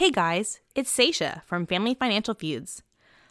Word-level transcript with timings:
Hey 0.00 0.10
guys, 0.10 0.60
it's 0.74 0.90
Seisha 0.90 1.42
from 1.44 1.66
Family 1.66 1.92
Financial 1.92 2.32
Feuds. 2.32 2.82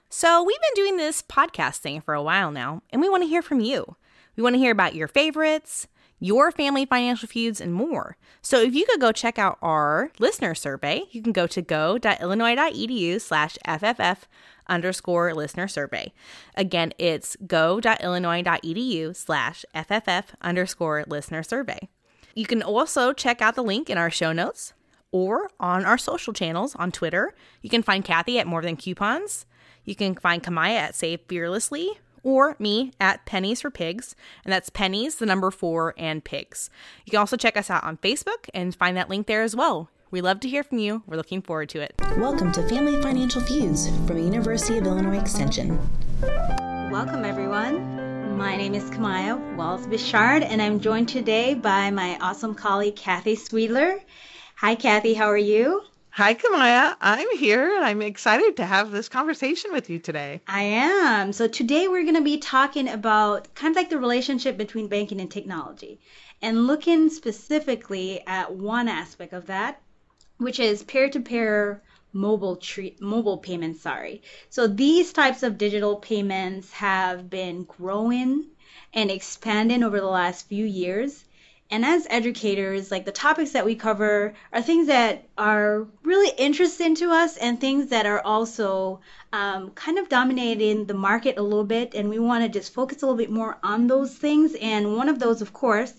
So, 0.07 0.43
we've 0.43 0.61
been 0.61 0.83
doing 0.83 0.97
this 0.97 1.23
podcast 1.23 1.77
thing 1.77 1.99
for 1.99 2.13
a 2.13 2.21
while 2.21 2.51
now, 2.51 2.83
and 2.91 3.01
we 3.01 3.09
want 3.09 3.23
to 3.23 3.27
hear 3.27 3.41
from 3.41 3.59
you. 3.59 3.95
We 4.35 4.43
want 4.43 4.53
to 4.53 4.59
hear 4.59 4.71
about 4.71 4.93
your 4.93 5.07
favorites, 5.07 5.87
your 6.19 6.51
family 6.51 6.85
financial 6.85 7.27
feuds, 7.27 7.59
and 7.59 7.73
more. 7.73 8.17
So, 8.43 8.61
if 8.61 8.75
you 8.75 8.85
could 8.85 9.01
go 9.01 9.11
check 9.11 9.39
out 9.39 9.57
our 9.63 10.11
listener 10.19 10.53
survey, 10.53 11.05
you 11.09 11.23
can 11.23 11.31
go 11.31 11.47
to 11.47 11.63
go.illinois.edu 11.63 13.19
slash 13.19 13.57
FFF 13.67 14.17
underscore 14.67 15.33
listener 15.33 15.67
survey. 15.67 16.13
Again, 16.53 16.93
it's 16.99 17.35
go.illinois.edu 17.47 19.15
slash 19.15 19.65
FFF 19.73 20.23
underscore 20.39 21.03
listener 21.07 21.41
survey. 21.41 21.89
You 22.35 22.45
can 22.45 22.61
also 22.61 23.11
check 23.11 23.41
out 23.41 23.55
the 23.55 23.63
link 23.63 23.89
in 23.89 23.97
our 23.97 24.11
show 24.11 24.33
notes 24.33 24.73
or 25.11 25.49
on 25.59 25.85
our 25.85 25.97
social 25.97 26.33
channels 26.33 26.75
on 26.75 26.91
Twitter. 26.91 27.33
You 27.61 27.69
can 27.69 27.83
find 27.83 28.03
Kathy 28.03 28.39
at 28.39 28.47
More 28.47 28.61
Than 28.61 28.77
Coupons. 28.77 29.45
You 29.83 29.95
can 29.95 30.15
find 30.15 30.43
Kamaya 30.43 30.77
at 30.77 30.95
Save 30.95 31.21
Fearlessly 31.27 31.99
or 32.21 32.55
me 32.59 32.91
at 32.99 33.25
Pennies 33.25 33.61
for 33.61 33.71
Pigs, 33.71 34.15
and 34.43 34.51
that's 34.51 34.69
pennies, 34.69 35.15
the 35.15 35.25
number 35.25 35.51
four, 35.51 35.93
and 35.97 36.23
pigs. 36.23 36.69
You 37.05 37.11
can 37.11 37.19
also 37.19 37.37
check 37.37 37.55
us 37.57 37.69
out 37.69 37.83
on 37.83 37.97
Facebook 37.97 38.49
and 38.53 38.75
find 38.75 38.97
that 38.97 39.09
link 39.09 39.27
there 39.27 39.41
as 39.41 39.55
well. 39.55 39.89
We 40.11 40.21
love 40.21 40.39
to 40.41 40.49
hear 40.49 40.63
from 40.63 40.79
you. 40.79 41.03
We're 41.05 41.17
looking 41.17 41.41
forward 41.41 41.69
to 41.69 41.81
it. 41.81 41.93
Welcome 42.17 42.51
to 42.53 42.67
Family 42.67 43.01
Financial 43.01 43.41
Feuds 43.41 43.89
from 44.05 44.17
the 44.17 44.23
University 44.23 44.77
of 44.77 44.85
Illinois 44.85 45.19
Extension. 45.19 45.79
Welcome, 46.91 47.23
everyone. 47.23 48.37
My 48.37 48.55
name 48.55 48.73
is 48.73 48.89
Kamaya 48.89 49.55
Wells 49.55 49.85
Bichard, 49.85 50.43
and 50.43 50.61
I'm 50.61 50.79
joined 50.79 51.09
today 51.09 51.53
by 51.53 51.91
my 51.91 52.17
awesome 52.19 52.55
colleague, 52.55 52.95
Kathy 52.95 53.35
Sweedler. 53.35 54.01
Hi, 54.61 54.75
Kathy. 54.75 55.13
How 55.13 55.27
are 55.27 55.37
you? 55.37 55.83
Hi, 56.09 56.33
Kamaya. 56.33 56.97
I'm 56.99 57.37
here 57.37 57.77
and 57.77 57.85
I'm 57.85 58.01
excited 58.01 58.57
to 58.57 58.65
have 58.65 58.91
this 58.91 59.07
conversation 59.07 59.71
with 59.71 59.89
you 59.89 59.99
today. 59.99 60.41
I 60.49 60.63
am. 60.63 61.31
So, 61.31 61.47
today 61.47 61.87
we're 61.87 62.03
going 62.03 62.15
to 62.15 62.21
be 62.21 62.39
talking 62.39 62.89
about 62.89 63.55
kind 63.55 63.71
of 63.71 63.77
like 63.77 63.89
the 63.89 63.97
relationship 63.97 64.57
between 64.57 64.89
banking 64.89 65.21
and 65.21 65.31
technology 65.31 66.01
and 66.41 66.67
looking 66.67 67.09
specifically 67.09 68.19
at 68.27 68.53
one 68.53 68.89
aspect 68.89 69.31
of 69.31 69.45
that, 69.45 69.81
which 70.39 70.59
is 70.59 70.83
peer 70.83 71.09
to 71.09 71.21
peer 71.21 71.81
mobile 72.11 72.57
treat 72.57 72.99
mobile 72.99 73.37
payments 73.37 73.81
sorry 73.81 74.23
so 74.49 74.65
these 74.65 75.13
types 75.13 75.43
of 75.43 75.59
digital 75.59 75.95
payments 75.97 76.71
have 76.71 77.29
been 77.29 77.63
growing 77.65 78.43
and 78.95 79.11
expanding 79.11 79.83
over 79.83 79.99
the 79.99 80.07
last 80.07 80.47
few 80.47 80.65
years 80.65 81.23
and 81.71 81.85
as 81.85 82.07
educators, 82.09 82.89
like 82.89 83.05
the 83.05 83.11
topics 83.11 83.51
that 83.51 83.63
we 83.63 83.75
cover 83.75 84.33
are 84.51 84.61
things 84.61 84.87
that 84.87 85.27
are 85.37 85.85
really 86.01 86.31
interesting 86.35 86.95
to 86.95 87.11
us 87.11 87.37
and 87.37 87.61
things 87.61 87.89
that 87.89 88.07
are 88.07 88.21
also 88.21 89.01
um, 89.33 89.69
kind 89.71 89.99
of 89.99 90.09
dominating 90.09 90.85
the 90.85 90.95
market 90.95 91.37
a 91.37 91.43
little 91.43 91.63
bit. 91.63 91.93
And 91.93 92.09
we 92.09 92.17
want 92.17 92.43
to 92.43 92.49
just 92.49 92.73
focus 92.73 93.03
a 93.03 93.05
little 93.05 93.17
bit 93.17 93.29
more 93.29 93.59
on 93.61 93.85
those 93.85 94.15
things. 94.15 94.55
And 94.59 94.95
one 94.95 95.09
of 95.09 95.19
those, 95.19 95.43
of 95.43 95.53
course, 95.53 95.93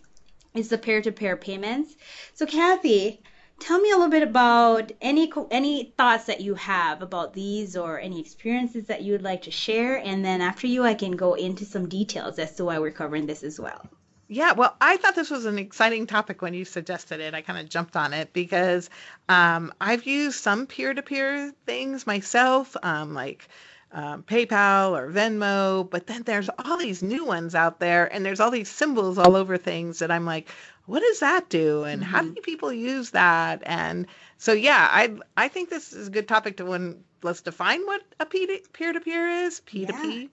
is 0.55 0.71
the 0.71 0.79
peer 0.79 1.01
to 1.03 1.13
peer 1.13 1.37
payments. 1.37 1.95
So, 2.35 2.47
Kathy, 2.47 3.23
tell 3.61 3.79
me 3.79 3.93
a 3.93 3.95
little 3.95 4.11
bit 4.11 4.25
about 4.25 4.91
any 5.01 5.33
any 5.53 5.95
thoughts 5.97 6.25
that 6.25 6.41
you 6.41 6.57
have 6.57 7.01
about 7.01 7.33
these 7.33 7.77
or 7.77 8.01
any 8.01 8.19
experiences 8.19 8.87
that 8.87 9.03
you 9.03 9.13
would 9.13 9.23
like 9.23 9.43
to 9.43 9.51
share 9.53 9.99
and 9.99 10.25
then 10.25 10.41
after 10.41 10.67
you 10.67 10.83
I 10.83 10.95
can 10.95 11.13
go 11.13 11.35
into 11.35 11.65
some 11.65 11.89
details 11.89 12.39
as 12.39 12.57
to 12.57 12.65
why 12.65 12.79
we're 12.79 12.91
covering 12.91 13.27
this 13.27 13.45
as 13.45 13.61
well. 13.61 13.89
Yeah, 14.33 14.53
well, 14.53 14.77
I 14.81 14.97
thought 14.97 15.17
this 15.17 15.29
was 15.29 15.45
an 15.45 15.59
exciting 15.59 16.07
topic 16.07 16.41
when 16.41 16.55
you 16.55 16.65
suggested 16.65 17.19
it. 17.19 17.35
I 17.35 17.43
kind 17.43 17.59
of 17.59 17.69
jumped 17.69 17.97
on 17.97 18.13
it 18.13 18.33
because 18.33 18.89
um, 19.29 19.73
I've 19.81 20.07
used 20.07 20.39
some 20.39 20.69
peer 20.69 20.95
to 20.95 21.03
peer 21.03 21.53
things 21.67 22.07
myself, 22.07 22.77
um, 22.85 23.13
like 23.13 23.49
um, 23.91 24.23
PayPal 24.23 24.93
or 24.93 25.11
Venmo, 25.11 25.91
but 25.91 26.07
then 26.07 26.23
there's 26.23 26.49
all 26.65 26.77
these 26.77 27.03
new 27.03 27.25
ones 27.25 27.57
out 27.57 27.81
there 27.81 28.07
and 28.15 28.25
there's 28.25 28.39
all 28.39 28.53
these 28.53 28.71
symbols 28.71 29.19
all 29.19 29.35
over 29.35 29.57
things 29.57 29.99
that 29.99 30.13
I'm 30.13 30.27
like, 30.27 30.49
what 30.87 31.01
does 31.01 31.19
that 31.19 31.49
do? 31.49 31.83
And 31.83 32.01
mm-hmm. 32.01 32.13
how 32.13 32.23
do 32.23 32.41
people 32.41 32.73
use 32.73 33.11
that? 33.11 33.65
And 33.67 34.07
so, 34.39 34.53
yeah, 34.53 34.89
I 34.93 35.13
I 35.37 35.49
think 35.49 35.71
this 35.71 35.93
is 35.93 36.07
a 36.07 36.11
good 36.11 36.29
topic 36.29 36.59
to 36.59 36.65
when 36.65 37.03
let's 37.25 37.41
define 37.41 37.85
what 37.85 38.03
a 38.21 38.27
peer 38.27 38.93
to 38.93 39.01
peer 39.01 39.29
is, 39.29 39.61
P2P. 39.67 40.29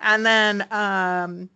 and 0.00 0.26
then 0.26 0.66
um, 0.70 1.48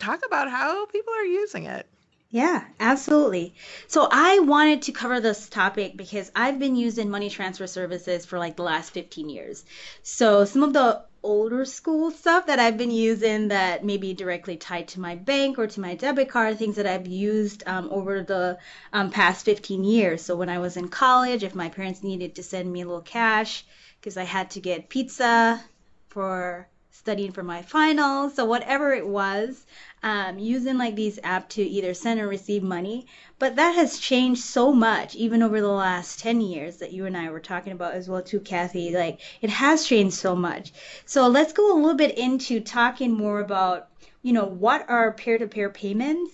talk 0.00 0.24
about 0.26 0.50
how 0.50 0.86
people 0.86 1.14
are 1.14 1.24
using 1.24 1.66
it. 1.66 1.86
Yeah, 2.32 2.62
absolutely. 2.78 3.54
So 3.88 4.06
I 4.08 4.38
wanted 4.38 4.82
to 4.82 4.92
cover 4.92 5.20
this 5.20 5.48
topic 5.48 5.96
because 5.96 6.30
I've 6.36 6.60
been 6.60 6.76
using 6.76 7.10
money 7.10 7.28
transfer 7.28 7.66
services 7.66 8.24
for 8.24 8.38
like 8.38 8.54
the 8.54 8.62
last 8.62 8.90
15 8.90 9.28
years. 9.28 9.64
So 10.04 10.44
some 10.44 10.62
of 10.62 10.72
the 10.72 11.02
older 11.24 11.64
school 11.64 12.12
stuff 12.12 12.46
that 12.46 12.60
I've 12.60 12.78
been 12.78 12.92
using 12.92 13.48
that 13.48 13.84
maybe 13.84 14.14
directly 14.14 14.56
tied 14.56 14.86
to 14.88 15.00
my 15.00 15.16
bank 15.16 15.58
or 15.58 15.66
to 15.66 15.80
my 15.80 15.96
debit 15.96 16.28
card, 16.28 16.56
things 16.56 16.76
that 16.76 16.86
I've 16.86 17.08
used 17.08 17.64
um, 17.66 17.88
over 17.90 18.22
the 18.22 18.58
um, 18.92 19.10
past 19.10 19.44
15 19.44 19.82
years. 19.82 20.22
So 20.22 20.36
when 20.36 20.48
I 20.48 20.60
was 20.60 20.76
in 20.76 20.88
college, 20.88 21.42
if 21.42 21.56
my 21.56 21.68
parents 21.68 22.04
needed 22.04 22.36
to 22.36 22.44
send 22.44 22.72
me 22.72 22.82
a 22.82 22.86
little 22.86 23.02
cash 23.02 23.64
because 24.00 24.16
I 24.16 24.24
had 24.24 24.50
to 24.52 24.60
get 24.60 24.88
pizza 24.88 25.60
for 26.08 26.69
studying 27.00 27.32
for 27.32 27.42
my 27.42 27.62
finals, 27.62 28.34
so 28.34 28.44
whatever 28.44 28.92
it 28.92 29.06
was, 29.06 29.64
um, 30.02 30.38
using 30.38 30.76
like 30.76 30.94
these 30.94 31.18
apps 31.20 31.48
to 31.48 31.62
either 31.62 31.94
send 31.94 32.20
or 32.20 32.28
receive 32.28 32.62
money. 32.62 33.06
But 33.38 33.56
that 33.56 33.74
has 33.74 33.98
changed 33.98 34.42
so 34.42 34.70
much, 34.70 35.14
even 35.14 35.42
over 35.42 35.62
the 35.62 35.68
last 35.68 36.20
10 36.20 36.42
years 36.42 36.76
that 36.76 36.92
you 36.92 37.06
and 37.06 37.16
I 37.16 37.30
were 37.30 37.40
talking 37.40 37.72
about 37.72 37.94
as 37.94 38.06
well, 38.06 38.22
too, 38.22 38.40
Kathy. 38.40 38.94
Like 38.94 39.18
it 39.40 39.48
has 39.48 39.86
changed 39.86 40.14
so 40.14 40.36
much. 40.36 40.72
So 41.06 41.26
let's 41.26 41.54
go 41.54 41.72
a 41.72 41.80
little 41.80 41.94
bit 41.94 42.18
into 42.18 42.60
talking 42.60 43.12
more 43.12 43.40
about, 43.40 43.88
you 44.22 44.34
know, 44.34 44.44
what 44.44 44.84
are 44.90 45.12
peer 45.14 45.38
to 45.38 45.46
peer 45.46 45.70
payments 45.70 46.32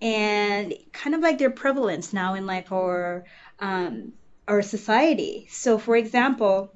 and 0.00 0.74
kind 0.92 1.16
of 1.16 1.22
like 1.22 1.38
their 1.38 1.50
prevalence 1.50 2.12
now 2.12 2.34
in 2.34 2.46
like 2.46 2.70
our, 2.70 3.24
um, 3.58 4.12
our 4.46 4.62
society. 4.62 5.48
So, 5.50 5.76
for 5.76 5.96
example, 5.96 6.70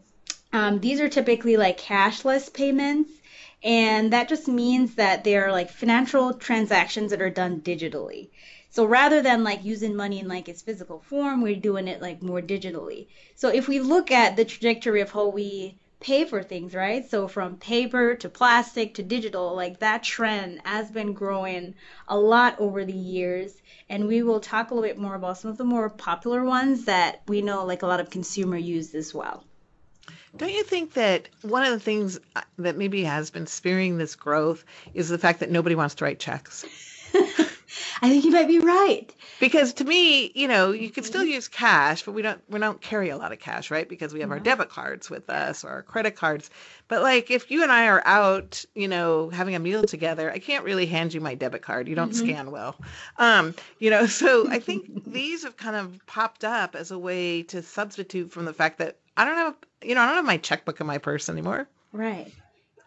um, 0.52 0.80
these 0.80 1.00
are 1.00 1.08
typically 1.08 1.56
like 1.56 1.78
cashless 1.78 2.52
payments 2.52 3.12
and 3.62 4.12
that 4.12 4.28
just 4.28 4.48
means 4.48 4.94
that 4.96 5.24
they're 5.24 5.52
like 5.52 5.70
financial 5.70 6.34
transactions 6.34 7.10
that 7.10 7.22
are 7.22 7.30
done 7.30 7.60
digitally. 7.60 8.30
So 8.70 8.84
rather 8.84 9.22
than 9.22 9.44
like 9.44 9.64
using 9.64 9.96
money 9.96 10.20
in 10.20 10.28
like 10.28 10.48
its 10.48 10.62
physical 10.62 11.00
form, 11.00 11.42
we're 11.42 11.56
doing 11.56 11.88
it 11.88 12.00
like 12.02 12.22
more 12.22 12.40
digitally. 12.40 13.08
So 13.34 13.48
if 13.48 13.66
we 13.68 13.80
look 13.80 14.10
at 14.10 14.36
the 14.36 14.44
trajectory 14.44 15.00
of 15.00 15.10
how 15.10 15.28
we 15.28 15.78
pay 16.00 16.24
for 16.24 16.42
things, 16.42 16.74
right? 16.74 17.08
So 17.10 17.26
from 17.26 17.56
paper 17.56 18.14
to 18.16 18.28
plastic 18.28 18.94
to 18.94 19.02
digital, 19.02 19.56
like 19.56 19.80
that 19.80 20.04
trend 20.04 20.60
has 20.64 20.90
been 20.90 21.12
growing 21.12 21.74
a 22.06 22.16
lot 22.18 22.60
over 22.60 22.84
the 22.84 22.92
years. 22.92 23.60
And 23.88 24.06
we 24.06 24.22
will 24.22 24.40
talk 24.40 24.70
a 24.70 24.74
little 24.74 24.88
bit 24.88 24.98
more 24.98 25.16
about 25.16 25.38
some 25.38 25.50
of 25.50 25.58
the 25.58 25.64
more 25.64 25.90
popular 25.90 26.44
ones 26.44 26.84
that 26.84 27.22
we 27.26 27.42
know 27.42 27.64
like 27.64 27.82
a 27.82 27.86
lot 27.86 28.00
of 28.00 28.10
consumer 28.10 28.56
use 28.56 28.94
as 28.94 29.12
well. 29.12 29.47
Don't 30.36 30.52
you 30.52 30.62
think 30.62 30.94
that 30.94 31.28
one 31.42 31.64
of 31.64 31.72
the 31.72 31.80
things 31.80 32.18
uh, 32.36 32.42
that 32.58 32.76
maybe 32.76 33.04
has 33.04 33.30
been 33.30 33.46
spearing 33.46 33.98
this 33.98 34.14
growth 34.14 34.64
is 34.94 35.08
the 35.08 35.18
fact 35.18 35.40
that 35.40 35.50
nobody 35.50 35.74
wants 35.74 35.94
to 35.96 36.04
write 36.04 36.18
checks? 36.18 36.64
I 38.00 38.08
think 38.08 38.24
you 38.24 38.30
might 38.30 38.48
be 38.48 38.58
right. 38.58 39.12
Because 39.40 39.72
to 39.74 39.84
me, 39.84 40.32
you 40.34 40.48
know, 40.48 40.72
you 40.72 40.90
can 40.90 41.04
still 41.04 41.24
use 41.24 41.48
cash, 41.48 42.02
but 42.02 42.12
we 42.12 42.22
don't 42.22 42.40
we 42.48 42.58
don't 42.58 42.80
carry 42.80 43.10
a 43.10 43.16
lot 43.16 43.32
of 43.32 43.38
cash, 43.38 43.70
right? 43.70 43.88
Because 43.88 44.12
we 44.12 44.20
have 44.20 44.30
our 44.30 44.40
debit 44.40 44.68
cards 44.68 45.10
with 45.10 45.28
us 45.30 45.64
or 45.64 45.70
our 45.70 45.82
credit 45.82 46.16
cards. 46.16 46.50
But 46.88 47.02
like 47.02 47.30
if 47.30 47.50
you 47.50 47.62
and 47.62 47.70
I 47.70 47.86
are 47.86 48.02
out, 48.04 48.64
you 48.74 48.88
know, 48.88 49.30
having 49.30 49.54
a 49.54 49.58
meal 49.58 49.84
together, 49.84 50.30
I 50.30 50.38
can't 50.38 50.64
really 50.64 50.86
hand 50.86 51.14
you 51.14 51.20
my 51.20 51.34
debit 51.34 51.62
card. 51.62 51.88
You 51.88 51.94
don't 51.94 52.12
mm-hmm. 52.12 52.26
scan 52.26 52.50
well. 52.50 52.76
Um, 53.16 53.54
you 53.78 53.90
know, 53.90 54.06
so 54.20 54.48
I 54.50 54.58
think 54.58 55.04
these 55.04 55.44
have 55.44 55.56
kind 55.56 55.76
of 55.76 56.04
popped 56.06 56.44
up 56.44 56.74
as 56.74 56.90
a 56.90 56.98
way 56.98 57.42
to 57.44 57.62
substitute 57.62 58.32
from 58.32 58.44
the 58.44 58.54
fact 58.54 58.78
that 58.78 58.96
I 59.18 59.24
don't 59.24 59.36
have, 59.36 59.56
you 59.82 59.94
know, 59.94 60.00
I 60.00 60.06
don't 60.06 60.14
have 60.14 60.24
my 60.24 60.36
checkbook 60.36 60.80
in 60.80 60.86
my 60.86 60.98
purse 60.98 61.28
anymore. 61.28 61.68
Right. 61.92 62.32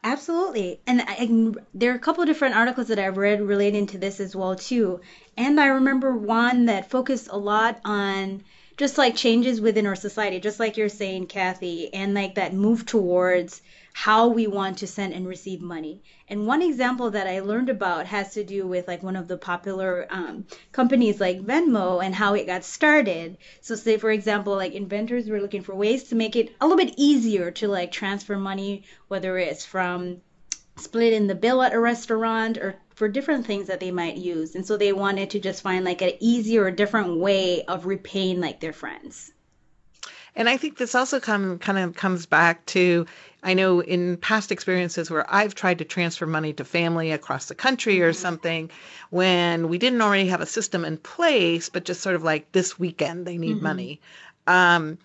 Absolutely. 0.04 0.80
And 0.88 1.04
I, 1.06 1.54
there 1.75 1.92
are 1.92 1.95
a 1.95 2.00
couple 2.00 2.24
of 2.24 2.28
different 2.28 2.56
articles 2.56 2.88
that 2.88 2.98
I've 2.98 3.18
read 3.18 3.42
relating 3.42 3.86
to 3.88 4.00
this 4.00 4.19
as 4.19 4.36
well 4.36 4.56
too. 4.56 5.01
And 5.38 5.60
I 5.60 5.68
remember 5.68 6.16
one 6.16 6.66
that 6.66 6.89
focused 6.89 7.28
a 7.30 7.38
lot 7.38 7.81
on 7.86 8.44
just 8.78 8.98
like 8.98 9.16
changes 9.16 9.62
within 9.62 9.86
our 9.86 9.95
society, 9.95 10.39
just 10.39 10.60
like 10.60 10.78
you're 10.78 10.89
saying, 10.89 11.28
Kathy, 11.28 11.94
and 11.94 12.16
like 12.16 12.36
that 12.36 12.54
move 12.54 12.86
towards 12.86 13.62
how 13.93 14.27
we 14.27 14.47
want 14.47 14.77
to 14.77 14.88
send 14.88 15.13
and 15.13 15.27
receive 15.27 15.61
money. 15.61 16.01
And 16.27 16.47
one 16.47 16.61
example 16.61 17.11
that 17.11 17.27
I 17.27 17.41
learned 17.41 17.69
about 17.69 18.05
has 18.07 18.33
to 18.33 18.43
do 18.43 18.65
with 18.65 18.88
like 18.88 19.03
one 19.03 19.15
of 19.15 19.27
the 19.27 19.38
popular 19.38 20.07
um, 20.09 20.45
companies 20.71 21.19
like 21.19 21.41
Venmo 21.41 22.03
and 22.03 22.15
how 22.15 22.33
it 22.33 22.47
got 22.47 22.63
started. 22.63 23.38
So 23.59 23.75
say 23.75 23.97
for 23.97 24.11
example, 24.11 24.55
like 24.55 24.73
inventors 24.73 25.29
were 25.29 25.41
looking 25.41 25.63
for 25.63 25.75
ways 25.75 26.03
to 26.05 26.15
make 26.15 26.35
it 26.35 26.55
a 26.61 26.67
little 26.67 26.83
bit 26.83 26.95
easier 26.97 27.51
to 27.51 27.67
like 27.67 27.91
transfer 27.91 28.38
money, 28.38 28.83
whether 29.07 29.38
it's 29.38 29.65
from 29.65 30.21
splitting 30.77 31.27
the 31.27 31.35
bill 31.35 31.61
at 31.61 31.73
a 31.73 31.79
restaurant 31.79 32.57
or 32.57 32.75
for 32.95 33.07
different 33.07 33.45
things 33.45 33.67
that 33.67 33.79
they 33.79 33.91
might 33.91 34.17
use. 34.17 34.55
And 34.55 34.65
so 34.65 34.77
they 34.77 34.93
wanted 34.93 35.31
to 35.31 35.39
just 35.39 35.61
find 35.61 35.83
like 35.83 36.01
an 36.01 36.13
easier 36.19 36.63
or 36.63 36.71
different 36.71 37.19
way 37.19 37.63
of 37.63 37.85
repaying 37.85 38.39
like 38.39 38.59
their 38.59 38.73
friends. 38.73 39.31
And 40.35 40.47
I 40.47 40.57
think 40.57 40.77
this 40.77 40.95
also 40.95 41.19
come 41.19 41.59
kind 41.59 41.77
of 41.77 41.95
comes 41.95 42.25
back 42.25 42.65
to 42.67 43.05
I 43.43 43.53
know 43.53 43.81
in 43.81 44.17
past 44.17 44.51
experiences 44.51 45.09
where 45.09 45.25
I've 45.33 45.55
tried 45.55 45.79
to 45.79 45.85
transfer 45.85 46.27
money 46.27 46.53
to 46.53 46.63
family 46.63 47.11
across 47.11 47.47
the 47.47 47.55
country 47.55 48.01
or 48.01 48.13
something 48.13 48.69
when 49.09 49.67
we 49.67 49.77
didn't 49.77 50.01
already 50.01 50.27
have 50.27 50.41
a 50.41 50.45
system 50.45 50.85
in 50.85 50.97
place, 50.97 51.67
but 51.69 51.85
just 51.85 52.01
sort 52.01 52.15
of 52.15 52.23
like 52.23 52.51
this 52.51 52.77
weekend 52.77 53.25
they 53.25 53.38
need 53.38 53.61
money. 53.61 53.99
Um, 54.45 54.99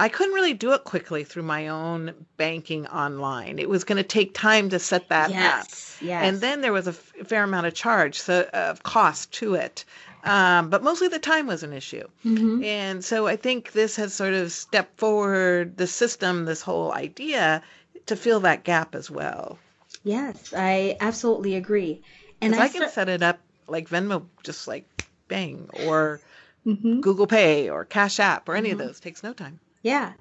I 0.00 0.08
couldn't 0.08 0.34
really 0.34 0.54
do 0.54 0.72
it 0.72 0.84
quickly 0.84 1.22
through 1.22 1.44
my 1.44 1.68
own 1.68 2.12
banking 2.36 2.88
online. 2.88 3.58
It 3.58 3.68
was 3.68 3.84
going 3.84 3.98
to 3.98 4.02
take 4.02 4.34
time 4.34 4.70
to 4.70 4.78
set 4.78 5.08
that 5.10 5.26
up. 5.26 5.30
Yes, 5.30 5.98
yes. 6.00 6.24
And 6.24 6.40
then 6.40 6.60
there 6.60 6.72
was 6.72 6.88
a 6.88 6.90
f- 6.90 7.12
fair 7.28 7.44
amount 7.44 7.66
of 7.66 7.74
charge, 7.74 8.18
so 8.20 8.48
of 8.52 8.82
cost 8.82 9.30
to 9.34 9.54
it. 9.54 9.84
Um, 10.24 10.70
but 10.70 10.82
mostly 10.82 11.08
the 11.08 11.18
time 11.18 11.46
was 11.46 11.62
an 11.62 11.72
issue. 11.72 12.08
Mm-hmm. 12.24 12.64
And 12.64 13.04
so 13.04 13.26
I 13.26 13.36
think 13.36 13.72
this 13.72 13.94
has 13.96 14.14
sort 14.14 14.34
of 14.34 14.50
stepped 14.50 14.98
forward 14.98 15.76
the 15.76 15.86
system, 15.86 16.46
this 16.46 16.62
whole 16.62 16.92
idea 16.92 17.62
to 18.06 18.16
fill 18.16 18.40
that 18.40 18.64
gap 18.64 18.94
as 18.94 19.10
well. 19.10 19.58
Yes, 20.04 20.52
I 20.56 20.96
absolutely 21.00 21.54
agree. 21.56 22.00
And 22.40 22.54
I, 22.54 22.62
I, 22.64 22.68
can 22.68 22.80
start- 22.82 22.92
set 22.92 23.08
it 23.08 23.22
up 23.22 23.38
like 23.68 23.88
Venmo, 23.88 24.24
just 24.42 24.66
like 24.66 24.84
bang, 25.28 25.68
or 25.72 26.20
Mhm. 26.66 27.00
Google 27.00 27.26
Pay 27.26 27.70
or 27.70 27.84
Cash 27.84 28.20
App 28.20 28.48
or 28.48 28.54
any 28.56 28.70
of 28.70 28.78
those. 28.78 29.00
Takes 29.00 29.22
no 29.22 29.32
time. 29.32 29.58
Yeah. 29.82 30.12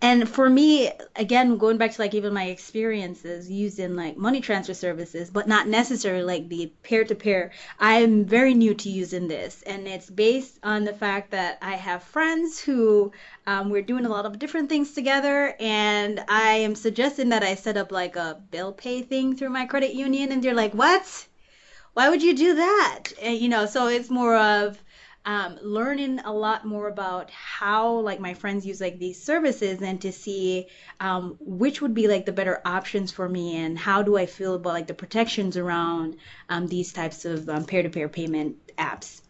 And 0.00 0.28
for 0.28 0.48
me, 0.48 0.92
again, 1.16 1.58
going 1.58 1.76
back 1.76 1.90
to 1.92 2.00
like 2.00 2.14
even 2.14 2.32
my 2.32 2.44
experiences 2.44 3.50
using 3.50 3.96
like 3.96 4.16
money 4.16 4.40
transfer 4.40 4.74
services, 4.74 5.28
but 5.28 5.48
not 5.48 5.66
necessarily 5.66 6.22
like 6.22 6.48
the 6.48 6.72
peer 6.84 7.02
to 7.04 7.16
peer, 7.16 7.50
I'm 7.80 8.24
very 8.24 8.54
new 8.54 8.74
to 8.74 8.88
using 8.88 9.26
this. 9.26 9.62
And 9.62 9.88
it's 9.88 10.08
based 10.08 10.56
on 10.62 10.84
the 10.84 10.92
fact 10.92 11.32
that 11.32 11.58
I 11.62 11.72
have 11.72 12.04
friends 12.04 12.60
who 12.60 13.10
um, 13.44 13.70
we're 13.70 13.82
doing 13.82 14.06
a 14.06 14.08
lot 14.08 14.24
of 14.24 14.38
different 14.38 14.68
things 14.68 14.92
together. 14.92 15.56
And 15.58 16.22
I 16.28 16.58
am 16.58 16.76
suggesting 16.76 17.30
that 17.30 17.42
I 17.42 17.56
set 17.56 17.76
up 17.76 17.90
like 17.90 18.14
a 18.14 18.40
bill 18.52 18.72
pay 18.72 19.02
thing 19.02 19.36
through 19.36 19.50
my 19.50 19.66
credit 19.66 19.94
union. 19.94 20.30
And 20.30 20.44
they're 20.44 20.54
like, 20.54 20.74
what? 20.74 21.26
Why 21.94 22.08
would 22.08 22.22
you 22.22 22.36
do 22.36 22.54
that? 22.54 23.04
And, 23.20 23.36
you 23.36 23.48
know, 23.48 23.66
so 23.66 23.88
it's 23.88 24.10
more 24.10 24.36
of, 24.36 24.80
um, 25.28 25.58
learning 25.62 26.20
a 26.20 26.32
lot 26.32 26.64
more 26.64 26.88
about 26.88 27.30
how 27.30 28.00
like 28.00 28.18
my 28.18 28.32
friends 28.34 28.66
use 28.66 28.80
like 28.80 28.98
these 28.98 29.22
services 29.22 29.82
and 29.82 30.00
to 30.00 30.10
see 30.10 30.68
um, 31.00 31.36
which 31.40 31.82
would 31.82 31.94
be 31.94 32.08
like 32.08 32.24
the 32.24 32.32
better 32.32 32.62
options 32.64 33.12
for 33.12 33.28
me 33.28 33.56
and 33.56 33.78
how 33.78 34.02
do 34.02 34.16
I 34.16 34.26
feel 34.26 34.54
about 34.54 34.72
like 34.72 34.86
the 34.86 34.94
protections 34.94 35.56
around 35.58 36.16
um, 36.48 36.66
these 36.66 36.92
types 36.94 37.26
of 37.26 37.48
um, 37.50 37.66
peer-to-peer 37.66 38.08
payment 38.08 38.56
apps. 38.78 39.20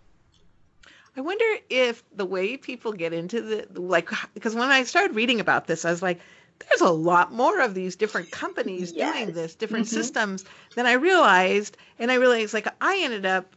I 1.16 1.20
wonder 1.20 1.44
if 1.68 2.04
the 2.14 2.24
way 2.26 2.56
people 2.56 2.92
get 2.92 3.12
into 3.12 3.40
the 3.42 3.80
like 3.80 4.08
because 4.34 4.54
when 4.54 4.70
I 4.70 4.84
started 4.84 5.16
reading 5.16 5.40
about 5.40 5.66
this, 5.66 5.84
I 5.84 5.90
was 5.90 6.02
like, 6.02 6.20
there's 6.60 6.80
a 6.80 6.90
lot 6.90 7.32
more 7.32 7.60
of 7.60 7.74
these 7.74 7.96
different 7.96 8.30
companies 8.30 8.92
Yes. 8.92 9.14
doing 9.14 9.32
this, 9.32 9.54
different 9.56 9.88
systems 9.88 10.44
than 10.74 10.86
I 10.86 10.92
realized. 10.94 11.76
And 11.98 12.10
I 12.10 12.14
realized 12.14 12.54
like 12.54 12.68
I 12.80 13.00
ended 13.02 13.26
up 13.26 13.56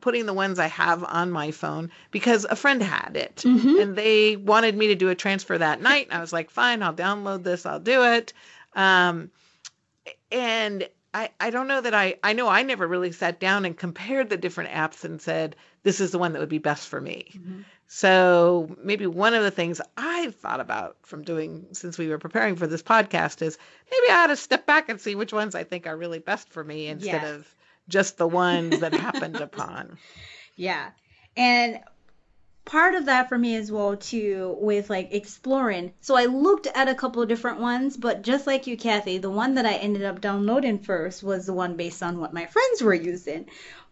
putting 0.00 0.26
the 0.26 0.32
ones 0.32 0.58
I 0.58 0.68
have 0.68 1.04
on 1.04 1.30
my 1.30 1.50
phone 1.50 1.90
because 2.10 2.44
a 2.48 2.56
friend 2.56 2.82
had 2.82 3.16
it 3.16 3.44
and 3.44 3.96
they 3.96 4.36
wanted 4.36 4.76
me 4.76 4.88
to 4.88 4.94
do 4.94 5.08
a 5.08 5.14
transfer 5.14 5.56
that 5.58 5.80
night. 5.80 6.06
And 6.10 6.18
I 6.18 6.20
was 6.20 6.32
like, 6.32 6.50
fine, 6.50 6.82
I'll 6.82 6.94
download 6.94 7.42
this, 7.42 7.66
I'll 7.66 7.80
do 7.80 8.04
it. 8.04 8.32
Um, 8.74 9.30
and 10.30 10.88
I, 11.14 11.30
I 11.38 11.50
don't 11.50 11.68
know 11.68 11.80
that 11.80 11.94
I, 11.94 12.16
I 12.22 12.32
know 12.32 12.48
I 12.48 12.62
never 12.62 12.86
really 12.88 13.12
sat 13.12 13.38
down 13.38 13.64
and 13.64 13.76
compared 13.76 14.30
the 14.30 14.36
different 14.36 14.70
apps 14.70 15.04
and 15.04 15.20
said, 15.20 15.56
this 15.82 16.00
is 16.00 16.10
the 16.10 16.18
one 16.18 16.32
that 16.32 16.38
would 16.40 16.48
be 16.48 16.58
best 16.58 16.88
for 16.88 17.00
me. 17.00 17.38
So 17.88 18.74
maybe 18.82 19.06
one 19.06 19.34
of 19.34 19.42
the 19.42 19.50
things 19.50 19.78
I've 19.98 20.34
thought 20.34 20.60
about 20.60 20.96
from 21.02 21.24
doing 21.24 21.66
since 21.72 21.98
we 21.98 22.08
were 22.08 22.18
preparing 22.18 22.56
for 22.56 22.66
this 22.66 22.82
podcast 22.82 23.42
is 23.42 23.58
maybe 23.90 24.10
I 24.10 24.24
ought 24.24 24.28
to 24.28 24.36
step 24.36 24.64
back 24.64 24.88
and 24.88 24.98
see 24.98 25.14
which 25.14 25.32
ones 25.34 25.54
I 25.54 25.64
think 25.64 25.86
are 25.86 25.96
really 25.96 26.18
best 26.18 26.48
for 26.48 26.64
me 26.64 26.86
instead 26.86 27.22
of 27.34 27.54
just 27.88 28.16
the 28.16 28.28
ones 28.28 28.80
that 28.80 28.94
happened 28.94 29.36
upon. 29.40 29.98
Yeah. 30.56 30.90
And 31.36 31.80
part 32.64 32.94
of 32.94 33.06
that 33.06 33.28
for 33.28 33.36
me 33.36 33.56
as 33.56 33.72
well 33.72 33.96
too 33.96 34.56
with 34.60 34.88
like 34.88 35.12
exploring. 35.12 35.92
So 36.00 36.14
I 36.16 36.26
looked 36.26 36.66
at 36.66 36.88
a 36.88 36.94
couple 36.94 37.22
of 37.22 37.28
different 37.28 37.60
ones, 37.60 37.96
but 37.96 38.22
just 38.22 38.46
like 38.46 38.66
you, 38.66 38.76
Kathy, 38.76 39.18
the 39.18 39.30
one 39.30 39.54
that 39.54 39.66
I 39.66 39.74
ended 39.74 40.04
up 40.04 40.20
downloading 40.20 40.78
first 40.78 41.22
was 41.22 41.46
the 41.46 41.52
one 41.52 41.76
based 41.76 42.02
on 42.02 42.20
what 42.20 42.32
my 42.32 42.46
friends 42.46 42.82
were 42.82 42.94
using. 42.94 43.46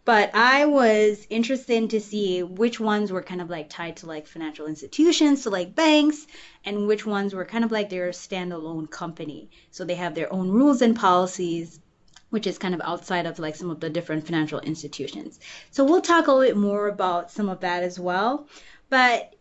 But 0.05 0.35
I 0.35 0.65
was 0.65 1.27
interested 1.29 1.91
to 1.91 2.01
see 2.01 2.43
which 2.43 2.81
ones 2.81 3.13
were 3.13 3.23
kind 3.23 3.41
of 3.41 3.51
like 3.51 3.69
tied 3.69 3.99
to 3.99 4.07
like 4.07 4.27
financial 4.27 4.67
institutions, 4.67 5.43
so 5.43 5.51
like 5.51 5.75
banks, 5.75 6.27
and 6.65 6.87
which 6.87 7.05
ones 7.05 7.35
were 7.35 7.45
kind 7.45 7.65
of 7.65 7.71
like 7.71 7.91
their 7.91 8.11
standalone 8.11 8.91
company. 8.91 9.51
So 9.71 9.85
they 9.85 9.97
have 9.97 10.15
their 10.15 10.33
own 10.33 10.51
rules 10.51 10.81
and 10.81 10.97
policies 10.97 11.81
which 12.31 12.47
is 12.47 12.59
kind 12.59 12.75
of 12.75 12.81
outside 12.82 13.27
of 13.27 13.38
like 13.38 13.56
some 13.56 13.71
of 13.71 13.81
the 13.81 13.91
different 13.91 14.25
financial 14.25 14.61
institutions. 14.61 15.38
So 15.71 15.85
we'll 15.85 16.00
talk 16.00 16.27
a 16.27 16.32
little 16.32 16.55
bit 16.55 16.56
more 16.56 16.88
about 16.88 17.31
some 17.31 17.49
of 17.49 17.61
that 17.61 17.82
as 17.82 17.99
well. 17.99 18.49
But 18.88 19.35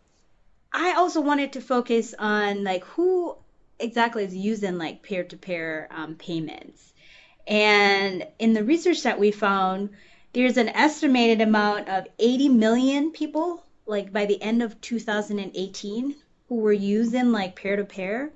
I 0.73 0.93
also 0.93 1.21
wanted 1.21 1.53
to 1.53 1.61
focus 1.61 2.13
on 2.17 2.63
like 2.63 2.83
who 2.83 3.35
exactly 3.79 4.23
is 4.23 4.35
using 4.35 4.77
like 4.77 5.01
peer-to-peer 5.01 5.87
um, 5.91 6.15
payments. 6.15 6.93
And 7.47 8.27
in 8.37 8.53
the 8.53 8.63
research 8.63 9.03
that 9.03 9.19
we 9.19 9.31
found, 9.31 9.89
there's 10.33 10.57
an 10.57 10.69
estimated 10.69 11.41
amount 11.41 11.89
of 11.89 12.07
80 12.19 12.49
million 12.49 13.11
people, 13.11 13.63
like 13.87 14.13
by 14.13 14.25
the 14.25 14.39
end 14.41 14.61
of 14.61 14.79
2018, 14.81 16.15
who 16.47 16.55
were 16.55 16.73
using 16.73 17.31
like 17.31 17.55
peer-to-peer 17.55 18.31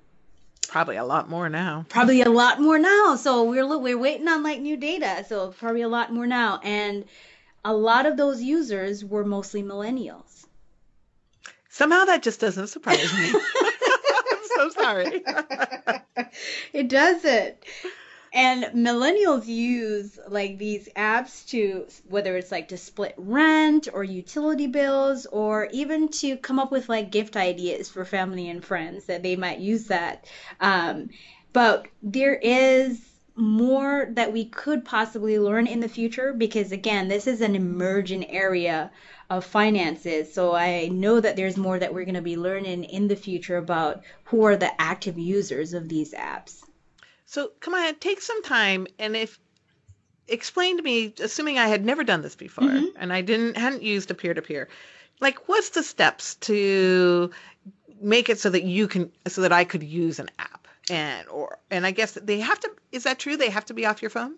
Probably 0.74 0.96
a 0.98 1.06
lot 1.06 1.30
more 1.30 1.50
now. 1.50 1.86
probably 1.88 2.24
a 2.24 2.32
lot 2.32 2.60
more 2.60 2.80
now. 2.80 3.16
So 3.16 3.44
we're 3.44 3.78
we're 3.78 3.96
waiting 3.96 4.28
on 4.28 4.42
like 4.42 4.60
new 4.60 4.76
data. 4.76 5.24
So 5.30 5.50
probably 5.52 5.84
a 5.84 5.88
lot 5.88 6.12
more 6.12 6.26
now, 6.26 6.60
and 6.64 7.06
a 7.64 7.72
lot 7.72 8.08
of 8.08 8.18
those 8.18 8.42
users 8.42 9.06
were 9.06 9.24
mostly 9.24 9.62
millennials. 9.62 10.48
Somehow 11.70 12.06
that 12.06 12.24
just 12.24 12.40
doesn't 12.40 12.70
surprise 12.70 13.14
me. 13.14 13.30
I'm 14.32 14.44
so 14.56 14.70
sorry. 14.70 15.24
it 16.74 16.88
doesn't. 16.88 17.56
And 18.36 18.64
millennials 18.74 19.46
use 19.46 20.18
like 20.28 20.58
these 20.58 20.90
apps 20.96 21.48
to 21.50 21.86
whether 22.10 22.36
it's 22.36 22.52
like 22.52 22.70
to 22.70 22.78
split 22.78 23.14
rent 23.16 23.88
or 23.94 24.04
utility 24.04 24.66
bills 24.66 25.28
or 25.28 25.70
even 25.72 26.10
to 26.10 26.38
come 26.38 26.58
up 26.58 26.72
with 26.72 26.90
like 26.90 27.12
gift 27.12 27.38
ideas 27.38 27.90
for 27.90 28.04
family 28.04 28.50
and 28.50 28.66
friends 28.66 29.06
that 29.06 29.22
they 29.22 29.36
might 29.36 29.60
use 29.60 29.86
that. 29.86 30.26
Um, 30.60 31.12
but 31.54 31.88
there 32.02 32.34
is 32.34 33.00
more 33.36 34.08
that 34.14 34.34
we 34.34 34.46
could 34.46 34.84
possibly 34.84 35.38
learn 35.38 35.68
in 35.68 35.80
the 35.80 35.88
future 35.88 36.34
because 36.34 36.72
again, 36.72 37.10
this 37.10 37.28
is 37.28 37.42
an 37.42 37.56
emerging 37.56 38.28
area 38.32 38.90
of 39.30 39.46
finances. 39.46 40.34
So 40.34 40.56
I 40.56 40.88
know 40.88 41.20
that 41.20 41.36
there's 41.36 41.58
more 41.58 41.78
that 41.78 41.94
we're 41.94 42.06
going 42.06 42.16
to 42.16 42.22
be 42.22 42.38
learning 42.38 42.86
in 42.86 43.08
the 43.08 43.16
future 43.16 43.58
about 43.58 44.04
who 44.26 44.44
are 44.46 44.58
the 44.58 44.82
active 44.82 45.20
users 45.20 45.74
of 45.74 45.88
these 45.88 46.16
apps. 46.16 46.64
So 47.34 47.52
come 47.62 47.74
on, 47.74 47.96
take 47.96 48.22
some 48.22 48.44
time 48.44 48.86
and 49.00 49.16
if 49.16 49.40
explain 50.28 50.78
to 50.78 50.84
me, 50.84 51.12
assuming 51.20 51.58
I 51.58 51.68
had 51.68 51.84
never 51.84 52.04
done 52.04 52.22
this 52.22 52.36
before 52.36 52.68
mm-hmm. 52.68 52.96
and 52.96 53.12
I 53.12 53.22
didn't 53.22 53.58
hadn't 53.58 53.82
used 53.82 54.12
a 54.12 54.14
peer 54.14 54.36
to 54.36 54.42
peer, 54.44 54.70
like 55.20 55.50
what's 55.50 55.70
the 55.70 55.82
steps 55.82 56.36
to 56.36 57.32
make 58.00 58.30
it 58.30 58.38
so 58.38 58.52
that 58.52 58.64
you 58.66 58.88
can 58.88 59.12
so 59.28 59.42
that 59.42 59.52
I 59.52 59.64
could 59.64 59.82
use 59.82 60.20
an 60.20 60.30
app 60.38 60.68
and 60.92 61.28
or 61.28 61.58
and 61.72 61.88
I 61.88 61.92
guess 61.92 62.12
they 62.14 62.40
have 62.40 62.60
to 62.60 62.70
is 62.92 63.06
that 63.06 63.18
true? 63.18 63.36
They 63.36 63.50
have 63.50 63.66
to 63.66 63.74
be 63.74 63.88
off 63.88 64.04
your 64.04 64.12
phone? 64.12 64.36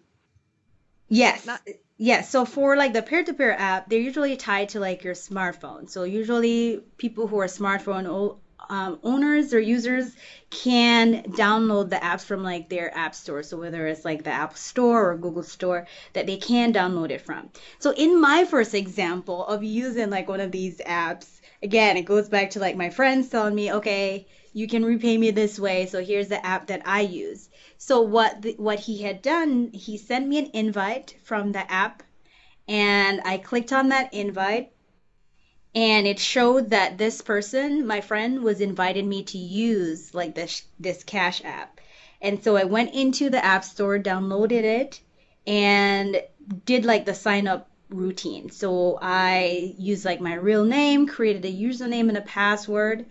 Yes. 1.09 1.45
Not- 1.45 1.67
yes. 1.97 2.29
So 2.29 2.45
for 2.45 2.77
like 2.77 2.93
the 2.93 3.01
peer-to-peer 3.01 3.51
app, 3.51 3.89
they're 3.89 3.99
usually 3.99 4.37
tied 4.37 4.69
to 4.69 4.79
like 4.79 5.03
your 5.03 5.15
smartphone. 5.15 5.89
So 5.89 6.05
usually 6.05 6.81
people 6.95 7.27
who 7.27 7.41
are 7.41 7.47
smartphone 7.47 8.07
um, 8.69 8.99
owners 9.03 9.53
or 9.53 9.59
users 9.59 10.15
can 10.49 11.23
download 11.23 11.89
the 11.89 11.97
apps 11.97 12.23
from 12.23 12.43
like 12.43 12.69
their 12.69 12.95
app 12.97 13.15
store. 13.15 13.43
So 13.43 13.57
whether 13.57 13.87
it's 13.87 14.05
like 14.05 14.23
the 14.23 14.31
App 14.31 14.57
Store 14.57 15.11
or 15.11 15.17
Google 15.17 15.43
Store, 15.43 15.87
that 16.13 16.27
they 16.27 16.37
can 16.37 16.73
download 16.73 17.11
it 17.11 17.21
from. 17.21 17.49
So 17.79 17.91
in 17.91 18.19
my 18.21 18.45
first 18.45 18.73
example 18.73 19.45
of 19.45 19.63
using 19.63 20.09
like 20.09 20.27
one 20.27 20.41
of 20.41 20.51
these 20.51 20.79
apps, 20.79 21.39
again, 21.61 21.97
it 21.97 22.05
goes 22.05 22.29
back 22.29 22.51
to 22.51 22.59
like 22.59 22.75
my 22.75 22.89
friends 22.89 23.29
telling 23.29 23.55
me, 23.55 23.73
okay, 23.73 24.27
you 24.53 24.67
can 24.67 24.85
repay 24.85 25.17
me 25.17 25.31
this 25.31 25.59
way. 25.59 25.85
So 25.85 26.01
here's 26.01 26.29
the 26.29 26.45
app 26.45 26.67
that 26.67 26.83
I 26.85 27.01
use. 27.01 27.49
So 27.77 28.01
what 28.01 28.41
the, 28.41 28.53
what 28.57 28.79
he 28.79 29.01
had 29.01 29.21
done, 29.21 29.71
he 29.73 29.97
sent 29.97 30.27
me 30.27 30.39
an 30.39 30.51
invite 30.53 31.15
from 31.23 31.51
the 31.51 31.69
app, 31.69 32.03
and 32.67 33.21
I 33.25 33.37
clicked 33.37 33.73
on 33.73 33.89
that 33.89 34.13
invite, 34.13 34.71
and 35.75 36.07
it 36.07 36.19
showed 36.19 36.69
that 36.71 36.97
this 36.97 37.21
person, 37.21 37.85
my 37.85 38.01
friend, 38.01 38.43
was 38.43 38.61
invited 38.61 39.05
me 39.05 39.23
to 39.23 39.37
use 39.37 40.13
like 40.13 40.33
this 40.35 40.63
this 40.79 41.03
Cash 41.03 41.43
app, 41.43 41.79
and 42.21 42.43
so 42.43 42.55
I 42.55 42.63
went 42.63 42.95
into 42.95 43.29
the 43.29 43.43
App 43.43 43.63
Store, 43.63 43.99
downloaded 43.99 44.63
it, 44.63 45.01
and 45.45 46.21
did 46.65 46.85
like 46.85 47.05
the 47.05 47.13
sign 47.13 47.47
up 47.47 47.69
routine. 47.89 48.49
So 48.49 48.97
I 49.01 49.75
used 49.77 50.05
like 50.05 50.21
my 50.21 50.33
real 50.35 50.65
name, 50.65 51.07
created 51.07 51.45
a 51.45 51.51
username 51.53 52.09
and 52.09 52.17
a 52.17 52.21
password. 52.21 53.05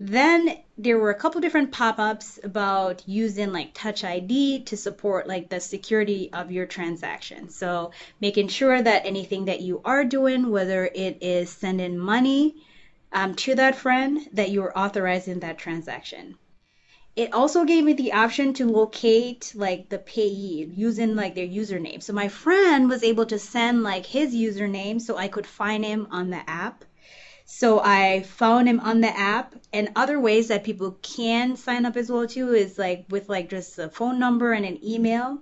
Then 0.00 0.58
there 0.78 0.98
were 0.98 1.10
a 1.10 1.14
couple 1.14 1.40
different 1.40 1.72
pop-ups 1.72 2.38
about 2.44 3.02
using 3.08 3.50
like 3.50 3.70
touch 3.72 4.04
id 4.04 4.62
to 4.64 4.76
support 4.76 5.26
like 5.26 5.48
the 5.48 5.58
security 5.58 6.28
of 6.34 6.50
your 6.50 6.66
transaction. 6.66 7.48
So 7.48 7.92
making 8.20 8.48
sure 8.48 8.82
that 8.82 9.06
anything 9.06 9.46
that 9.46 9.62
you 9.62 9.80
are 9.84 10.04
doing 10.04 10.50
whether 10.50 10.84
it 10.84 11.18
is 11.22 11.50
sending 11.50 11.96
money 11.98 12.56
um, 13.12 13.34
to 13.36 13.54
that 13.54 13.74
friend 13.76 14.28
that 14.34 14.50
you 14.50 14.62
are 14.64 14.76
authorizing 14.76 15.40
that 15.40 15.56
transaction. 15.56 16.36
It 17.16 17.32
also 17.32 17.64
gave 17.64 17.82
me 17.84 17.94
the 17.94 18.12
option 18.12 18.52
to 18.54 18.66
locate 18.66 19.52
like 19.54 19.88
the 19.88 19.98
payee 19.98 20.70
using 20.74 21.16
like 21.16 21.34
their 21.34 21.46
username. 21.46 22.02
So 22.02 22.12
my 22.12 22.28
friend 22.28 22.90
was 22.90 23.02
able 23.02 23.24
to 23.26 23.38
send 23.38 23.82
like 23.82 24.04
his 24.04 24.34
username 24.34 25.00
so 25.00 25.16
i 25.16 25.28
could 25.28 25.46
find 25.46 25.82
him 25.82 26.06
on 26.10 26.28
the 26.28 26.50
app 26.50 26.84
so 27.48 27.80
I 27.80 28.22
found 28.22 28.68
him 28.68 28.80
on 28.80 29.00
the 29.00 29.16
app 29.16 29.54
and 29.72 29.92
other 29.94 30.18
ways 30.18 30.48
that 30.48 30.64
people 30.64 30.98
can 31.00 31.56
sign 31.56 31.86
up 31.86 31.96
as 31.96 32.10
well 32.10 32.26
too 32.26 32.52
is 32.52 32.76
like 32.76 33.06
with 33.08 33.28
like 33.28 33.48
just 33.48 33.78
a 33.78 33.88
phone 33.88 34.18
number 34.18 34.52
and 34.52 34.66
an 34.66 34.84
email. 34.84 35.38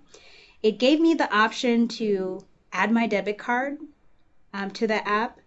It 0.62 0.78
gave 0.78 1.00
me 1.00 1.14
the 1.14 1.34
option 1.34 1.88
to 1.88 2.44
add 2.74 2.92
my 2.92 3.06
debit 3.06 3.38
card 3.38 3.78
um, 4.52 4.70
to 4.72 4.86
the 4.86 5.08
app. 5.08 5.40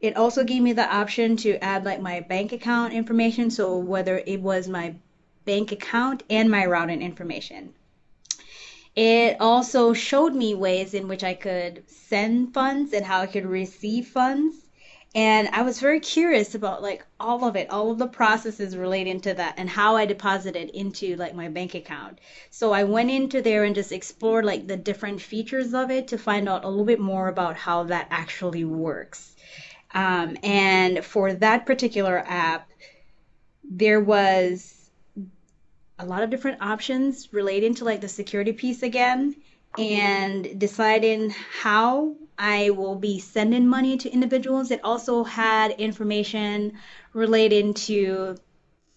It 0.00 0.16
also 0.16 0.42
gave 0.42 0.60
me 0.60 0.72
the 0.72 0.92
option 0.92 1.36
to 1.36 1.62
add 1.62 1.84
like 1.84 2.00
my 2.00 2.18
bank 2.18 2.50
account 2.50 2.92
information. 2.92 3.48
So 3.52 3.78
whether 3.78 4.18
it 4.18 4.40
was 4.40 4.66
my 4.66 4.96
bank 5.44 5.70
account 5.70 6.24
and 6.28 6.50
my 6.50 6.66
routing 6.66 7.00
information. 7.00 7.74
It 8.96 9.36
also 9.40 9.92
showed 9.92 10.34
me 10.34 10.56
ways 10.56 10.94
in 10.94 11.06
which 11.06 11.22
I 11.22 11.34
could 11.34 11.84
send 11.88 12.52
funds 12.52 12.92
and 12.92 13.06
how 13.06 13.20
I 13.20 13.26
could 13.26 13.46
receive 13.46 14.08
funds 14.08 14.61
and 15.14 15.48
I 15.52 15.62
was 15.62 15.78
very 15.78 16.00
curious 16.00 16.54
about 16.54 16.82
like 16.82 17.04
all 17.20 17.44
of 17.44 17.54
it, 17.54 17.68
all 17.68 17.90
of 17.90 17.98
the 17.98 18.06
processes 18.06 18.76
relating 18.76 19.20
to 19.20 19.34
that 19.34 19.54
and 19.58 19.68
how 19.68 19.96
I 19.96 20.06
deposited 20.06 20.70
into 20.70 21.16
like 21.16 21.34
my 21.34 21.48
bank 21.48 21.74
account. 21.74 22.18
So 22.50 22.72
I 22.72 22.84
went 22.84 23.10
into 23.10 23.42
there 23.42 23.64
and 23.64 23.74
just 23.74 23.92
explored 23.92 24.46
like 24.46 24.66
the 24.66 24.76
different 24.76 25.20
features 25.20 25.74
of 25.74 25.90
it 25.90 26.08
to 26.08 26.18
find 26.18 26.48
out 26.48 26.64
a 26.64 26.68
little 26.68 26.86
bit 26.86 27.00
more 27.00 27.28
about 27.28 27.56
how 27.56 27.84
that 27.84 28.06
actually 28.10 28.64
works. 28.64 29.34
Um, 29.92 30.38
and 30.42 31.04
for 31.04 31.34
that 31.34 31.66
particular 31.66 32.24
app, 32.26 32.70
there 33.64 34.00
was 34.00 34.90
a 35.98 36.06
lot 36.06 36.22
of 36.22 36.30
different 36.30 36.62
options 36.62 37.28
relating 37.32 37.74
to 37.74 37.84
like 37.84 38.00
the 38.00 38.08
security 38.08 38.52
piece 38.52 38.82
again 38.82 39.36
and 39.76 40.58
deciding 40.58 41.30
how 41.30 42.16
I 42.44 42.70
will 42.70 42.96
be 42.96 43.20
sending 43.20 43.68
money 43.68 43.96
to 43.98 44.10
individuals. 44.10 44.72
It 44.72 44.80
also 44.82 45.22
had 45.22 45.70
information 45.72 46.72
relating 47.12 47.74
to 47.88 48.36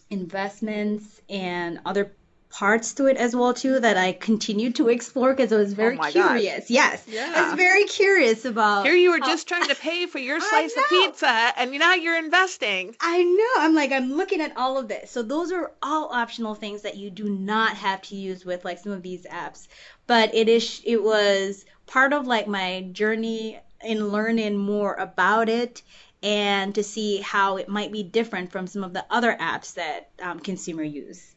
investments 0.09 1.21
and 1.29 1.79
other 1.85 2.11
parts 2.49 2.93
to 2.93 3.07
it 3.07 3.17
as 3.17 3.35
well 3.35 3.53
too 3.53 3.79
that 3.81 3.97
I 3.97 4.13
continued 4.13 4.75
to 4.75 4.87
explore 4.87 5.33
because 5.33 5.51
I 5.51 5.57
was 5.57 5.73
oh 5.73 5.75
very 5.75 5.97
Oh 5.99 6.09
curious. 6.09 6.59
gosh. 6.61 6.69
Yes, 6.69 7.03
I 7.13 7.49
was 7.49 7.53
very 7.55 7.83
curious 7.83 8.45
about. 8.45 8.85
Here 8.85 8.95
you 8.95 9.11
were 9.11 9.19
how- 9.19 9.27
just 9.27 9.47
trying 9.47 9.67
to 9.67 9.75
pay 9.75 10.05
for 10.05 10.19
your 10.19 10.39
slice 10.49 10.75
of 10.77 10.83
pizza, 10.89 11.27
and 11.57 11.71
now 11.77 11.95
you're 11.95 12.17
investing. 12.17 12.95
I 13.01 13.23
know. 13.23 13.63
I'm 13.63 13.75
like, 13.75 13.91
I'm 13.91 14.13
looking 14.15 14.39
at 14.41 14.55
all 14.55 14.77
of 14.77 14.87
this. 14.87 15.11
So 15.11 15.21
those 15.21 15.51
are 15.51 15.71
all 15.83 16.09
optional 16.13 16.55
things 16.55 16.83
that 16.83 16.95
you 16.95 17.09
do 17.11 17.25
not 17.29 17.75
have 17.75 18.01
to 18.03 18.15
use 18.15 18.45
with 18.45 18.63
like 18.63 18.79
some 18.79 18.93
of 18.93 19.01
these 19.03 19.25
apps. 19.25 19.67
But 20.07 20.33
it 20.33 20.47
is, 20.47 20.81
it 20.85 21.03
was 21.03 21.65
part 21.87 22.13
of 22.13 22.27
like 22.27 22.47
my 22.47 22.87
journey 22.91 23.59
in 23.83 24.09
learning 24.09 24.57
more 24.57 24.93
about 24.95 25.49
it 25.49 25.81
and 26.23 26.73
to 26.75 26.83
see 26.83 27.17
how 27.21 27.57
it 27.57 27.69
might 27.69 27.91
be 27.91 28.03
different 28.03 28.51
from 28.51 28.67
some 28.67 28.83
of 28.83 28.93
the 28.93 29.05
other 29.09 29.35
apps 29.39 29.75
that 29.75 30.09
um, 30.21 30.39
consumer 30.39 30.83
use. 30.83 31.35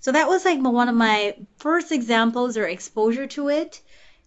So 0.00 0.12
that 0.12 0.28
was 0.28 0.44
like 0.44 0.60
one 0.60 0.88
of 0.88 0.94
my 0.94 1.36
first 1.58 1.92
examples 1.92 2.56
or 2.56 2.66
exposure 2.66 3.26
to 3.28 3.48
it. 3.48 3.80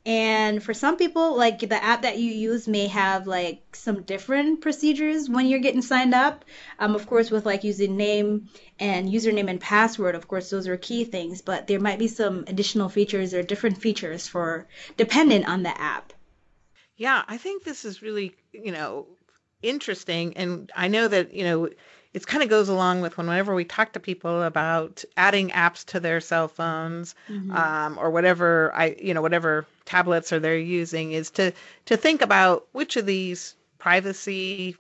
And 0.06 0.62
for 0.62 0.74
some 0.74 0.98
people, 0.98 1.36
like 1.36 1.60
the 1.60 1.84
app 1.84 2.04
that 2.04 2.20
you 2.20 2.32
use 2.32 2.68
may 2.68 2.86
have 2.88 3.26
like 3.26 3.76
some 3.76 4.04
different 4.04 4.62
procedures 4.62 5.28
when 5.28 5.48
you're 5.48 5.60
getting 5.60 5.82
signed 5.82 6.14
up. 6.14 6.46
Um, 6.78 6.94
of 6.94 7.08
course, 7.08 7.32
with 7.32 7.46
like 7.46 7.64
using 7.64 7.98
name 7.98 8.50
and 8.80 9.10
username 9.10 9.50
and 9.50 9.60
password, 9.60 10.14
of 10.14 10.28
course, 10.28 10.52
those 10.52 10.68
are 10.68 10.78
key 10.78 11.06
things. 11.06 11.42
But 11.42 11.66
there 11.66 11.80
might 11.80 11.98
be 11.98 12.08
some 12.08 12.44
additional 12.48 12.88
features 12.88 13.34
or 13.34 13.42
different 13.42 13.82
features 13.82 14.28
for 14.28 14.68
dependent 14.96 15.48
on 15.48 15.64
the 15.64 15.82
app. 15.82 16.14
Yeah, 16.98 17.24
I 17.28 17.38
think 17.38 17.64
this 17.64 17.84
is 17.84 18.04
really, 18.04 18.36
you 18.52 18.72
know, 18.72 19.08
interesting. 19.64 20.38
And 20.38 20.72
I 20.76 20.88
know 20.88 21.08
that, 21.08 21.34
you 21.34 21.44
know, 21.44 21.70
it 22.16 22.26
kind 22.26 22.42
of 22.42 22.48
goes 22.50 22.70
along 22.70 23.02
with 23.02 23.18
when 23.18 23.28
whenever 23.28 23.54
we 23.54 23.66
talk 23.66 23.92
to 23.92 24.00
people 24.00 24.44
about 24.44 25.04
adding 25.18 25.50
apps 25.50 25.84
to 25.84 26.00
their 26.00 26.22
cell 26.22 26.48
phones 26.48 27.14
um, 27.52 27.98
or 28.00 28.10
whatever 28.10 28.72
I, 28.74 28.96
you 28.98 29.14
know, 29.14 29.22
whatever 29.22 29.66
tablets 29.84 30.32
or 30.32 30.40
they're 30.40 30.58
using 30.58 31.12
is 31.12 31.30
to 31.32 31.52
to 31.88 31.98
think 31.98 32.22
about 32.22 32.68
which 32.72 32.96
of 32.96 33.06
these 33.06 33.56
privacy 33.80 34.78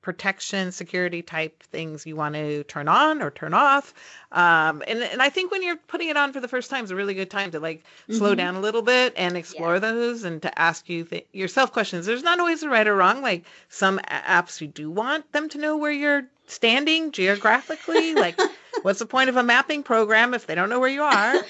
protection 0.00 0.72
security 0.72 1.20
type 1.20 1.62
things 1.64 2.06
you 2.06 2.16
want 2.16 2.34
to 2.34 2.64
turn 2.64 2.88
on 2.88 3.20
or 3.20 3.30
turn 3.30 3.52
off. 3.52 3.92
Um, 4.32 4.82
and, 4.88 5.00
and 5.02 5.20
i 5.20 5.28
think 5.28 5.50
when 5.50 5.62
you're 5.62 5.76
putting 5.76 6.08
it 6.08 6.16
on 6.16 6.32
for 6.32 6.40
the 6.40 6.48
first 6.48 6.70
time 6.70 6.82
is 6.84 6.90
a 6.90 6.96
really 6.96 7.12
good 7.12 7.30
time 7.30 7.50
to 7.50 7.60
like 7.60 7.84
slow 8.10 8.34
down 8.34 8.54
a 8.54 8.60
little 8.60 8.80
bit 8.80 9.12
and 9.18 9.36
explore 9.36 9.78
those 9.80 10.24
and 10.24 10.40
to 10.40 10.58
ask 10.58 10.88
you 10.88 11.04
th- 11.04 11.26
yourself 11.32 11.72
questions. 11.72 12.06
There's 12.06 12.22
not 12.22 12.40
always 12.40 12.62
a 12.62 12.70
right 12.70 12.86
or 12.86 12.96
wrong 12.96 13.20
like 13.20 13.44
some 13.68 13.98
apps 14.08 14.62
you 14.62 14.68
do 14.68 14.90
want 14.90 15.30
them 15.32 15.50
to 15.50 15.58
know 15.58 15.76
where 15.76 15.92
you're 15.92 16.22
standing 16.48 17.12
geographically 17.12 18.14
like 18.14 18.36
what's 18.82 18.98
the 18.98 19.06
point 19.06 19.28
of 19.28 19.36
a 19.36 19.42
mapping 19.42 19.82
program 19.82 20.34
if 20.34 20.46
they 20.46 20.54
don't 20.54 20.68
know 20.68 20.80
where 20.80 20.88
you 20.88 21.02
are 21.02 21.44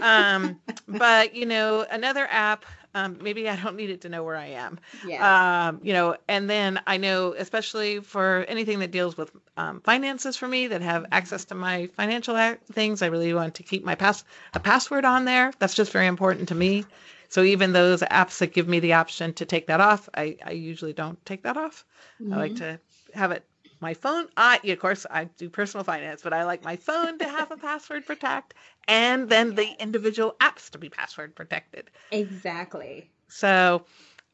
um, 0.00 0.56
but 0.88 1.34
you 1.34 1.46
know 1.46 1.84
another 1.90 2.26
app 2.30 2.64
um, 2.94 3.18
maybe 3.22 3.48
i 3.48 3.56
don't 3.56 3.76
need 3.76 3.90
it 3.90 4.02
to 4.02 4.08
know 4.08 4.22
where 4.22 4.36
i 4.36 4.46
am 4.46 4.78
Yeah. 5.02 5.68
um, 5.68 5.80
you 5.82 5.92
know, 5.92 6.16
and 6.28 6.48
then 6.50 6.80
I 6.86 6.98
know, 6.98 7.34
especially 7.38 8.00
for 8.00 8.44
anything 8.48 8.80
that 8.80 8.90
deals 8.90 9.16
with 9.16 9.30
um, 9.56 9.80
finances 9.80 10.36
for 10.36 10.48
me 10.48 10.66
that 10.68 10.82
have 10.82 11.06
access 11.12 11.44
to 11.46 11.54
my 11.54 11.88
financial 11.94 12.36
things, 12.72 13.02
I 13.02 13.06
really 13.06 13.32
want 13.32 13.54
to 13.54 13.62
keep 13.62 13.84
my 13.84 13.94
pass 13.94 14.24
a 14.54 14.60
password 14.60 15.04
on 15.04 15.24
there. 15.24 15.52
That's 15.58 15.74
just 15.74 15.92
very 15.92 16.06
important 16.06 16.48
to 16.48 16.54
me. 16.54 16.84
So 17.28 17.42
even 17.42 17.72
those 17.72 18.02
apps 18.02 18.38
that 18.38 18.52
give 18.52 18.68
me 18.68 18.80
the 18.80 18.92
option 18.94 19.32
to 19.34 19.46
take 19.46 19.66
that 19.68 19.80
off, 19.80 20.08
I, 20.14 20.36
I 20.44 20.50
usually 20.52 20.92
don't 20.92 21.24
take 21.24 21.42
that 21.44 21.56
off. 21.56 21.84
I 22.30 22.36
like 22.36 22.56
to 22.56 22.78
have 23.14 23.30
it 23.32 23.44
my 23.82 23.94
phone. 23.94 24.28
I 24.36 24.60
of 24.64 24.78
course 24.78 25.06
I 25.10 25.24
do 25.24 25.50
personal 25.50 25.84
finance, 25.84 26.22
but 26.22 26.32
I 26.32 26.44
like 26.44 26.64
my 26.64 26.76
phone 26.76 27.18
to 27.18 27.28
have 27.28 27.50
a 27.50 27.56
password 27.58 28.06
protect, 28.06 28.54
and 28.88 29.28
then 29.28 29.54
the 29.54 29.68
individual 29.80 30.36
apps 30.40 30.70
to 30.70 30.78
be 30.78 30.88
password 30.88 31.34
protected. 31.34 31.90
exactly. 32.10 33.10
So, 33.28 33.84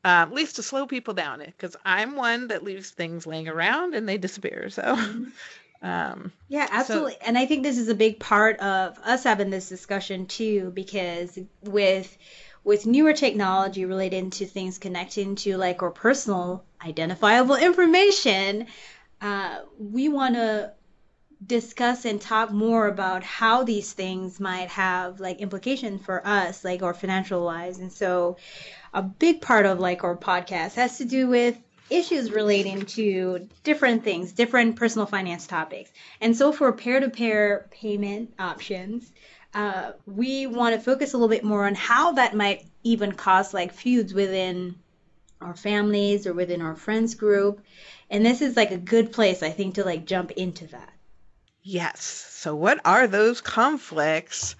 uh, 0.04 0.08
at 0.26 0.32
least 0.32 0.56
to 0.56 0.62
slow 0.62 0.86
people 0.86 1.14
down, 1.14 1.40
because 1.40 1.76
I'm 1.84 2.16
one 2.16 2.48
that 2.48 2.64
leaves 2.64 2.90
things 2.90 3.26
laying 3.26 3.48
around 3.48 3.94
and 3.94 4.08
they 4.08 4.18
disappear. 4.18 4.70
So, 4.70 4.96
um, 5.82 6.32
Yeah, 6.48 6.66
absolutely. 6.70 7.16
and 7.20 7.36
I 7.36 7.46
think 7.46 7.62
this 7.62 7.78
is 7.78 7.88
a 7.88 7.94
big 7.94 8.18
part 8.20 8.58
of 8.60 8.98
us 9.04 9.24
having 9.24 9.50
this 9.50 9.68
discussion 9.68 10.26
too, 10.26 10.70
because 10.74 11.38
with 11.62 12.16
with 12.64 12.86
newer 12.86 13.12
technology 13.12 13.84
related 13.84 14.32
to 14.32 14.46
things 14.46 14.78
connecting 14.78 15.36
to 15.36 15.56
like 15.56 15.82
our 15.82 15.90
personal 15.90 16.64
identifiable 16.84 17.56
information, 17.56 18.66
uh, 19.20 19.58
we 19.78 20.08
want 20.08 20.34
to 20.34 20.72
discuss 21.46 22.04
and 22.04 22.20
talk 22.20 22.50
more 22.50 22.88
about 22.88 23.22
how 23.22 23.62
these 23.62 23.92
things 23.92 24.40
might 24.40 24.68
have 24.68 25.20
like 25.20 25.40
implications 25.40 26.04
for 26.04 26.26
us, 26.26 26.64
like 26.64 26.82
our 26.82 26.94
financial 26.94 27.42
lives. 27.42 27.78
And 27.78 27.92
so, 27.92 28.37
a 28.92 29.02
big 29.02 29.40
part 29.40 29.66
of 29.66 29.78
like 29.78 30.02
our 30.04 30.16
podcast 30.16 30.75
has 30.75 30.98
to 30.98 31.04
do 31.04 31.28
with 31.28 31.56
issues 31.90 32.30
relating 32.30 32.84
to 32.84 33.48
different 33.64 34.04
things, 34.04 34.32
different 34.32 34.76
personal 34.76 35.06
finance 35.06 35.46
topics. 35.46 35.90
And 36.20 36.37
so 36.37 36.52
for 36.52 36.72
peer-to-peer 36.72 37.68
payment 37.70 38.34
options, 38.38 39.10
uh, 39.54 39.92
we 40.06 40.46
want 40.46 40.75
to 40.75 40.80
focus 40.80 41.14
a 41.14 41.16
little 41.16 41.28
bit 41.28 41.44
more 41.44 41.66
on 41.66 41.75
how 41.75 42.12
that 42.12 42.34
might 42.34 42.62
even 42.82 43.12
cause 43.12 43.54
like 43.54 43.72
feuds 43.72 44.12
within 44.12 44.76
our 45.40 45.54
families 45.54 46.26
or 46.26 46.34
within 46.34 46.60
our 46.60 46.75
friends 46.75 47.14
group. 47.14 47.60
And 48.10 48.24
this 48.24 48.40
is 48.40 48.56
like 48.56 48.70
a 48.70 48.78
good 48.78 49.12
place, 49.12 49.42
I 49.42 49.50
think, 49.50 49.74
to 49.74 49.84
like 49.84 50.06
jump 50.06 50.30
into 50.32 50.66
that. 50.68 50.92
yes. 51.62 52.02
So, 52.02 52.54
what 52.54 52.80
are 52.84 53.06
those 53.06 53.40
conflicts? 53.40 54.56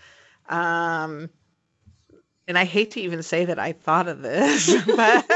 Um, 0.49 1.31
and 2.47 2.59
I 2.59 2.65
hate 2.65 2.93
to 2.93 3.01
even 3.01 3.23
say 3.23 3.45
that 3.47 3.59
I 3.59 3.73
thought 3.73 4.09
of 4.09 4.23
this, 4.23 4.75
but. 4.97 5.31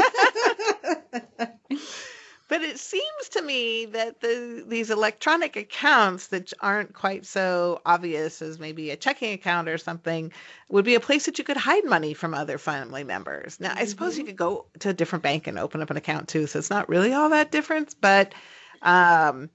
But 2.53 2.61
it 2.61 2.79
seems 2.79 3.31
to 3.31 3.41
me 3.41 3.87
that 3.87 4.21
the 4.21 4.63
these 4.67 4.91
electronic 4.91 5.57
accounts 5.57 6.27
that 6.27 6.53
aren't 6.61 6.93
quite 6.93 7.25
so 7.25 7.81
obvious 7.87 8.43
as 8.43 8.59
maybe 8.59 8.91
a 8.91 8.97
checking 8.97 9.33
account 9.33 9.71
or 9.71 9.79
something 9.79 10.31
would 10.69 10.85
be 10.85 10.95
a 10.95 11.01
place 11.01 11.25
that 11.25 11.39
you 11.39 11.45
could 11.45 11.57
hide 11.57 11.87
money 11.87 12.13
from 12.13 12.35
other 12.35 12.59
family 12.59 13.05
members. 13.05 13.59
Now, 13.59 13.73
I 13.75 13.87
suppose 13.87 14.19
you 14.19 14.25
could 14.25 14.37
go 14.37 14.67
to 14.81 14.91
a 14.91 14.93
different 14.93 15.23
bank 15.23 15.47
and 15.47 15.59
open 15.59 15.81
up 15.81 15.89
an 15.89 15.97
account 15.97 16.29
too, 16.29 16.47
so 16.47 16.59
it's 16.59 16.69
not 16.69 16.91
really 16.91 17.15
all 17.15 17.31
that 17.31 17.53
different. 17.53 17.97
But 18.03 18.35
um, 18.83 19.49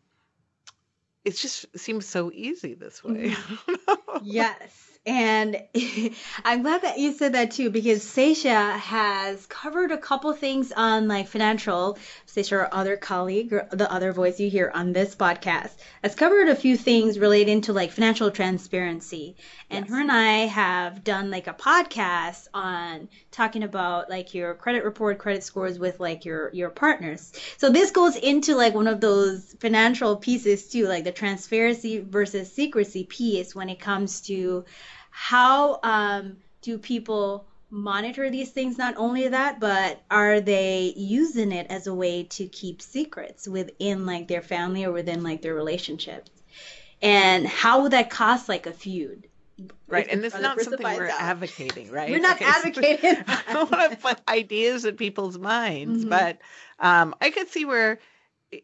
it 1.23 1.35
just 1.35 1.67
seems 1.77 2.07
so 2.07 2.31
easy 2.33 2.73
this 2.73 3.03
way. 3.03 3.35
Mm-hmm. 3.67 4.25
yes. 4.25 4.86
And 5.07 5.63
I'm 6.43 6.63
glad 6.63 6.81
that 6.81 6.99
you 6.99 7.13
said 7.13 7.31
that 7.31 7.51
too, 7.51 7.69
because 7.69 8.03
Seisha 8.03 8.77
has 8.77 9.45
covered 9.45 9.93
a 9.93 9.97
couple 9.97 10.33
things 10.33 10.73
on 10.73 11.07
like 11.07 11.29
financial. 11.29 11.97
Seisha, 12.27 12.57
our 12.57 12.69
other 12.73 12.97
colleague, 12.97 13.49
the 13.71 13.89
other 13.89 14.11
voice 14.11 14.37
you 14.37 14.49
hear 14.49 14.69
on 14.75 14.91
this 14.91 15.15
podcast, 15.15 15.71
has 16.03 16.13
covered 16.13 16.49
a 16.49 16.55
few 16.55 16.75
things 16.75 17.17
relating 17.17 17.61
to 17.61 17.73
like 17.73 17.91
financial 17.91 18.29
transparency. 18.31 19.37
And 19.69 19.85
yes. 19.85 19.93
her 19.93 20.01
and 20.01 20.11
I 20.11 20.39
have 20.47 21.05
done 21.05 21.31
like 21.31 21.47
a 21.47 21.53
podcast 21.53 22.47
on 22.53 23.07
talking 23.31 23.63
about 23.63 24.09
like 24.09 24.33
your 24.33 24.55
credit 24.55 24.83
report, 24.83 25.19
credit 25.19 25.41
scores 25.41 25.79
with 25.79 26.01
like 26.01 26.25
your 26.25 26.49
your 26.51 26.69
partners. 26.69 27.31
So 27.55 27.69
this 27.69 27.91
goes 27.91 28.17
into 28.17 28.55
like 28.55 28.75
one 28.75 28.87
of 28.87 28.99
those 28.99 29.55
financial 29.61 30.17
pieces 30.17 30.67
too, 30.67 30.85
like 30.85 31.05
the 31.05 31.13
transparency 31.13 31.99
versus 31.99 32.51
secrecy 32.51 33.05
piece 33.05 33.55
when 33.55 33.69
it 33.69 33.79
comes 33.79 34.19
to 34.21 34.65
how 35.19 35.79
um, 35.81 36.37
do 36.61 36.77
people 36.77 37.47
monitor 37.71 38.29
these 38.29 38.51
things? 38.51 38.77
Not 38.77 38.93
only 38.97 39.27
that, 39.29 39.59
but 39.59 39.99
are 40.11 40.39
they 40.39 40.93
using 40.95 41.51
it 41.51 41.65
as 41.71 41.87
a 41.87 41.93
way 41.93 42.23
to 42.23 42.45
keep 42.45 42.83
secrets 42.83 43.47
within 43.47 44.05
like 44.05 44.27
their 44.27 44.43
family 44.43 44.85
or 44.85 44.91
within 44.91 45.23
like 45.23 45.41
their 45.41 45.55
relationships? 45.55 46.29
And 47.01 47.47
how 47.47 47.81
would 47.81 47.93
that 47.93 48.11
cost 48.11 48.47
like 48.47 48.67
a 48.67 48.71
feud? 48.71 49.27
Right, 49.87 50.07
and 50.07 50.23
it's 50.23 50.39
not 50.39 50.61
something 50.61 50.83
we're 50.83 51.09
out. 51.09 51.19
advocating, 51.19 51.91
right? 51.91 52.11
We're 52.11 52.19
not 52.19 52.35
okay, 52.35 52.45
advocating. 52.45 53.23
I 53.27 53.53
don't 53.53 53.71
want 53.71 53.91
to 53.93 53.97
put 53.97 54.21
ideas 54.29 54.85
in 54.85 54.97
people's 54.97 55.39
minds, 55.39 56.01
mm-hmm. 56.01 56.09
but 56.09 56.37
um, 56.79 57.15
I 57.19 57.31
could 57.31 57.49
see 57.49 57.65
where 57.65 57.97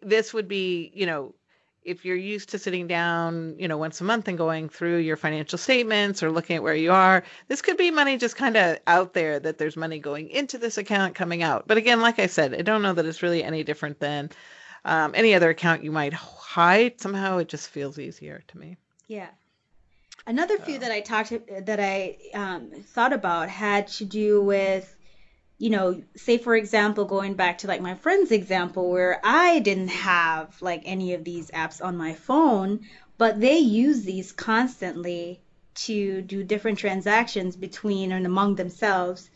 this 0.04 0.36
would 0.36 0.48
be, 0.48 0.92
you 0.94 1.08
know, 1.08 1.34
if 1.86 2.06
you're 2.06 2.16
used 2.16 2.50
to 2.50 2.60
sitting 2.60 2.88
down, 2.88 3.56
you 3.58 3.68
know, 3.68 3.78
once 3.78 4.02
a 4.02 4.04
month 4.04 4.28
and 4.28 4.38
going 4.38 4.70
through 4.70 4.98
your 4.98 5.18
financial 5.18 5.58
statements 5.58 6.24
or 6.24 6.32
looking 6.32 6.56
at 6.56 6.64
where 6.64 6.76
you 6.76 6.92
are, 6.92 7.24
this 7.48 7.62
could 7.62 7.78
be 7.78 7.92
money 7.92 8.18
just 8.18 8.36
kind 8.36 8.56
of 8.56 8.80
out 8.88 9.14
there 9.14 9.40
that 9.40 9.58
there's 9.58 9.76
money 9.76 10.00
going 10.00 10.30
into 10.30 10.58
this 10.58 10.78
account, 10.78 11.16
coming 11.16 11.44
out. 11.44 11.68
But 11.68 11.78
again, 11.78 12.02
like 12.02 12.20
I 12.20 12.28
said, 12.28 12.54
I 12.54 12.62
don't 12.62 12.82
know 12.82 12.94
that 12.94 13.06
it's 13.06 13.24
really 13.24 13.44
any 13.44 13.64
different 13.64 14.00
than 14.00 14.30
um, 14.86 15.14
any 15.16 15.34
other 15.34 15.50
account 15.50 15.84
you 15.84 15.92
might 15.92 16.14
hide. 16.14 17.00
Somehow 17.00 17.38
it 17.38 17.50
just 17.50 17.70
feels 17.70 18.00
easier 18.00 18.44
to 18.48 18.58
me. 18.58 18.78
Yeah. 19.08 19.30
Another 20.26 20.58
so. 20.58 20.64
few 20.64 20.80
that 20.80 20.92
I 20.92 21.02
talked 21.02 21.34
that 21.66 21.80
I 21.80 22.18
um, 22.34 22.72
thought 22.94 23.14
about 23.14 23.50
had 23.50 23.88
to 23.90 24.06
do 24.06 24.42
with 24.42 24.96
you 25.58 25.70
know, 25.70 26.02
say 26.16 26.38
for 26.38 26.56
example, 26.56 27.06
going 27.06 27.36
back 27.36 27.60
to 27.60 27.68
like 27.68 27.82
my 27.82 27.96
friend's 27.96 28.32
example 28.32 28.90
where 28.90 29.20
I 29.24 29.60
didn't 29.60 29.90
have 29.90 30.62
like 30.62 30.82
any 30.86 31.14
of 31.14 31.24
these 31.24 31.52
apps 31.52 31.84
on 31.84 31.98
my 31.98 32.14
phone, 32.14 32.82
but 33.18 33.40
they 33.40 33.58
use 33.58 34.04
these 34.04 34.32
constantly 34.32 35.42
to 35.76 36.22
do 36.22 36.44
different 36.44 36.80
transactions 36.80 37.56
between 37.56 38.12
and 38.12 38.26
among 38.26 38.56
themselves. 38.56 39.30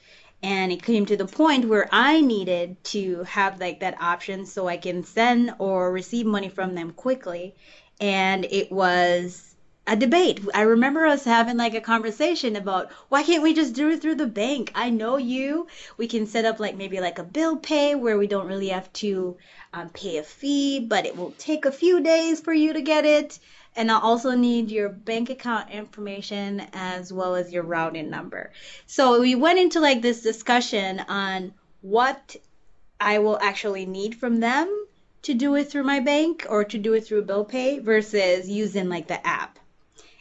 And 0.43 0.71
it 0.71 0.83
came 0.83 1.05
to 1.07 1.17
the 1.17 1.25
point 1.25 1.65
where 1.65 1.89
I 1.91 2.21
needed 2.21 2.83
to 2.85 3.23
have 3.23 3.59
like 3.59 3.79
that 3.79 3.99
option 4.01 4.45
so 4.45 4.67
I 4.67 4.77
can 4.77 5.03
send 5.03 5.53
or 5.57 5.91
receive 5.91 6.25
money 6.25 6.49
from 6.49 6.75
them 6.75 6.91
quickly. 6.91 7.55
And 7.99 8.45
it 8.45 8.71
was 8.71 9.46
a 9.87 9.95
debate. 9.95 10.41
I 10.53 10.63
remember 10.63 11.05
us 11.05 11.23
having 11.23 11.55
like 11.55 11.73
a 11.73 11.79
conversation 11.79 12.57
about 12.57 12.91
why 13.07 13.23
can't 13.23 13.41
we 13.41 13.53
just 13.53 13.73
do 13.73 13.89
it 13.89 14.01
through 14.01 14.15
the 14.15 14.27
bank? 14.27 14.69
I 14.75 14.89
know 14.89 15.15
you. 15.15 15.67
We 15.95 16.07
can 16.07 16.27
set 16.27 16.43
up 16.43 16.59
like 16.59 16.75
maybe 16.75 16.99
like 16.99 17.19
a 17.19 17.23
bill 17.23 17.55
pay 17.55 17.95
where 17.95 18.17
we 18.17 18.27
don't 18.27 18.49
really 18.49 18.67
have 18.67 18.91
to 18.93 19.37
um, 19.73 19.89
pay 19.89 20.17
a 20.17 20.23
fee, 20.23 20.81
but 20.81 21.05
it 21.05 21.15
will 21.15 21.33
take 21.37 21.63
a 21.63 21.71
few 21.71 22.01
days 22.01 22.41
for 22.41 22.51
you 22.51 22.73
to 22.73 22.81
get 22.81 23.05
it. 23.05 23.39
And 23.77 23.89
I 23.89 23.99
also 23.99 24.31
need 24.31 24.71
your 24.71 24.89
bank 24.89 25.29
account 25.29 25.69
information 25.69 26.67
as 26.73 27.13
well 27.13 27.35
as 27.35 27.53
your 27.53 27.63
routing 27.63 28.09
number. 28.09 28.51
So 28.87 29.21
we 29.21 29.35
went 29.35 29.57
into 29.57 29.79
like 29.79 30.01
this 30.01 30.21
discussion 30.21 30.99
on 31.07 31.53
what 31.79 32.35
I 32.99 33.19
will 33.19 33.39
actually 33.39 33.85
need 33.85 34.15
from 34.15 34.41
them 34.41 34.87
to 35.21 35.33
do 35.33 35.55
it 35.55 35.71
through 35.71 35.83
my 35.83 36.01
bank 36.01 36.45
or 36.49 36.65
to 36.65 36.77
do 36.77 36.93
it 36.93 37.05
through 37.05 37.21
bill 37.21 37.45
pay 37.45 37.79
versus 37.79 38.49
using 38.49 38.89
like 38.89 39.07
the 39.07 39.25
app. 39.25 39.59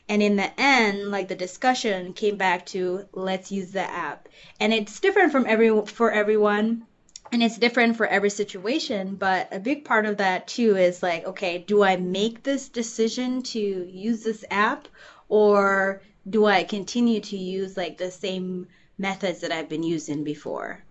And 0.08 0.22
in 0.22 0.36
the 0.36 0.50
end, 0.60 1.10
like 1.10 1.28
the 1.28 1.34
discussion 1.34 2.12
came 2.12 2.36
back 2.36 2.66
to 2.66 3.06
let's 3.12 3.50
use 3.50 3.72
the 3.72 3.80
app. 3.90 4.28
And 4.60 4.72
it's 4.72 5.00
different 5.00 5.32
from 5.32 5.46
every 5.46 5.84
for 5.86 6.12
everyone 6.12 6.86
and 7.32 7.42
it's 7.42 7.58
different 7.58 7.96
for 7.96 8.06
every 8.06 8.30
situation, 8.30 9.16
but 9.16 9.48
a 9.50 9.58
big 9.58 9.84
part 9.84 10.06
of 10.06 10.18
that 10.18 10.46
too 10.46 10.76
is 10.76 11.02
like, 11.02 11.26
okay, 11.26 11.58
do 11.58 11.82
I 11.82 11.96
make 11.96 12.42
this 12.42 12.68
decision 12.68 13.42
to 13.42 13.58
use 13.58 14.22
this 14.22 14.44
app 14.50 14.86
or 15.28 16.02
do 16.28 16.46
I 16.46 16.62
continue 16.64 17.20
to 17.20 17.36
use 17.36 17.76
like 17.76 17.98
the 17.98 18.10
same 18.10 18.68
methods 18.96 19.40
that 19.40 19.52
I've 19.52 19.68
been 19.68 19.82
using 19.82 20.22
before? 20.22 20.84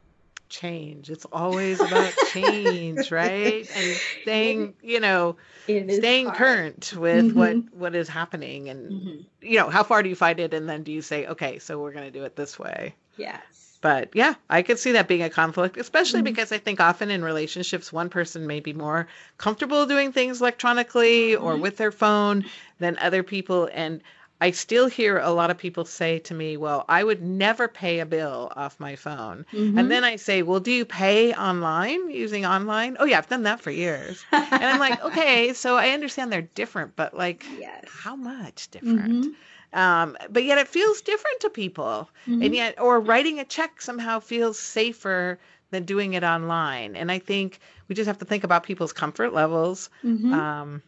Change. 0.50 1.10
It's 1.10 1.26
always 1.32 1.80
about 1.80 2.14
change, 2.32 3.12
right? 3.12 3.68
And 3.76 3.98
staying, 4.22 4.74
you 4.82 5.00
know, 5.00 5.38
staying 5.66 6.28
hard. 6.28 6.38
current 6.38 6.94
with 6.98 7.26
mm-hmm. 7.28 7.40
what 7.40 7.74
what 7.74 7.96
is 7.96 8.08
happening 8.08 8.70
and 8.70 8.92
mm-hmm. 8.92 9.22
you 9.42 9.60
know, 9.60 9.70
how 9.70 9.84
far 9.84 10.04
do 10.04 10.10
you 10.10 10.16
fight 10.16 10.40
it 10.40 10.54
and 10.54 10.70
then 10.70 10.84
do 10.84 10.92
you 10.92 11.02
say, 11.02 11.28
okay, 11.28 11.60
so 11.60 11.80
we're 11.80 11.92
going 11.92 12.06
to 12.06 12.12
do 12.12 12.24
it 12.24 12.36
this 12.36 12.58
way? 12.60 12.96
Yes. 13.18 13.78
But 13.82 14.10
yeah, 14.16 14.34
I 14.50 14.64
could 14.64 14.80
see 14.80 14.94
that 14.94 15.08
being 15.08 15.22
a 15.22 15.30
conflict, 15.30 15.78
especially 15.78 16.20
mm-hmm. 16.20 16.26
because 16.26 16.52
I 16.52 16.58
think 16.58 16.80
often 16.80 17.12
in 17.12 17.24
relationships, 17.24 17.94
one 17.94 18.10
person 18.10 18.48
may 18.48 18.60
be 18.60 18.74
more 18.74 19.08
comfortable 19.38 19.86
doing 19.86 20.12
things 20.12 20.42
electronically 20.42 21.36
or 21.36 21.54
mm-hmm. 21.54 21.62
with 21.62 21.78
their 21.78 21.92
phone 21.92 22.46
than 22.80 22.98
other 22.98 23.22
people. 23.22 23.70
And 23.72 24.02
I 24.42 24.52
still 24.52 24.88
hear 24.88 25.18
a 25.18 25.32
lot 25.32 25.50
of 25.50 25.58
people 25.58 25.86
say 25.86 26.20
to 26.20 26.34
me, 26.34 26.58
Well, 26.58 26.84
I 26.90 27.04
would 27.04 27.22
never 27.22 27.68
pay 27.68 28.00
a 28.00 28.06
bill 28.06 28.52
off 28.56 28.80
my 28.80 28.96
phone. 28.96 29.46
Mm-hmm. 29.54 29.78
And 29.78 29.90
then 29.90 30.04
I 30.04 30.18
say, 30.18 30.42
Well, 30.42 30.60
do 30.60 30.72
you 30.72 30.86
pay 30.86 31.34
online 31.34 32.10
using 32.10 32.46
online? 32.46 32.98
Oh, 33.00 33.06
yeah, 33.06 33.18
I've 33.18 33.30
done 33.30 33.44
that 33.44 33.62
for 33.62 33.72
years. 33.72 34.24
and 34.32 34.64
I'm 34.64 34.80
like, 34.80 35.04
Okay, 35.06 35.54
so 35.54 35.78
I 35.78 35.90
understand 35.90 36.32
they're 36.32 36.42
different, 36.42 36.96
but 36.96 37.14
like, 37.14 37.46
yes. 37.58 37.86
how 37.88 38.16
much 38.16 38.70
different? 38.72 39.26
Mm-hmm. 39.26 39.80
Um, 39.80 40.18
but 40.30 40.44
yet 40.44 40.58
it 40.58 40.68
feels 40.68 41.02
different 41.02 41.42
to 41.42 41.50
people. 41.50 42.10
Mm-hmm. 42.28 42.42
And 42.42 42.56
yet, 42.56 42.80
or 42.80 43.00
writing 43.00 43.40
a 43.40 43.46
check 43.46 43.82
somehow 43.82 44.20
feels 44.20 44.60
safer 44.60 45.40
than 45.72 45.84
doing 45.84 46.14
it 46.14 46.24
online. 46.24 46.96
And 46.96 47.12
I 47.12 47.20
think 47.20 47.60
we 47.88 47.96
just 47.96 48.08
have 48.08 48.20
to 48.20 48.26
think 48.26 48.44
about 48.44 48.64
people's 48.64 48.94
comfort 48.94 49.34
levels. 49.34 49.90
Mm-hmm. 50.04 50.34
Um, 50.34 50.82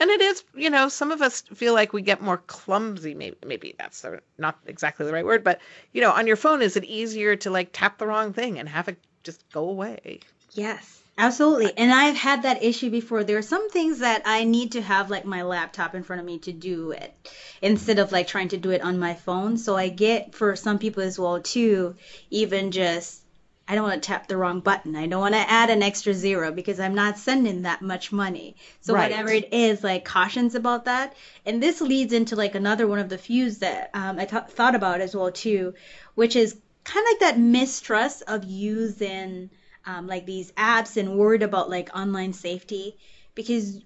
and 0.00 0.10
it 0.10 0.20
is 0.20 0.44
you 0.54 0.70
know 0.70 0.88
some 0.88 1.10
of 1.10 1.22
us 1.22 1.42
feel 1.54 1.74
like 1.74 1.92
we 1.92 2.02
get 2.02 2.20
more 2.20 2.38
clumsy 2.38 3.14
maybe 3.14 3.36
maybe 3.46 3.74
that's 3.78 4.02
the, 4.02 4.20
not 4.38 4.58
exactly 4.66 5.06
the 5.06 5.12
right 5.12 5.24
word 5.24 5.44
but 5.44 5.60
you 5.92 6.00
know 6.00 6.10
on 6.10 6.26
your 6.26 6.36
phone 6.36 6.62
is 6.62 6.76
it 6.76 6.84
easier 6.84 7.36
to 7.36 7.50
like 7.50 7.70
tap 7.72 7.98
the 7.98 8.06
wrong 8.06 8.32
thing 8.32 8.58
and 8.58 8.68
have 8.68 8.88
it 8.88 8.98
just 9.24 9.50
go 9.50 9.68
away? 9.68 10.20
Yes. 10.52 11.00
Absolutely. 11.16 11.72
And 11.76 11.92
i've 11.92 12.16
had 12.16 12.42
that 12.42 12.64
issue 12.64 12.90
before. 12.90 13.22
There 13.22 13.38
are 13.38 13.42
some 13.42 13.70
things 13.70 14.00
that 14.00 14.22
i 14.24 14.42
need 14.42 14.72
to 14.72 14.82
have 14.82 15.10
like 15.10 15.24
my 15.24 15.42
laptop 15.42 15.94
in 15.94 16.02
front 16.02 16.20
of 16.20 16.26
me 16.26 16.38
to 16.40 16.52
do 16.52 16.90
it 16.90 17.14
instead 17.62 18.00
of 18.00 18.10
like 18.10 18.26
trying 18.26 18.48
to 18.48 18.56
do 18.56 18.70
it 18.70 18.82
on 18.82 18.98
my 18.98 19.14
phone. 19.14 19.56
So 19.56 19.76
i 19.76 19.88
get 19.88 20.34
for 20.34 20.56
some 20.56 20.78
people 20.78 21.02
as 21.02 21.18
well 21.18 21.40
too 21.40 21.94
even 22.30 22.72
just 22.72 23.23
I 23.66 23.74
don't 23.74 23.84
want 23.84 24.02
to 24.02 24.06
tap 24.06 24.26
the 24.26 24.36
wrong 24.36 24.60
button. 24.60 24.94
I 24.94 25.06
don't 25.06 25.20
want 25.20 25.34
to 25.34 25.50
add 25.50 25.70
an 25.70 25.82
extra 25.82 26.12
zero 26.12 26.52
because 26.52 26.78
I'm 26.78 26.94
not 26.94 27.16
sending 27.16 27.62
that 27.62 27.80
much 27.80 28.12
money. 28.12 28.56
So 28.80 28.92
right. 28.92 29.10
whatever 29.10 29.30
it 29.30 29.52
is, 29.52 29.82
like 29.82 30.04
cautions 30.04 30.54
about 30.54 30.84
that. 30.84 31.14
And 31.46 31.62
this 31.62 31.80
leads 31.80 32.12
into 32.12 32.36
like 32.36 32.54
another 32.54 32.86
one 32.86 32.98
of 32.98 33.08
the 33.08 33.16
fews 33.16 33.58
that 33.58 33.90
um, 33.94 34.18
I 34.18 34.26
th- 34.26 34.44
thought 34.50 34.74
about 34.74 35.00
as 35.00 35.16
well 35.16 35.32
too, 35.32 35.72
which 36.14 36.36
is 36.36 36.56
kind 36.84 37.06
of 37.06 37.12
like 37.12 37.20
that 37.20 37.40
mistrust 37.40 38.22
of 38.28 38.44
using 38.44 39.50
um, 39.86 40.06
like 40.06 40.26
these 40.26 40.52
apps 40.52 40.98
and 40.98 41.16
worried 41.16 41.42
about 41.42 41.70
like 41.70 41.94
online 41.96 42.34
safety 42.34 42.98
because 43.34 43.80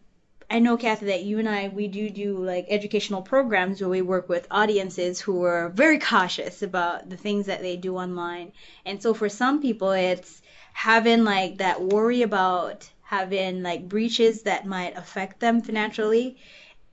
I 0.51 0.59
know, 0.59 0.77
Kathy, 0.77 1.07
that 1.07 1.23
you 1.23 1.39
and 1.39 1.49
I, 1.49 1.69
we 1.69 1.89
do 1.89 2.11
do 2.11 2.37
like 2.45 2.67
educational 2.69 3.23
programs 3.23 3.81
where 3.81 3.89
we 3.89 4.03
work 4.03 4.29
with 4.29 4.47
audiences 4.51 5.21
who 5.21 5.43
are 5.45 5.71
very 5.71 5.99
cautious 5.99 6.61
about 6.63 7.09
the 7.09 7.17
things 7.17 7.47
that 7.47 7.61
they 7.63 7.77
do 7.77 7.97
online. 7.97 8.53
And 8.85 9.03
so 9.03 9.15
for 9.15 9.29
some 9.31 9.61
people, 9.63 9.91
it's 9.93 10.43
having 10.75 11.25
like 11.25 11.59
that 11.59 11.81
worry 11.83 12.21
about 12.23 12.91
having 13.03 13.63
like 13.63 13.89
breaches 13.89 14.43
that 14.43 14.67
might 14.67 14.97
affect 14.99 15.41
them 15.41 15.63
financially. 15.63 16.37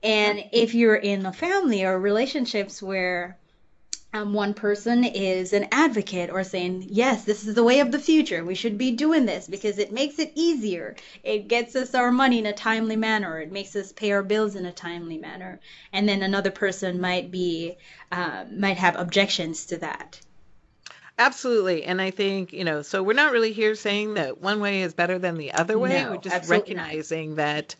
And 0.02 0.44
if 0.52 0.74
you're 0.74 0.96
in 0.96 1.26
a 1.26 1.32
family 1.32 1.84
or 1.84 1.98
relationships 1.98 2.82
where 2.82 3.38
um, 4.16 4.32
one 4.32 4.54
person 4.54 5.04
is 5.04 5.52
an 5.52 5.68
advocate 5.70 6.30
or 6.30 6.42
saying, 6.42 6.86
yes, 6.88 7.24
this 7.24 7.46
is 7.46 7.54
the 7.54 7.62
way 7.62 7.80
of 7.80 7.92
the 7.92 7.98
future. 7.98 8.44
We 8.44 8.54
should 8.54 8.78
be 8.78 8.92
doing 8.92 9.26
this 9.26 9.46
because 9.46 9.78
it 9.78 9.92
makes 9.92 10.18
it 10.18 10.32
easier. 10.34 10.96
It 11.22 11.48
gets 11.48 11.76
us 11.76 11.94
our 11.94 12.10
money 12.10 12.38
in 12.38 12.46
a 12.46 12.52
timely 12.52 12.96
manner. 12.96 13.40
It 13.40 13.52
makes 13.52 13.76
us 13.76 13.92
pay 13.92 14.12
our 14.12 14.22
bills 14.22 14.56
in 14.56 14.66
a 14.66 14.72
timely 14.72 15.18
manner. 15.18 15.60
And 15.92 16.08
then 16.08 16.22
another 16.22 16.50
person 16.50 17.00
might 17.00 17.30
be, 17.30 17.76
uh, 18.10 18.44
might 18.50 18.78
have 18.78 18.96
objections 18.96 19.66
to 19.66 19.76
that. 19.78 20.20
Absolutely. 21.18 21.84
And 21.84 22.00
I 22.00 22.10
think, 22.10 22.52
you 22.52 22.64
know, 22.64 22.82
so 22.82 23.02
we're 23.02 23.14
not 23.14 23.32
really 23.32 23.52
here 23.52 23.74
saying 23.74 24.14
that 24.14 24.40
one 24.40 24.60
way 24.60 24.82
is 24.82 24.92
better 24.92 25.18
than 25.18 25.36
the 25.36 25.52
other 25.52 25.78
way. 25.78 26.02
No, 26.02 26.12
we're 26.12 26.18
just 26.18 26.50
recognizing 26.50 27.30
not. 27.30 27.36
that 27.36 27.76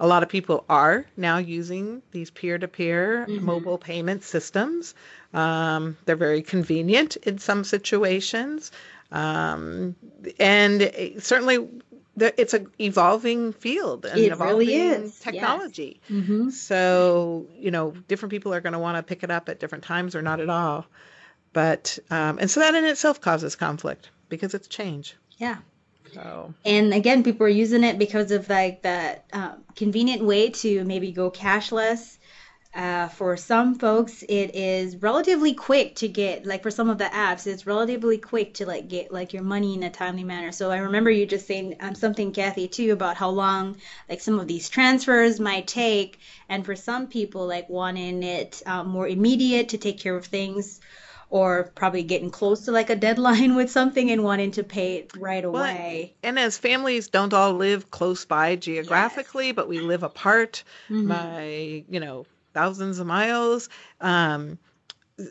a 0.00 0.06
lot 0.06 0.22
of 0.22 0.28
people 0.28 0.64
are 0.68 1.04
now 1.16 1.38
using 1.38 2.02
these 2.12 2.30
peer-to-peer 2.30 3.26
Mm-hmm. 3.28 3.44
mobile 3.44 3.78
payment 3.78 4.22
systems. 4.24 4.94
Um, 5.34 5.96
they're 6.04 6.16
very 6.16 6.42
convenient 6.42 7.16
in 7.16 7.38
some 7.38 7.64
situations, 7.64 8.70
um, 9.12 9.96
and 10.38 10.82
it- 10.82 11.22
certainly 11.22 11.68
the- 12.16 12.40
it's 12.40 12.52
an 12.54 12.66
evolving 12.80 13.52
field 13.52 14.04
and 14.04 14.18
It 14.18 14.32
evolving 14.32 14.58
really 14.58 14.74
is, 14.74 15.02
yes. 15.02 15.18
technology. 15.20 16.00
Mm-hmm. 16.10 16.50
So, 16.50 17.46
you 17.56 17.70
know, 17.70 17.92
different 18.08 18.30
people 18.30 18.52
are 18.52 18.60
going 18.60 18.72
to 18.72 18.78
want 18.80 18.96
to 18.96 19.02
pick 19.04 19.22
it 19.22 19.30
up 19.30 19.48
at 19.48 19.60
different 19.60 19.84
times 19.84 20.16
or 20.16 20.22
not 20.22 20.40
at 20.40 20.50
all. 20.50 20.86
But, 21.52 21.98
um, 22.10 22.38
and 22.38 22.50
so 22.50 22.60
that 22.60 22.74
in 22.74 22.84
itself 22.84 23.20
causes 23.20 23.54
conflict 23.56 24.10
because 24.28 24.52
it's 24.54 24.66
change. 24.68 25.16
Yeah. 25.38 25.58
And 26.64 26.92
again, 26.92 27.22
people 27.22 27.46
are 27.46 27.50
using 27.50 27.84
it 27.84 27.98
because 27.98 28.30
of 28.30 28.48
like 28.48 28.82
that 28.82 29.24
um, 29.32 29.64
convenient 29.76 30.24
way 30.24 30.50
to 30.50 30.84
maybe 30.84 31.12
go 31.12 31.30
cashless. 31.30 32.18
Uh, 32.74 33.08
for 33.08 33.36
some 33.36 33.74
folks, 33.78 34.22
it 34.28 34.54
is 34.54 34.96
relatively 34.96 35.54
quick 35.54 35.96
to 35.96 36.06
get, 36.06 36.44
like 36.44 36.62
for 36.62 36.70
some 36.70 36.90
of 36.90 36.98
the 36.98 37.04
apps, 37.06 37.46
it's 37.46 37.66
relatively 37.66 38.18
quick 38.18 38.54
to 38.54 38.66
like 38.66 38.88
get 38.88 39.10
like 39.10 39.32
your 39.32 39.42
money 39.42 39.74
in 39.74 39.82
a 39.82 39.90
timely 39.90 40.22
manner. 40.22 40.52
So 40.52 40.70
I 40.70 40.78
remember 40.78 41.10
you 41.10 41.24
just 41.26 41.46
saying 41.46 41.76
um, 41.80 41.94
something, 41.94 42.30
Kathy, 42.30 42.68
too, 42.68 42.92
about 42.92 43.16
how 43.16 43.30
long 43.30 43.78
like 44.08 44.20
some 44.20 44.38
of 44.38 44.46
these 44.46 44.68
transfers 44.68 45.40
might 45.40 45.66
take, 45.66 46.18
and 46.48 46.64
for 46.64 46.76
some 46.76 47.08
people, 47.08 47.46
like 47.46 47.68
wanting 47.68 48.22
it 48.22 48.62
um, 48.66 48.88
more 48.88 49.08
immediate 49.08 49.70
to 49.70 49.78
take 49.78 49.98
care 49.98 50.14
of 50.16 50.26
things, 50.26 50.78
or 51.30 51.70
probably 51.74 52.02
getting 52.02 52.30
close 52.30 52.64
to 52.64 52.72
like 52.72 52.90
a 52.90 52.96
deadline 52.96 53.54
with 53.60 53.70
something 53.70 54.10
and 54.10 54.22
wanting 54.24 54.50
to 54.52 54.62
pay 54.64 54.96
it 54.96 55.10
right 55.18 55.44
Well, 55.44 55.62
away. 55.62 56.14
and 56.22 56.38
as 56.38 56.56
families 56.58 57.08
don't 57.08 57.34
all 57.34 57.52
live 57.54 57.90
close 57.90 58.24
by 58.24 58.56
geographically, 58.56 59.52
but 59.52 59.68
we 59.68 59.80
live 59.80 60.02
apart 60.02 60.64
Mm-hmm. 60.90 61.08
by, 61.08 61.84
you 61.88 62.00
know, 62.00 62.26
thousands 62.54 62.98
of 62.98 63.06
miles. 63.06 63.68
Um, 64.00 64.58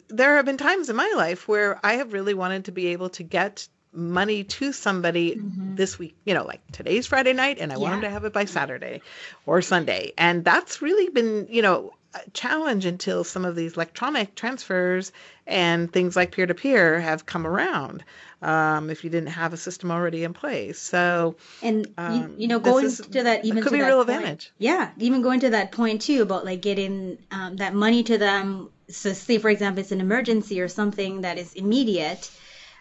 there 0.09 0.35
have 0.35 0.45
been 0.45 0.57
times 0.57 0.89
in 0.89 0.95
my 0.95 1.11
life 1.15 1.47
where 1.47 1.79
I 1.83 1.93
have 1.93 2.13
really 2.13 2.33
wanted 2.33 2.65
to 2.65 2.71
be 2.71 2.87
able 2.87 3.09
to 3.11 3.23
get 3.23 3.67
money 3.93 4.43
to 4.43 4.71
somebody 4.73 5.39
this 5.75 5.97
week, 5.97 6.15
you 6.25 6.33
know, 6.33 6.43
like 6.45 6.61
today's 6.71 7.07
Friday 7.07 7.33
night, 7.33 7.57
and 7.59 7.71
I 7.71 7.77
want 7.77 7.91
them 7.93 8.01
Mm-hmm. 8.01 8.07
To 8.07 8.09
have 8.11 8.25
it 8.25 8.33
by 8.33 8.45
Saturday 8.45 9.01
or 9.45 9.61
Sunday. 9.61 10.11
And 10.17 10.43
that's 10.45 10.81
really 10.81 11.09
been, 11.09 11.47
you 11.49 11.61
know, 11.61 11.93
challenge 12.33 12.85
until 12.85 13.23
some 13.23 13.45
of 13.45 13.55
these 13.55 13.73
electronic 13.73 14.35
transfers 14.35 15.11
and 15.45 15.91
things 15.91 16.15
like 16.15 16.31
peer 16.31 16.45
to 16.45 16.53
peer 16.53 16.99
have 16.99 17.25
come 17.25 17.45
around. 17.45 18.03
Um, 18.41 18.89
if 18.89 19.03
you 19.03 19.09
didn't 19.09 19.29
have 19.29 19.53
a 19.53 19.57
system 19.57 19.91
already 19.91 20.23
in 20.23 20.33
place, 20.33 20.79
so 20.79 21.35
And 21.61 21.87
Um, 21.97 22.13
you, 22.13 22.41
you 22.43 22.47
know, 22.47 22.59
going 22.59 22.85
is- 22.85 22.97
to 23.11 23.23
that 23.23 23.45
even 23.45 23.63
could 23.63 23.73
be 23.73 23.79
a 23.79 23.85
real 23.85 24.03
point, 24.05 24.17
advantage. 24.17 24.51
Yeah, 24.59 24.91
even 24.97 25.21
going 25.21 25.39
to 25.41 25.49
that 25.51 25.71
point 25.71 26.01
too 26.01 26.21
about 26.21 26.45
like 26.45 26.61
getting 26.61 27.17
um, 27.31 27.57
that 27.57 27.73
money 27.73 28.03
to 28.03 28.17
them. 28.17 28.69
So, 28.89 29.13
say 29.13 29.37
for 29.37 29.49
example, 29.49 29.81
it's 29.81 29.91
an 29.91 30.01
emergency 30.01 30.61
or 30.61 30.67
something 30.67 31.21
that 31.21 31.37
is 31.37 31.53
immediate. 31.53 32.29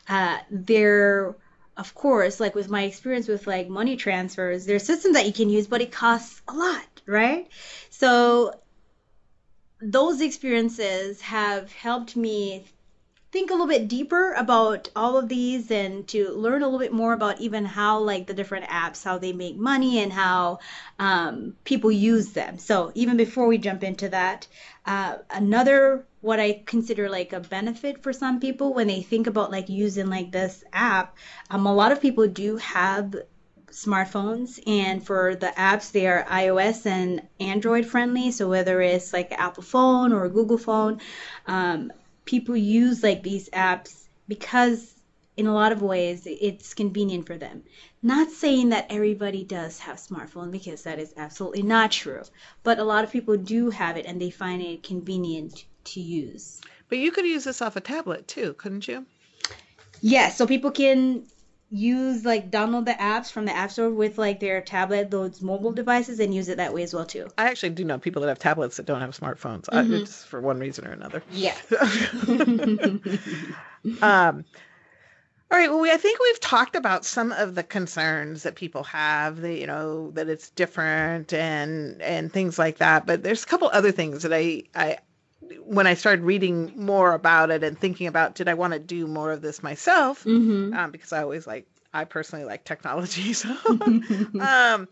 Uh, 0.09 0.39
there, 0.51 1.35
of 1.77 1.95
course, 1.95 2.39
like 2.39 2.55
with 2.55 2.69
my 2.69 2.83
experience 2.85 3.29
with 3.29 3.47
like 3.47 3.69
money 3.69 3.97
transfers, 3.97 4.67
there's 4.67 4.85
systems 4.85 5.15
that 5.15 5.27
you 5.27 5.33
can 5.33 5.51
use, 5.51 5.67
but 5.67 5.81
it 5.81 5.91
costs 5.91 6.43
a 6.49 6.53
lot, 6.53 7.03
right? 7.07 7.49
So 7.91 8.61
those 9.81 10.21
experiences 10.21 11.21
have 11.21 11.73
helped 11.73 12.17
me 12.17 12.65
think 13.33 13.51
a 13.51 13.53
little 13.53 13.67
bit 13.67 13.89
deeper 13.89 14.33
about 14.33 14.89
all 14.97 15.19
of 15.19 15.29
these 15.29 15.71
and 15.71 16.07
to 16.09 16.31
learn 16.31 16.63
a 16.63 16.65
little 16.65 16.79
bit 16.79 16.93
more 16.93 17.13
about 17.13 17.41
even 17.41 17.65
how 17.65 17.99
like 17.99 18.27
the 18.27 18.33
different 18.33 18.65
apps 18.67 19.05
how 19.05 19.19
they 19.19 19.33
make 19.33 19.57
money 19.57 19.99
and 19.99 20.13
how 20.13 20.59
um, 20.99 21.55
people 21.65 21.91
use 21.93 22.31
them. 22.31 22.57
So 22.59 22.93
even 22.95 23.17
before 23.17 23.47
we 23.47 23.59
jump 23.59 23.83
into 23.83 24.09
that 24.09 24.47
uh, 24.87 25.17
another 25.31 26.07
what 26.21 26.41
i 26.41 26.63
consider 26.67 27.09
like 27.09 27.33
a 27.33 27.41
benefit 27.41 28.03
for 28.03 28.13
some 28.13 28.41
people 28.41 28.73
when 28.73 28.87
they 28.87 29.03
think 29.03 29.27
about 29.27 29.51
like 29.51 29.69
using 29.69 30.09
like 30.09 30.33
this 30.33 30.65
app 30.73 31.17
um, 31.51 31.67
a 31.67 31.75
lot 31.75 31.93
of 31.93 32.01
people 32.01 32.27
do 32.27 32.57
have 32.57 33.15
smartphones 33.77 34.59
and 34.67 35.05
for 35.07 35.37
the 35.37 35.53
apps 35.59 35.93
they 35.93 36.07
are 36.07 36.25
ios 36.25 36.87
and 36.87 37.21
android 37.39 37.85
friendly. 37.85 38.31
So 38.33 38.49
whether 38.49 38.81
it's 38.81 39.13
like 39.13 39.31
apple 39.33 39.63
phone 39.63 40.15
or 40.15 40.29
google 40.31 40.59
phone 40.59 41.01
um, 41.47 41.93
people 42.25 42.57
use 42.57 43.03
like 43.03 43.23
these 43.23 43.51
apps 43.51 44.05
because 44.29 44.95
in 45.37 45.47
a 45.47 45.55
lot 45.55 45.73
of 45.73 45.83
ways 45.83 46.23
it's 46.27 46.73
convenient 46.73 47.27
for 47.27 47.37
them. 47.37 47.63
Not 48.03 48.31
saying 48.31 48.71
that 48.71 48.87
everybody 48.89 49.45
does 49.45 49.79
have 49.81 49.97
smartphone 49.97 50.51
because 50.51 50.83
that 50.85 50.99
is 50.99 51.13
absolutely 51.17 51.63
not 51.63 51.93
true. 51.93 52.23
But 52.63 52.79
a 52.79 52.85
lot 52.85 53.05
of 53.05 53.13
people 53.13 53.37
do 53.37 53.71
have 53.71 53.97
it 53.97 54.07
and 54.07 54.21
they 54.21 54.31
find 54.31 54.63
it 54.63 54.83
convenient 54.83 55.67
to 55.85 56.01
use. 56.01 56.61
But 56.89 56.99
you 56.99 57.13
could 57.13 57.27
use 57.27 57.45
this 57.45 57.61
off 57.61 57.77
a 57.77 57.81
tablet 57.81 58.27
too, 58.27 58.55
couldn't 58.55 58.89
you? 58.89 59.05
Yes, 60.01 60.39
so 60.39 60.47
people 60.47 60.71
can 60.71 61.27
use 61.77 62.25
like 62.25 62.51
download 62.51 62.87
the 62.87 62.93
apps 62.93 63.31
from 63.31 63.45
the 63.45 63.55
app 63.57 63.71
store 63.71 63.91
with 63.91 64.19
like 64.19 64.41
their 64.41 64.61
tablet, 64.61 65.11
those 65.11 65.43
mobile 65.43 65.73
devices, 65.73 66.21
and 66.21 66.35
use 66.35 66.49
it 66.49 66.57
that 66.57 66.73
way 66.73 66.83
as 66.83 66.95
well 66.95 67.07
too. 67.07 67.29
I 67.39 67.49
actually 67.49 67.71
do 67.71 67.85
know 67.85 67.99
people 67.99 68.23
that 68.23 68.29
have 68.29 68.39
tablets 68.39 68.77
that 68.79 68.87
don't 68.87 69.01
have 69.01 69.19
smartphones. 69.19 69.67
I, 69.71 69.83
it's 69.83 70.25
for 70.25 70.41
one 70.41 70.59
reason 70.59 70.87
or 70.87 70.93
another. 70.93 71.23
Yeah. 71.33 71.57
Um, 74.03 74.45
all 75.49 75.59
right. 75.59 75.71
Well, 75.71 75.81
we, 75.81 75.93
I 75.93 75.97
think 75.97 76.19
we've 76.19 76.41
talked 76.41 76.75
about 76.75 77.05
some 77.05 77.31
of 77.31 77.55
the 77.55 77.63
concerns 77.63 78.43
that 78.43 78.57
people 78.57 78.83
have. 78.85 79.41
That 79.43 79.55
you 79.55 79.67
know 79.67 80.11
that 80.13 80.29
it's 80.29 80.51
different 80.51 81.33
and 81.33 82.03
and 82.03 82.33
things 82.33 82.59
like 82.59 82.79
that. 82.79 83.07
But 83.07 83.23
there's 83.23 83.45
a 83.45 83.47
couple 83.47 83.69
other 83.73 83.93
things 83.93 84.25
that 84.25 84.33
I 84.33 84.65
I 84.75 84.99
when 85.65 85.87
I 85.87 85.95
started 85.95 86.25
reading 86.25 86.73
more 86.77 87.13
about 87.13 87.51
it 87.51 87.63
and 87.63 87.79
thinking 87.79 88.07
about 88.07 88.35
did 88.35 88.49
I 88.49 88.55
want 88.55 88.73
to 88.73 88.79
do 88.79 89.07
more 89.07 89.33
of 89.33 89.41
this 89.43 89.63
myself 89.63 90.23
hmm 90.23 90.73
um, 90.75 90.91
because 90.91 91.13
I 91.13 91.23
always 91.23 91.47
like 91.47 91.67
I 91.95 92.05
personally 92.05 92.45
like 92.45 92.65
technology. 92.65 93.33
So 93.35 93.55
um, 94.41 94.89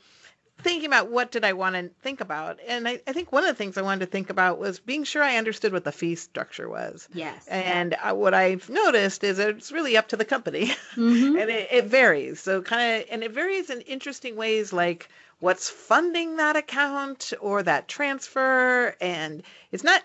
thinking 0.63 0.87
about 0.87 1.11
what 1.11 1.31
did 1.31 1.45
I 1.45 1.53
want 1.53 1.75
to 1.77 1.91
think 2.03 2.21
about, 2.21 2.59
and 2.67 2.89
I, 2.89 3.01
I 3.07 3.13
think 3.13 3.33
one 3.33 3.43
of 3.45 3.49
the 3.49 3.55
things 3.55 3.77
I 3.77 3.83
wanted 3.83 4.07
to 4.07 4.11
think 4.11 4.31
about 4.31 4.59
was 4.59 4.79
being 4.79 5.05
sure 5.05 5.23
I 5.23 5.37
understood 5.37 5.73
what 5.73 5.85
the 5.85 5.93
fee 5.93 6.15
structure 6.15 6.69
was. 6.69 7.09
Yes. 7.13 7.47
And 7.49 7.95
uh, 8.03 8.15
what 8.15 8.33
I've 8.33 8.71
noticed 8.71 9.25
is 9.25 9.39
it's 9.39 9.73
really 9.73 9.97
up 9.97 10.09
to 10.09 10.17
the 10.17 10.25
company, 10.25 10.73
Mhm. 10.97 11.39
and 11.39 11.51
it, 11.51 11.69
it 11.71 11.85
varies. 11.87 12.41
So 12.41 12.63
kind 12.63 13.03
of, 13.03 13.09
and 13.11 13.23
it 13.23 13.33
varies 13.33 13.69
in 13.69 13.81
interesting 13.83 14.37
ways, 14.37 14.73
like 14.73 15.09
what's 15.41 15.69
funding 15.69 16.37
that 16.37 16.57
account 16.57 17.33
or 17.41 17.63
that 17.63 17.89
transfer, 17.89 18.95
and 19.01 19.43
it's 19.73 19.85
not. 19.85 20.03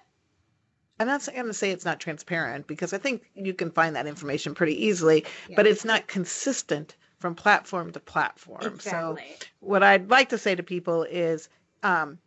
I'm 1.00 1.08
not 1.08 1.26
going 1.34 1.48
to 1.48 1.54
say 1.54 1.72
it's 1.72 1.86
not 1.86 2.00
transparent 2.00 2.68
because 2.68 2.94
I 2.94 2.98
think 2.98 3.24
you 3.34 3.54
can 3.54 3.72
find 3.72 3.96
that 3.96 4.08
information 4.08 4.54
pretty 4.54 4.86
easily, 4.86 5.26
but 5.56 5.66
it's 5.66 5.86
not 5.86 6.08
consistent 6.08 6.96
from 7.20 7.36
platform 7.36 7.92
to 7.92 8.00
platform. 8.00 8.80
So 8.80 9.18
what 9.60 9.84
I'd 9.84 10.10
like 10.10 10.30
to 10.30 10.38
say 10.38 10.56
to 10.56 10.64
people 10.64 11.04
is 11.04 11.50
um, 11.84 12.18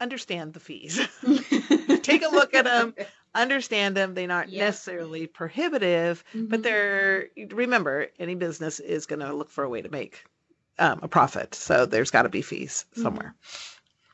understand 0.00 0.54
the 0.54 0.60
fees. 0.60 1.00
Take 2.02 2.22
a 2.24 2.28
look 2.28 2.54
at 2.54 2.64
them, 2.64 2.94
understand 3.34 3.96
them. 3.96 4.14
They 4.14 4.26
aren't 4.26 4.50
Yeah. 4.50 4.66
necessarily 4.66 5.26
prohibitive, 5.26 6.24
but 6.32 6.60
Mhm. 6.60 6.62
they're 6.62 7.28
remember 7.50 8.08
any 8.18 8.34
business 8.34 8.80
is 8.80 9.06
going 9.06 9.20
to 9.20 9.32
look 9.32 9.50
for 9.50 9.64
a 9.64 9.68
way 9.68 9.82
to 9.82 9.88
make 9.88 10.24
um, 10.78 11.00
a 11.02 11.08
profit. 11.08 11.54
So 11.54 11.84
there's 11.84 12.10
got 12.10 12.22
to 12.22 12.28
be 12.28 12.42
fees 12.42 12.86
somewhere. 12.94 13.34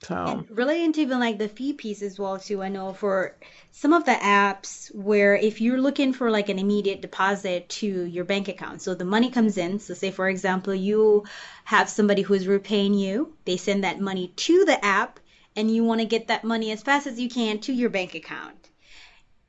So 0.03 0.15
And 0.25 0.47
relating 0.51 0.93
to 0.95 1.01
even 1.03 1.21
like 1.21 1.39
the 1.39 1.49
fee 1.49 1.73
piece 1.73 2.03
as 2.03 2.19
well 2.19 2.39
too, 2.39 2.63
I 2.63 2.69
know 2.69 2.93
for 2.93 3.37
some 3.71 3.93
of 3.93 4.05
the 4.05 4.13
apps 4.13 4.95
where 4.95 5.37
if 5.37 5.61
you're 5.61 5.81
looking 5.81 6.13
for 6.13 6.31
like 6.31 6.49
an 6.49 6.59
immediate 6.59 7.01
deposit 7.01 7.69
to 7.81 7.87
your 7.87 8.25
bank 8.25 8.49
account, 8.49 8.83
so 8.83 8.95
the 8.95 9.05
money 9.05 9.31
comes 9.31 9.57
in. 9.57 9.79
So 9.81 9.95
say 9.95 10.11
for 10.11 10.29
example 10.29 10.75
you 10.75 11.25
have 11.65 11.89
somebody 11.89 12.23
who 12.23 12.35
is 12.35 12.47
repaying 12.47 12.95
you, 12.95 13.35
they 13.45 13.57
send 13.57 13.85
that 13.85 14.01
money 14.01 14.33
to 14.37 14.65
the 14.65 14.85
app, 14.85 15.21
and 15.57 15.75
you 15.75 15.85
want 15.85 16.01
to 16.01 16.07
get 16.07 16.29
that 16.29 16.45
money 16.45 16.71
as 16.73 16.83
fast 16.83 17.07
as 17.07 17.19
you 17.19 17.29
can 17.29 17.59
to 17.61 17.73
your 17.73 17.91
bank 17.91 18.15
account. 18.15 18.71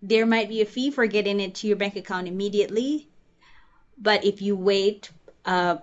There 0.02 0.26
might 0.26 0.50
be 0.50 0.62
a 0.62 0.66
fee 0.66 0.92
for 0.92 1.08
getting 1.08 1.40
it 1.40 1.56
to 1.56 1.68
your 1.68 1.78
bank 1.78 1.96
account 1.96 2.28
immediately, 2.28 3.10
but 3.98 4.24
if 4.24 4.42
you 4.42 4.56
wait 4.56 5.12
a 5.46 5.80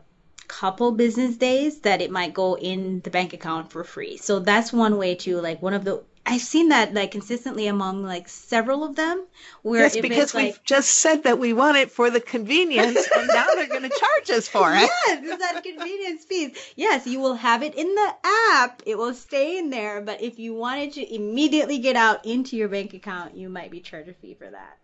couple 0.48 0.92
business 0.92 1.36
days 1.36 1.80
that 1.80 2.00
it 2.00 2.10
might 2.10 2.34
go 2.34 2.56
in 2.56 3.00
the 3.00 3.10
bank 3.10 3.32
account 3.32 3.70
for 3.72 3.84
free. 3.84 4.16
So 4.16 4.40
that's 4.40 4.72
one 4.72 4.98
way 4.98 5.14
to 5.16 5.40
like 5.40 5.62
one 5.62 5.74
of 5.74 5.84
the 5.84 6.02
I've 6.26 6.40
seen 6.40 6.70
that 6.70 6.94
like 6.94 7.10
consistently 7.10 7.66
among 7.66 8.02
like 8.02 8.28
several 8.28 8.82
of 8.82 8.96
them 8.96 9.26
where 9.62 9.82
yes, 9.82 9.96
because 9.98 10.32
we've 10.32 10.54
like 10.54 10.64
just 10.64 10.88
said 10.88 11.24
that 11.24 11.38
we 11.38 11.52
want 11.52 11.76
it 11.76 11.90
for 11.90 12.08
the 12.08 12.20
convenience, 12.20 13.06
and 13.16 13.28
now 13.28 13.46
they're 13.54 13.68
going 13.68 13.82
to 13.82 13.90
charge 13.90 14.30
us 14.30 14.48
for 14.48 14.72
it. 14.72 14.90
Yes, 15.06 15.20
it's 15.22 15.38
that 15.38 15.62
convenience 15.62 16.24
piece. 16.24 16.72
Yes, 16.76 17.06
you 17.06 17.20
will 17.20 17.34
have 17.34 17.62
it 17.62 17.74
in 17.74 17.94
the 17.94 18.14
app. 18.24 18.82
It 18.86 18.96
will 18.96 19.12
stay 19.12 19.58
in 19.58 19.68
there. 19.68 20.00
But 20.00 20.22
if 20.22 20.38
you 20.38 20.54
wanted 20.54 20.94
to 20.94 21.14
immediately 21.14 21.78
get 21.78 21.96
out 21.96 22.24
into 22.24 22.56
your 22.56 22.68
bank 22.68 22.94
account, 22.94 23.36
you 23.36 23.50
might 23.50 23.70
be 23.70 23.80
charged 23.80 24.08
a 24.08 24.14
fee 24.14 24.34
for 24.34 24.48
that. 24.50 24.78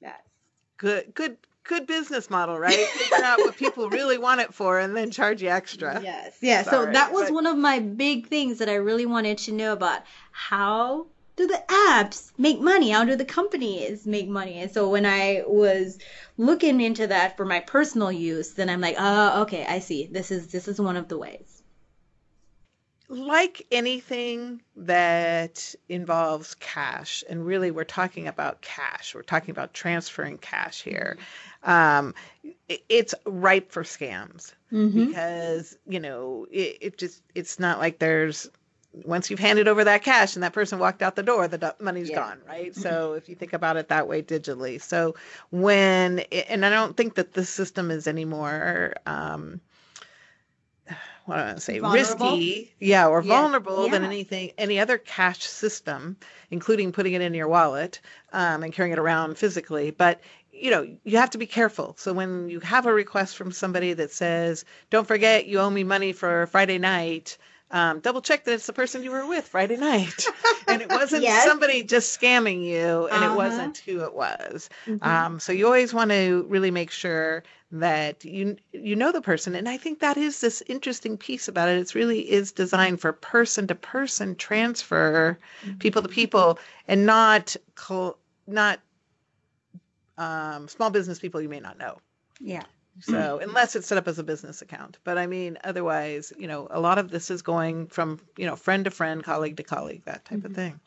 Yes. 0.00 0.20
Good, 0.76 1.14
good, 1.14 1.38
good 1.66 1.86
business 1.86 2.30
model, 2.30 2.58
right? 2.58 2.86
Figure 2.88 3.24
out 3.24 3.38
what 3.38 3.56
people 3.56 3.88
really 3.90 4.18
want 4.18 4.40
it 4.40 4.54
for 4.54 4.78
and 4.78 4.96
then 4.96 5.10
charge 5.10 5.42
you 5.42 5.48
extra. 5.48 6.00
Yes. 6.02 6.36
Yeah. 6.40 6.62
so 6.62 6.86
that 6.86 7.12
was 7.12 7.26
but- 7.26 7.34
one 7.34 7.46
of 7.46 7.56
my 7.58 7.78
big 7.80 8.28
things 8.28 8.58
that 8.58 8.68
I 8.68 8.74
really 8.76 9.06
wanted 9.06 9.38
to 9.38 9.52
know 9.52 9.72
about. 9.72 10.02
How 10.32 11.06
do 11.36 11.46
the 11.46 11.62
apps 11.68 12.32
make 12.38 12.60
money? 12.60 12.90
How 12.90 13.04
do 13.04 13.14
the 13.16 13.24
companies 13.24 14.06
make 14.06 14.28
money? 14.28 14.58
And 14.60 14.70
so 14.70 14.88
when 14.88 15.04
I 15.04 15.42
was 15.46 15.98
looking 16.38 16.80
into 16.80 17.06
that 17.08 17.36
for 17.36 17.44
my 17.44 17.60
personal 17.60 18.10
use, 18.10 18.52
then 18.52 18.70
I'm 18.70 18.80
like, 18.80 18.96
oh, 18.98 19.42
okay, 19.42 19.66
I 19.66 19.80
see. 19.80 20.06
This 20.10 20.30
is 20.30 20.48
this 20.48 20.66
is 20.68 20.80
one 20.80 20.96
of 20.96 21.08
the 21.08 21.18
ways. 21.18 21.62
like 23.08 23.64
anything 23.70 24.60
that 24.74 25.74
involves 25.88 26.54
cash, 26.56 27.22
and 27.28 27.46
really 27.46 27.70
we're 27.70 27.84
talking 27.84 28.26
about 28.26 28.60
cash, 28.62 29.14
we're 29.14 29.22
talking 29.22 29.50
about 29.50 29.72
transferring 29.72 30.38
cash 30.38 30.82
here, 30.82 31.16
mm-hmm. 31.18 31.55
Um, 31.66 32.14
it's 32.88 33.14
ripe 33.26 33.72
for 33.72 33.84
scams 33.84 34.54
Mm-hmm. 34.72 34.94
because, 34.94 35.76
you 35.88 36.00
know, 36.00 36.46
it, 36.50 36.78
it 36.80 36.98
just, 36.98 37.22
it's 37.34 37.58
not 37.60 37.78
like 37.78 37.98
there's, 37.98 38.50
once 39.04 39.30
you've 39.30 39.40
handed 39.40 39.68
over 39.68 39.84
that 39.84 40.02
cash 40.02 40.36
and 40.36 40.42
that 40.42 40.52
person 40.54 40.78
walked 40.78 41.02
out 41.02 41.16
the 41.16 41.22
door, 41.22 41.48
the 41.48 41.74
money's 41.80 42.10
Yeah. 42.10 42.16
gone, 42.16 42.40
right? 42.48 42.74
So 42.74 43.14
if 43.14 43.28
you 43.28 43.34
think 43.36 43.52
about 43.52 43.76
it 43.76 43.88
that 43.88 44.08
way 44.08 44.22
digitally. 44.22 44.80
So 44.80 45.14
when, 45.50 46.20
and 46.48 46.64
I 46.64 46.70
don't 46.70 46.96
think 46.96 47.14
that 47.16 47.34
this 47.34 47.50
system 47.50 47.90
is 47.90 48.06
anymore, 48.08 48.94
um, 49.06 49.60
what 51.26 51.36
do 51.36 51.40
I 51.42 51.44
want 51.46 51.56
to 51.58 51.62
say, 51.62 51.78
Vulnerable? 51.78 51.94
risky, 51.94 52.74
yeah, 52.80 53.06
or 53.08 53.22
Yeah. 53.22 53.38
vulnerable 53.40 53.88
than 53.88 54.04
anything, 54.04 54.52
any 54.58 54.78
other 54.80 54.98
cash 54.98 55.42
system, 55.44 56.16
including 56.50 56.92
putting 56.92 57.14
it 57.14 57.22
in 57.22 57.34
your 57.34 57.48
wallet 57.48 58.00
um, 58.32 58.62
and 58.62 58.72
carrying 58.72 58.92
it 58.92 58.98
around 58.98 59.36
physically. 59.38 59.90
But 59.90 60.20
you 60.56 60.70
know, 60.70 60.96
you 61.04 61.18
have 61.18 61.30
to 61.30 61.38
be 61.38 61.46
careful. 61.46 61.94
So 61.98 62.12
when 62.12 62.48
you 62.48 62.60
have 62.60 62.86
a 62.86 62.92
request 62.92 63.36
from 63.36 63.52
somebody 63.52 63.92
that 63.94 64.10
says, 64.12 64.64
"Don't 64.90 65.06
forget, 65.06 65.46
you 65.46 65.58
owe 65.60 65.70
me 65.70 65.84
money 65.84 66.12
for 66.12 66.46
Friday 66.46 66.78
night," 66.78 67.38
um, 67.70 68.00
double 68.00 68.22
check 68.22 68.44
that 68.44 68.52
it's 68.54 68.66
the 68.66 68.72
person 68.72 69.02
you 69.02 69.10
were 69.10 69.26
with 69.26 69.48
Friday 69.48 69.76
night, 69.76 70.30
and 70.68 70.82
it 70.82 70.90
wasn't 70.90 71.22
Yes. 71.22 71.32
somebody 71.32 71.82
just 71.82 72.18
scamming 72.18 72.62
you, 72.64 73.06
and 73.08 73.22
Uh-huh. 73.22 73.24
it 73.24 73.32
wasn't 73.32 73.78
who 73.78 74.00
it 74.02 74.14
was. 74.14 74.68
Mhm. 74.86 75.00
Um, 75.02 75.40
so 75.40 75.52
you 75.52 75.66
always 75.66 75.92
want 75.94 76.10
to 76.10 76.46
really 76.48 76.70
make 76.70 76.90
sure 76.90 77.42
that 77.72 78.24
you 78.24 78.56
you 78.72 78.94
know 78.96 79.12
the 79.12 79.20
person, 79.20 79.54
and 79.54 79.68
I 79.68 79.76
think 79.76 79.98
that 80.00 80.16
is 80.16 80.40
this 80.40 80.62
interesting 80.66 81.16
piece 81.18 81.48
about 81.48 81.68
it. 81.68 81.78
It 81.78 81.94
really 81.94 82.30
is 82.30 82.52
designed 82.52 83.00
for 83.00 83.12
person 83.12 83.66
to 83.68 83.74
person 83.74 84.36
transfer, 84.36 85.38
people 85.78 86.02
to 86.02 86.08
people, 86.08 86.58
and 86.88 87.04
not 87.06 87.56
not 88.46 88.80
um, 90.18 90.68
small 90.68 90.90
business 90.90 91.18
people 91.18 91.40
you 91.40 91.48
may 91.48 91.60
not 91.60 91.78
know. 91.78 91.98
Yeah. 92.40 92.64
So 93.00 93.38
unless 93.42 93.76
it's 93.76 93.86
set 93.86 93.98
up 93.98 94.08
as 94.08 94.18
a 94.18 94.24
business 94.24 94.62
account, 94.62 94.98
but 95.04 95.18
I 95.18 95.26
mean 95.26 95.58
otherwise, 95.62 96.32
you 96.38 96.46
know, 96.46 96.66
a 96.70 96.80
lot 96.80 96.98
of 96.98 97.10
this 97.10 97.30
is 97.30 97.42
going 97.42 97.88
from 97.88 98.20
you 98.36 98.46
know 98.46 98.56
friend 98.56 98.84
to 98.86 98.90
friend, 98.90 99.22
colleague 99.22 99.58
to 99.58 99.62
colleague, 99.62 100.04
that 100.06 100.24
type 100.24 100.44
of 100.44 100.54
thing. 100.54 100.80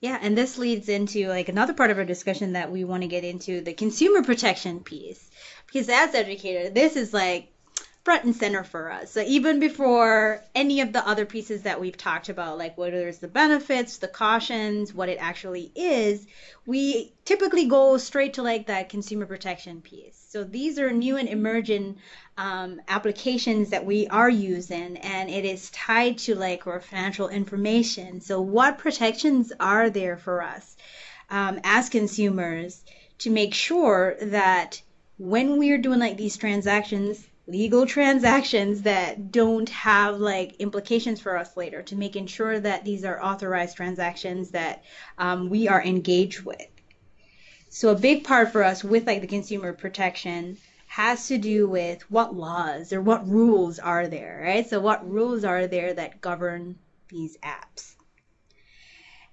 Yeah, 0.00 0.18
and 0.20 0.36
this 0.36 0.58
leads 0.58 0.88
into 0.88 1.28
like 1.28 1.48
another 1.48 1.74
part 1.74 1.90
of 1.90 1.98
our 1.98 2.04
discussion 2.04 2.52
that 2.52 2.70
we 2.70 2.84
want 2.84 3.02
to 3.02 3.08
get 3.08 3.24
into 3.24 3.60
the 3.60 3.72
consumer 3.72 4.22
protection 4.22 4.80
piece. 4.80 5.30
Because 5.66 5.88
as 5.88 6.14
educators, 6.14 6.72
this 6.72 6.96
is 6.96 7.12
like 7.12 7.52
front 8.08 8.24
and 8.24 8.34
center 8.34 8.64
for 8.64 8.90
us. 8.90 9.10
So 9.10 9.20
even 9.20 9.60
before 9.60 10.42
any 10.54 10.80
of 10.80 10.94
the 10.94 11.06
other 11.06 11.26
pieces 11.26 11.64
that 11.64 11.78
we've 11.78 11.94
talked 11.94 12.30
about, 12.30 12.56
like 12.56 12.78
whether 12.78 13.06
it's 13.06 13.18
the 13.18 13.28
benefits, 13.28 13.98
the 13.98 14.08
cautions, 14.08 14.94
what 14.94 15.10
it 15.10 15.18
actually 15.20 15.70
is, 15.74 16.26
we 16.64 17.12
typically 17.26 17.66
go 17.66 17.98
straight 17.98 18.32
to 18.34 18.42
like 18.42 18.68
that 18.68 18.88
consumer 18.88 19.26
protection 19.26 19.82
piece. 19.82 20.24
So 20.30 20.42
these 20.42 20.78
are 20.78 20.90
new 20.90 21.18
and 21.18 21.28
emerging 21.28 21.98
um, 22.38 22.80
applications 22.88 23.68
that 23.68 23.84
we 23.84 24.06
are 24.06 24.30
using, 24.30 24.96
and 24.96 25.28
it 25.28 25.44
is 25.44 25.68
tied 25.68 26.16
to 26.20 26.34
like 26.34 26.66
our 26.66 26.80
financial 26.80 27.28
information. 27.28 28.22
So 28.22 28.40
what 28.40 28.78
protections 28.78 29.52
are 29.60 29.90
there 29.90 30.16
for 30.16 30.40
us 30.42 30.78
um, 31.28 31.60
as 31.62 31.90
consumers 31.90 32.82
to 33.18 33.28
make 33.28 33.52
sure 33.52 34.16
that 34.22 34.80
when 35.18 35.58
we're 35.58 35.76
doing 35.76 35.98
like 35.98 36.16
these 36.16 36.38
transactions, 36.38 37.22
legal 37.48 37.86
transactions 37.86 38.82
that 38.82 39.32
don't 39.32 39.70
have 39.70 40.18
like 40.18 40.56
implications 40.56 41.18
for 41.18 41.36
us 41.36 41.56
later, 41.56 41.82
to 41.82 41.96
making 41.96 42.26
sure 42.26 42.60
that 42.60 42.84
these 42.84 43.04
are 43.04 43.22
authorized 43.22 43.76
transactions 43.76 44.50
that 44.50 44.84
um, 45.16 45.48
we 45.48 45.66
are 45.66 45.82
engaged 45.82 46.42
with. 46.42 46.68
So 47.70 47.88
a 47.88 47.94
big 47.94 48.24
part 48.24 48.52
for 48.52 48.62
us 48.62 48.84
with 48.84 49.06
like 49.06 49.22
the 49.22 49.26
consumer 49.26 49.72
protection 49.72 50.58
has 50.88 51.28
to 51.28 51.38
do 51.38 51.66
with 51.66 52.10
what 52.10 52.34
laws 52.34 52.92
or 52.92 53.00
what 53.00 53.28
rules 53.28 53.78
are 53.78 54.08
there, 54.08 54.42
right? 54.44 54.68
So 54.68 54.80
what 54.80 55.10
rules 55.10 55.44
are 55.44 55.66
there 55.66 55.94
that 55.94 56.20
govern 56.20 56.78
these 57.08 57.36
apps? 57.38 57.94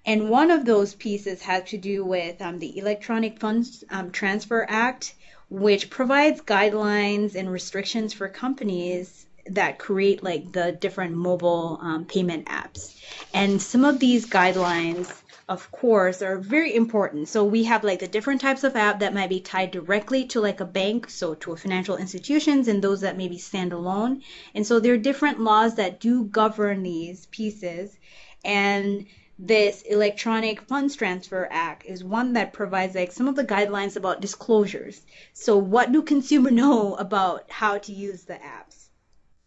And 0.06 0.30
one 0.30 0.50
of 0.50 0.64
those 0.64 0.94
pieces 0.94 1.42
has 1.42 1.64
to 1.70 1.78
do 1.78 2.04
with 2.04 2.40
um, 2.40 2.60
the 2.60 2.78
Electronic 2.78 3.40
Funds 3.40 3.84
um, 3.90 4.10
Transfer 4.10 4.64
Act, 4.68 5.14
which 5.48 5.90
provides 5.90 6.40
guidelines 6.40 7.34
and 7.34 7.50
restrictions 7.50 8.12
for 8.12 8.28
companies 8.28 9.26
that 9.50 9.78
create 9.78 10.22
like 10.22 10.50
the 10.52 10.72
different 10.72 11.14
mobile 11.14 11.78
um, 11.80 12.04
payment 12.04 12.46
apps. 12.46 12.94
And 13.32 13.62
some 13.62 13.84
of 13.84 14.00
these 14.00 14.28
guidelines, 14.28 15.12
of 15.48 15.70
course, 15.70 16.20
are 16.20 16.38
very 16.38 16.74
important. 16.74 17.28
So 17.28 17.44
we 17.44 17.64
have 17.64 17.84
like 17.84 18.00
the 18.00 18.08
different 18.08 18.40
types 18.40 18.64
of 18.64 18.74
app 18.74 19.00
that 19.00 19.14
might 19.14 19.28
be 19.28 19.40
tied 19.40 19.70
directly 19.70 20.24
to 20.26 20.40
like 20.40 20.60
a 20.60 20.64
bank, 20.64 21.08
so 21.08 21.34
to 21.34 21.52
a 21.52 21.56
financial 21.56 21.96
institutions, 21.96 22.66
and 22.66 22.82
those 22.82 23.02
that 23.02 23.16
maybe 23.16 23.38
stand 23.38 23.72
alone. 23.72 24.22
And 24.54 24.66
so 24.66 24.80
there 24.80 24.94
are 24.94 24.98
different 24.98 25.40
laws 25.40 25.76
that 25.76 26.00
do 26.00 26.24
govern 26.24 26.82
these 26.82 27.26
pieces. 27.26 27.96
And 28.44 29.06
this 29.38 29.82
electronic 29.82 30.62
funds 30.62 30.96
transfer 30.96 31.46
act 31.50 31.84
is 31.84 32.02
one 32.02 32.32
that 32.34 32.54
provides 32.54 32.94
like 32.94 33.12
some 33.12 33.28
of 33.28 33.36
the 33.36 33.44
guidelines 33.44 33.96
about 33.96 34.20
disclosures. 34.20 35.00
So 35.34 35.58
what 35.58 35.92
do 35.92 36.02
consumer 36.02 36.50
know 36.62 36.94
about 36.94 37.50
how 37.50 37.78
to 37.78 37.92
use 37.92 38.24
the 38.24 38.34
apps? 38.34 38.88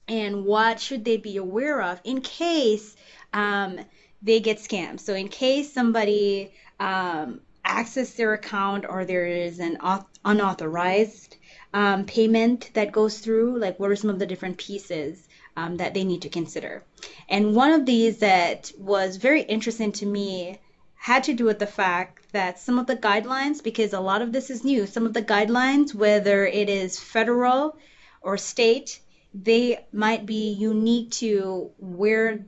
And 0.08 0.45
what 0.45 0.80
should 0.80 1.06
they 1.06 1.17
be 1.17 1.38
aware 1.38 1.82
of 1.82 1.99
in 2.04 2.21
case 2.21 2.95
um, 3.34 3.80
they 4.21 4.39
get 4.39 4.58
scammed? 4.58 4.99
So 4.99 5.13
in 5.13 5.28
case 5.28 5.71
somebody 5.71 6.52
um, 6.80 7.41
access 7.63 8.13
their 8.13 8.34
account 8.34 8.86
or 8.88 9.06
there 9.06 9.25
is 9.25 9.60
an 9.60 9.78
auth- 9.78 10.06
unauthorized 10.25 11.38
um, 11.73 12.06
payment 12.06 12.71
that 12.73 12.91
goes 12.91 13.19
through 13.19 13.60
like 13.60 13.80
what 13.80 13.91
are 13.91 13.95
some 13.95 14.10
of 14.10 14.19
the 14.19 14.25
different 14.25 14.58
pieces 14.58 15.28
um, 15.59 15.77
that 15.77 15.93
they 15.93 16.03
need 16.03 16.21
to 16.21 16.29
consider. 16.29 16.83
And 17.27 17.55
one 17.55 17.71
of 17.71 17.85
these 17.85 18.19
that 18.19 18.71
was 18.77 19.17
very 19.17 19.41
interesting 19.41 19.91
to 19.93 20.05
me 20.05 20.59
had 20.95 21.23
to 21.23 21.33
do 21.33 21.45
with 21.45 21.59
the 21.59 21.67
fact 21.67 22.31
that 22.31 22.59
some 22.59 22.79
of 22.79 22.87
the 22.87 22.95
guidelines, 22.95 23.63
because 23.63 23.93
a 23.93 23.99
lot 23.99 24.21
of 24.21 24.31
this 24.31 24.49
is 24.49 24.63
new, 24.63 24.85
some 24.85 25.05
of 25.05 25.13
the 25.13 25.21
guidelines, 25.21 25.93
whether 25.93 26.45
it 26.45 26.69
is 26.69 26.99
federal 26.99 27.77
or 28.21 28.37
state, 28.37 28.99
they 29.33 29.79
might 29.91 30.25
be 30.25 30.51
unique 30.51 31.11
to 31.11 31.71
where 31.77 32.39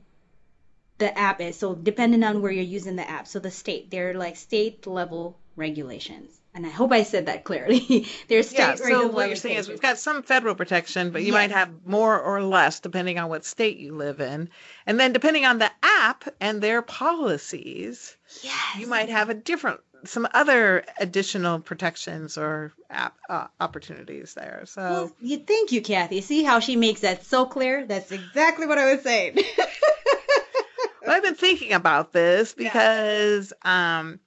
the 0.98 1.16
app 1.18 1.40
is. 1.40 1.58
So 1.58 1.74
depending 1.74 2.22
on 2.24 2.40
where 2.42 2.52
you're 2.52 2.76
using 2.78 2.96
the 2.96 3.08
app. 3.08 3.26
So 3.26 3.38
the 3.40 3.50
state, 3.50 3.90
they're 3.90 4.14
like 4.14 4.36
state 4.36 4.86
level 4.86 5.38
regulations. 5.56 6.41
And 6.54 6.66
I 6.66 6.68
hope 6.68 6.92
I 6.92 7.02
said 7.02 7.26
that 7.26 7.44
clearly. 7.44 8.06
There's 8.28 8.48
state 8.48 8.58
Yeah. 8.58 8.74
So 8.74 9.06
what 9.06 9.28
you're 9.28 9.36
saying 9.36 9.56
is 9.56 9.68
we've 9.68 9.80
got 9.80 9.98
some 9.98 10.22
federal 10.22 10.54
protection, 10.54 11.10
but 11.10 11.22
you 11.22 11.28
Yes. 11.28 11.34
might 11.34 11.50
have 11.50 11.70
more 11.86 12.20
or 12.20 12.42
less 12.42 12.80
depending 12.80 13.18
on 13.18 13.30
what 13.30 13.44
state 13.44 13.78
you 13.78 13.94
live 13.94 14.20
in, 14.20 14.50
and 14.86 15.00
then 15.00 15.12
depending 15.12 15.46
on 15.46 15.58
the 15.58 15.70
app 15.82 16.28
and 16.40 16.60
their 16.60 16.82
policies, 16.82 18.16
yes. 18.42 18.76
you 18.78 18.86
might 18.86 19.08
have 19.08 19.30
a 19.30 19.34
different 19.34 19.80
some 20.04 20.26
other 20.34 20.84
additional 20.98 21.60
protections 21.60 22.36
or 22.36 22.72
app 22.90 23.16
uh, 23.28 23.46
opportunities 23.60 24.34
there. 24.34 24.64
So 24.66 24.82
Well, 24.82 25.12
you 25.20 25.38
thank 25.38 25.70
you, 25.70 25.80
Kathy. 25.80 26.20
See 26.20 26.42
how 26.42 26.58
she 26.58 26.74
makes 26.74 27.02
that 27.02 27.24
so 27.24 27.46
clear? 27.46 27.86
That's 27.86 28.10
exactly 28.10 28.66
what 28.66 28.78
I 28.78 28.92
was 28.94 29.02
saying. 29.02 29.38
But 31.04 31.10
I've 31.10 31.22
been 31.24 31.34
thinking 31.34 31.72
about 31.72 32.12
this 32.12 32.52
because 32.52 33.52
um 33.62 34.20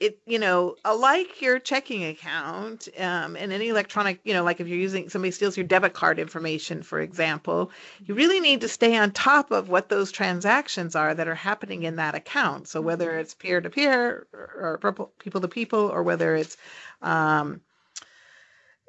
it 0.00 0.18
you 0.26 0.38
know 0.38 0.76
like 0.84 1.40
your 1.40 1.58
checking 1.58 2.04
account 2.04 2.88
um, 2.98 3.36
and 3.36 3.52
any 3.52 3.68
electronic 3.68 4.20
you 4.24 4.32
know 4.32 4.44
like 4.44 4.60
if 4.60 4.68
you're 4.68 4.78
using 4.78 5.08
somebody 5.08 5.30
steals 5.30 5.56
your 5.56 5.66
debit 5.66 5.92
card 5.92 6.18
information 6.18 6.82
for 6.82 7.00
example 7.00 7.70
you 8.04 8.14
really 8.14 8.40
need 8.40 8.60
to 8.60 8.68
stay 8.68 8.96
on 8.96 9.10
top 9.10 9.50
of 9.50 9.68
what 9.68 9.88
those 9.88 10.12
transactions 10.12 10.94
are 10.94 11.14
that 11.14 11.28
are 11.28 11.34
happening 11.34 11.82
in 11.82 11.96
that 11.96 12.14
account. 12.14 12.68
So 12.68 12.80
whether 12.80 13.18
it's 13.18 13.34
peer 13.34 13.60
to 13.60 13.70
peer 13.70 14.26
or 14.32 15.10
people 15.18 15.40
to 15.40 15.48
people 15.48 15.88
or 15.88 16.02
whether 16.02 16.34
it's 16.36 16.56
um, 17.02 17.60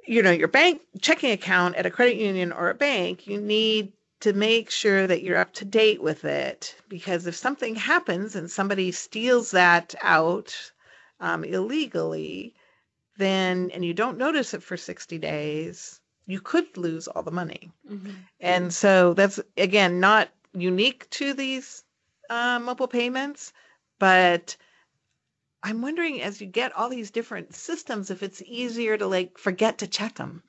you 0.07 0.21
know 0.23 0.31
your 0.31 0.47
bank 0.47 0.81
checking 1.01 1.31
account 1.31 1.75
at 1.75 1.85
a 1.85 1.91
credit 1.91 2.17
union 2.17 2.51
or 2.51 2.69
a 2.69 2.75
bank 2.75 3.27
you 3.27 3.39
need 3.39 3.93
to 4.21 4.33
make 4.33 4.69
sure 4.69 5.07
that 5.07 5.23
you're 5.23 5.37
up 5.37 5.53
to 5.53 5.65
date 5.65 6.01
with 6.01 6.25
it. 6.25 6.75
Because 6.89 7.25
if 7.25 7.35
something 7.35 7.75
happens 7.75 8.35
and 8.35 8.51
somebody 8.51 8.91
steals 8.91 9.51
that 9.51 9.95
out 10.01 10.71
um, 11.19 11.43
illegally 11.43 12.55
then 13.17 13.69
and 13.73 13.83
you 13.83 13.93
don't 13.93 14.17
notice 14.17 14.53
it 14.53 14.63
for 14.63 14.77
60 14.77 15.17
days, 15.17 15.99
you 16.25 16.39
could 16.39 16.77
lose 16.77 17.07
all 17.07 17.21
the 17.21 17.31
money. 17.31 17.71
And 18.39 18.73
so 18.73 19.13
that's 19.13 19.39
again 19.57 19.99
not 19.99 20.29
unique 20.53 21.09
to 21.11 21.33
these 21.33 21.83
uh, 22.29 22.59
mobile 22.59 22.87
payments, 22.87 23.51
but 23.99 24.55
I'm 25.61 25.81
wondering 25.81 26.21
as 26.21 26.39
you 26.39 26.47
get 26.47 26.75
all 26.75 26.89
these 26.89 27.11
different 27.11 27.53
systems, 27.53 28.09
if 28.09 28.23
it's 28.23 28.41
easier 28.45 28.97
to 28.97 29.07
like 29.07 29.37
forget 29.37 29.79
to 29.79 29.87
check 29.87 30.15
them. 30.15 30.41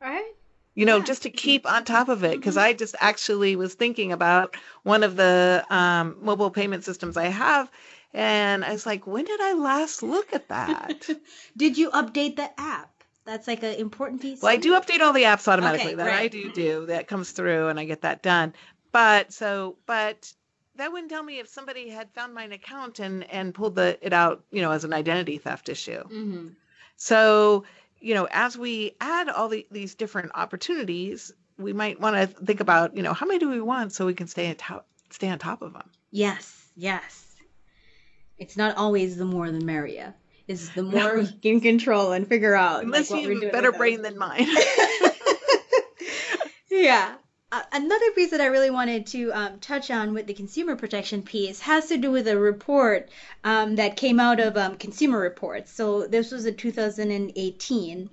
Right? 0.00 0.32
You 0.74 0.86
know, 0.86 0.98
Yeah. 0.98 1.04
just 1.04 1.22
to 1.22 1.30
keep 1.30 1.66
on 1.66 1.84
top 1.84 2.08
of 2.08 2.22
it, 2.24 2.32
because 2.38 2.56
I 2.56 2.72
just 2.72 2.94
actually 3.00 3.56
was 3.56 3.74
thinking 3.74 4.12
about 4.12 4.56
one 4.84 5.02
of 5.02 5.16
the 5.16 5.64
um, 5.68 6.16
mobile 6.20 6.50
payment 6.50 6.84
systems 6.84 7.16
I 7.16 7.26
have, 7.26 7.70
and 8.14 8.64
I 8.64 8.72
was 8.72 8.86
like, 8.86 9.06
when 9.06 9.24
did 9.24 9.40
I 9.40 9.52
last 9.54 10.02
look 10.02 10.32
at 10.32 10.48
that? 10.48 11.08
Did 11.56 11.78
you 11.78 11.90
update 11.90 12.36
the 12.36 12.48
app? 12.60 12.90
That's 13.24 13.46
like 13.46 13.62
an 13.62 13.74
important 13.74 14.20
piece. 14.20 14.42
Well, 14.42 14.52
I 14.52 14.56
do 14.56 14.72
update 14.72 15.00
all 15.00 15.12
the 15.12 15.22
apps 15.22 15.46
automatically. 15.46 15.92
Okay, 15.92 15.94
that 15.96 16.08
I 16.12 16.28
do 16.28 16.50
do 16.50 16.86
that 16.86 17.06
comes 17.06 17.30
through, 17.30 17.68
and 17.68 17.78
I 17.78 17.84
get 17.84 18.02
that 18.02 18.22
done. 18.22 18.52
But 18.90 19.32
so, 19.32 19.76
but 19.86 20.32
that 20.76 20.92
wouldn't 20.92 21.10
tell 21.10 21.22
me 21.22 21.38
if 21.38 21.48
somebody 21.48 21.88
had 21.88 22.10
found 22.12 22.34
my 22.34 22.44
account 22.44 22.98
and 22.98 23.24
and 23.30 23.54
pulled 23.54 23.76
the 23.76 23.98
it 24.02 24.12
out, 24.12 24.44
you 24.50 24.60
know, 24.60 24.72
as 24.72 24.84
an 24.84 24.92
identity 24.92 25.38
theft 25.38 25.68
issue. 25.68 26.02
Mhm. 26.08 26.54
So, 26.96 27.64
you 28.00 28.14
know, 28.14 28.28
as 28.30 28.58
we 28.58 28.96
add 29.00 29.28
all 29.28 29.48
the, 29.48 29.66
these 29.70 29.94
different 29.94 30.32
opportunities, 30.34 31.32
we 31.58 31.72
might 31.72 32.00
want 32.00 32.16
to 32.16 32.26
think 32.44 32.60
about, 32.60 32.96
you 32.96 33.02
know, 33.02 33.12
how 33.12 33.26
many 33.26 33.38
do 33.38 33.48
we 33.48 33.60
want 33.60 33.92
so 33.92 34.04
we 34.06 34.14
can 34.14 34.26
stay 34.26 34.48
on 34.50 34.56
top, 34.56 34.86
stay 35.10 35.28
on 35.28 35.38
top 35.38 35.62
of 35.62 35.72
them. 35.72 35.88
Yes, 36.10 36.70
yes. 36.76 37.31
It's 38.42 38.56
not 38.56 38.76
always 38.76 39.16
the 39.16 39.24
more 39.24 39.48
the 39.52 39.60
merrier. 39.60 40.14
It's 40.48 40.68
the 40.70 40.82
more 40.82 41.16
we 41.16 41.28
can 41.40 41.60
control 41.60 42.10
and 42.10 42.26
figure 42.26 42.56
out. 42.56 42.82
Unless 42.82 43.10
like, 43.10 43.22
what 43.22 43.30
you 43.30 43.40
have 43.40 43.48
a 43.48 43.52
better 43.52 43.70
brain 43.70 44.02
than 44.02 44.18
mine. 44.18 44.48
yeah. 46.70 47.14
Uh, 47.52 47.62
another 47.72 48.10
piece 48.16 48.30
that 48.30 48.40
I 48.40 48.46
really 48.46 48.70
wanted 48.70 49.06
to 49.08 49.30
um, 49.32 49.60
touch 49.60 49.92
on 49.92 50.12
with 50.12 50.26
the 50.26 50.34
consumer 50.34 50.74
protection 50.74 51.22
piece 51.22 51.60
has 51.60 51.86
to 51.86 51.98
do 51.98 52.10
with 52.10 52.26
a 52.26 52.36
report 52.36 53.10
um, 53.44 53.76
that 53.76 53.96
came 53.96 54.18
out 54.18 54.40
of 54.40 54.56
um, 54.56 54.76
Consumer 54.76 55.20
Reports. 55.20 55.70
So 55.70 56.08
this 56.08 56.32
was 56.32 56.44
a 56.44 56.52
2018 56.52 58.10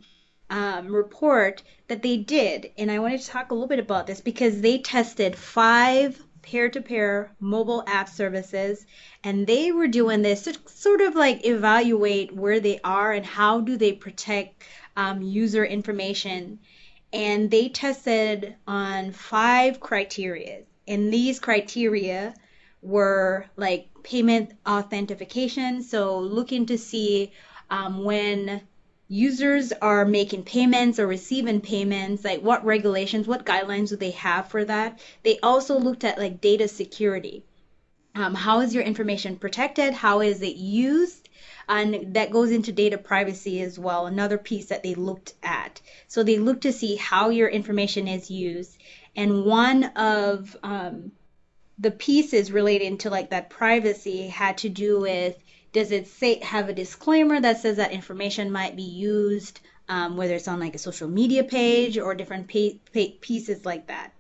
um, 0.52 0.94
report 0.94 1.64
that 1.88 2.04
they 2.04 2.18
did, 2.18 2.70
and 2.78 2.92
I 2.92 3.00
wanted 3.00 3.22
to 3.22 3.28
talk 3.28 3.50
a 3.50 3.56
little 3.56 3.68
bit 3.68 3.80
about 3.80 4.06
this 4.06 4.22
because 4.22 4.62
they 4.62 4.78
tested 4.78 5.36
five 5.36 6.22
peer-to-peer 6.42 7.32
mobile 7.40 7.84
app 7.88 8.10
services, 8.10 8.86
and 9.24 9.46
they 9.46 9.72
were 9.72 9.88
doing 9.88 10.22
this 10.22 10.44
to 10.44 10.58
sort 10.68 11.02
of 11.02 11.16
like 11.16 11.46
evaluate 11.46 12.34
where 12.34 12.60
they 12.60 12.80
are 12.84 13.12
and 13.14 13.26
how 13.26 13.62
do 13.62 13.78
they 13.78 13.94
protect 13.94 14.64
um, 14.96 15.22
user 15.22 15.66
information 15.66 16.60
and 17.12 17.50
they 17.50 17.70
tested 17.70 18.56
on 18.68 19.12
five 19.12 19.80
criteria. 19.80 20.62
And 20.88 21.12
these 21.12 21.40
criteria 21.40 22.34
were 22.82 23.46
like 23.56 23.90
payment 24.04 24.54
authentication, 24.68 25.84
so 25.84 26.20
looking 26.20 26.66
to 26.68 26.78
see 26.78 27.34
um, 27.70 28.04
when 28.04 28.62
users 29.10 29.74
are 29.82 30.06
making 30.06 30.44
payments 30.44 31.00
or 31.00 31.08
receiving 31.08 31.60
payments, 31.60 32.24
like 32.24 32.42
what 32.42 32.64
regulations, 32.64 33.28
what 33.28 33.46
guidelines 33.46 33.90
do 33.90 33.98
they 33.98 34.12
have 34.12 34.48
for 34.48 34.64
that. 34.64 35.00
They 35.24 35.40
also 35.40 35.78
looked 35.78 36.04
at 36.04 36.20
like 36.20 36.40
data 36.40 36.68
security. 36.68 37.44
Um, 38.16 38.36
how 38.36 38.62
is 38.62 38.74
your 38.74 38.84
information 38.84 39.36
protected? 39.36 39.94
How 39.94 40.22
is 40.22 40.42
it 40.42 40.56
used? 40.56 41.30
and 41.70 42.16
that 42.16 42.32
goes 42.32 42.52
into 42.52 42.72
data 42.72 42.98
privacy 42.98 43.62
as 43.62 43.78
well 43.78 44.08
another 44.08 44.38
piece 44.38 44.66
that 44.66 44.84
they 44.84 44.96
looked 44.96 45.34
at 45.44 45.80
so 46.08 46.24
they 46.24 46.40
looked 46.40 46.64
to 46.64 46.74
see 46.74 46.96
how 46.96 47.30
your 47.30 47.48
information 47.48 48.08
is 48.08 48.30
used 48.32 48.78
and 49.16 49.46
one 49.46 49.84
of 49.96 50.58
um, 50.64 51.12
the 51.78 51.92
pieces 51.92 52.52
relating 52.52 52.98
to 52.98 53.10
like 53.10 53.30
that 53.30 53.50
privacy 53.50 54.28
had 54.28 54.58
to 54.58 54.70
do 54.70 55.00
with 55.00 55.38
does 55.72 55.92
it 55.92 56.08
say 56.08 56.40
have 56.40 56.70
a 56.70 56.74
disclaimer 56.74 57.40
that 57.40 57.60
says 57.60 57.78
that 57.78 57.92
information 57.92 58.52
might 58.52 58.76
be 58.76 58.84
used 58.84 59.60
um, 59.88 60.18
whether 60.18 60.36
it's 60.36 60.48
on 60.48 60.60
like 60.60 60.76
a 60.76 60.80
social 60.80 61.08
media 61.08 61.44
page 61.44 61.98
or 61.98 62.14
different 62.14 62.48
pieces 62.48 63.66
like 63.66 63.88
that 63.88 64.14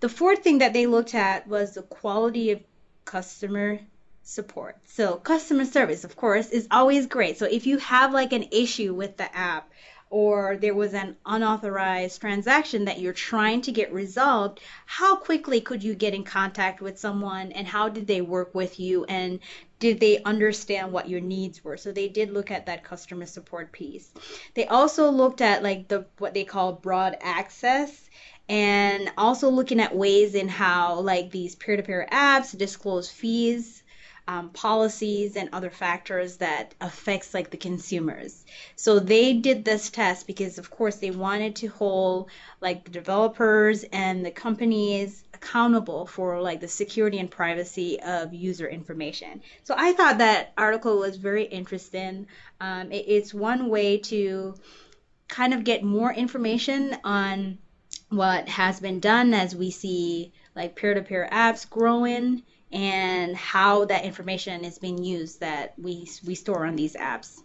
the 0.00 0.08
fourth 0.08 0.44
thing 0.44 0.58
that 0.58 0.72
they 0.72 0.86
looked 0.86 1.14
at 1.14 1.48
was 1.48 1.74
the 1.74 1.82
quality 1.82 2.52
of 2.52 2.60
customer 3.04 3.80
support. 4.22 4.76
So 4.84 5.16
customer 5.16 5.64
service, 5.64 6.04
of 6.04 6.14
course, 6.14 6.50
is 6.50 6.68
always 6.70 7.06
great. 7.06 7.38
So 7.38 7.46
if 7.46 7.66
you 7.66 7.78
have 7.78 8.12
like 8.12 8.32
an 8.32 8.46
issue 8.52 8.94
with 8.94 9.16
the 9.16 9.34
app 9.34 9.70
or 10.10 10.56
there 10.56 10.74
was 10.74 10.94
an 10.94 11.16
unauthorized 11.26 12.20
transaction 12.20 12.84
that 12.86 12.98
you're 12.98 13.12
trying 13.12 13.60
to 13.60 13.72
get 13.72 13.92
resolved, 13.92 14.60
how 14.86 15.16
quickly 15.16 15.60
could 15.60 15.82
you 15.82 15.94
get 15.94 16.14
in 16.14 16.24
contact 16.24 16.80
with 16.80 16.98
someone 16.98 17.52
and 17.52 17.66
how 17.66 17.88
did 17.88 18.06
they 18.06 18.20
work 18.20 18.54
with 18.54 18.80
you 18.80 19.04
and 19.04 19.40
did 19.78 20.00
they 20.00 20.22
understand 20.22 20.92
what 20.92 21.08
your 21.08 21.20
needs 21.20 21.62
were? 21.62 21.76
So 21.76 21.92
they 21.92 22.08
did 22.08 22.32
look 22.32 22.50
at 22.50 22.66
that 22.66 22.84
customer 22.84 23.26
support 23.26 23.70
piece. 23.70 24.10
They 24.54 24.66
also 24.66 25.10
looked 25.10 25.40
at 25.40 25.62
like 25.62 25.88
the 25.88 26.06
what 26.18 26.34
they 26.34 26.44
call 26.44 26.72
broad 26.72 27.16
access 27.20 28.08
and 28.48 29.10
also 29.18 29.50
looking 29.50 29.78
at 29.78 29.94
ways 29.94 30.34
in 30.34 30.48
how 30.48 31.00
like 31.00 31.30
these 31.30 31.54
peer-to-peer 31.54 32.08
apps 32.10 32.56
disclose 32.56 33.10
fees 33.10 33.82
um, 34.28 34.50
policies 34.50 35.36
and 35.36 35.48
other 35.54 35.70
factors 35.70 36.36
that 36.36 36.74
affects 36.82 37.32
like 37.32 37.50
the 37.50 37.56
consumers. 37.56 38.44
So 38.76 38.98
they 38.98 39.32
did 39.32 39.64
this 39.64 39.88
test 39.88 40.26
because 40.26 40.58
of 40.58 40.70
course 40.70 40.96
they 40.96 41.10
wanted 41.10 41.56
to 41.56 41.68
hold 41.68 42.28
like 42.60 42.84
the 42.84 42.90
developers 42.90 43.84
and 43.84 44.24
the 44.24 44.30
companies 44.30 45.24
accountable 45.32 46.04
for 46.04 46.42
like 46.42 46.60
the 46.60 46.68
security 46.68 47.18
and 47.18 47.30
privacy 47.30 48.00
of 48.02 48.34
user 48.34 48.68
information. 48.68 49.40
So 49.64 49.74
i 49.78 49.94
thought 49.94 50.18
that 50.18 50.52
article 50.58 50.98
was 50.98 51.16
very 51.16 51.44
interesting. 51.44 52.26
Um, 52.60 52.92
it, 52.92 53.06
it's 53.08 53.32
one 53.32 53.70
way 53.70 53.96
to 53.96 54.56
kind 55.26 55.54
of 55.54 55.64
get 55.64 55.82
more 55.82 56.12
information 56.12 56.98
on 57.02 57.56
what 58.10 58.46
has 58.50 58.78
been 58.78 59.00
done 59.00 59.32
as 59.32 59.56
we 59.56 59.70
see 59.70 60.32
like 60.54 60.76
peer-to-peer 60.76 61.26
apps 61.32 61.68
growing 61.68 62.42
and 62.72 63.36
how 63.36 63.84
that 63.86 64.04
information 64.04 64.64
is 64.64 64.78
being 64.78 65.02
used 65.02 65.40
that 65.40 65.74
we 65.78 66.08
we 66.26 66.34
store 66.34 66.66
on 66.66 66.76
these 66.76 66.94
apps. 66.94 67.40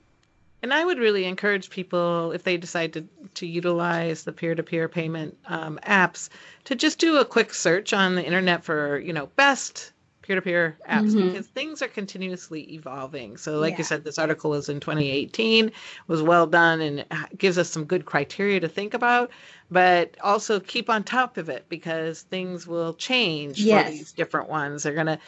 And 0.61 0.73
I 0.73 0.85
would 0.85 0.97
really 0.97 1.25
encourage 1.25 1.69
people, 1.69 2.31
if 2.31 2.43
they 2.43 2.55
decide 2.55 2.93
to, 2.93 3.05
to 3.33 3.45
utilize 3.45 4.23
the 4.23 4.31
peer-to-peer 4.31 4.87
payment 4.87 5.37
um, 5.45 5.77
apps, 5.83 6.29
to 6.65 6.75
just 6.75 6.99
do 6.99 7.17
a 7.17 7.25
quick 7.25 7.53
search 7.53 7.91
on 7.91 8.15
the 8.15 8.25
internet 8.25 8.63
for, 8.63 8.97
you 8.99 9.11
know, 9.11 9.25
best 9.35 9.92
peer-to-peer 10.23 10.77
apps 10.89 11.15
Mhm. 11.15 11.31
because 11.31 11.47
things 11.47 11.81
are 11.83 11.87
continuously 11.87 12.73
evolving. 12.73 13.37
So, 13.37 13.59
like 13.59 13.73
Yeah. 13.73 13.77
you 13.79 13.83
said, 13.83 14.03
this 14.03 14.17
article 14.19 14.51
was 14.51 14.69
in 14.69 14.79
2018, 14.79 15.71
was 16.07 16.21
well 16.23 16.47
done, 16.47 16.81
and 16.81 17.05
gives 17.37 17.57
us 17.57 17.69
some 17.69 17.85
good 17.85 18.05
criteria 18.05 18.59
to 18.61 18.67
think 18.67 18.93
about. 18.93 19.31
But 19.71 20.15
also 20.21 20.59
keep 20.59 20.89
on 20.89 21.03
top 21.03 21.37
of 21.37 21.49
it 21.49 21.65
because 21.69 22.21
things 22.23 22.67
will 22.67 22.93
change 22.93 23.63
Yes. 23.63 23.85
for 23.85 23.91
these 23.91 24.11
different 24.13 24.49
ones. 24.49 24.83
They're 24.83 24.93
gonna, 24.93 25.19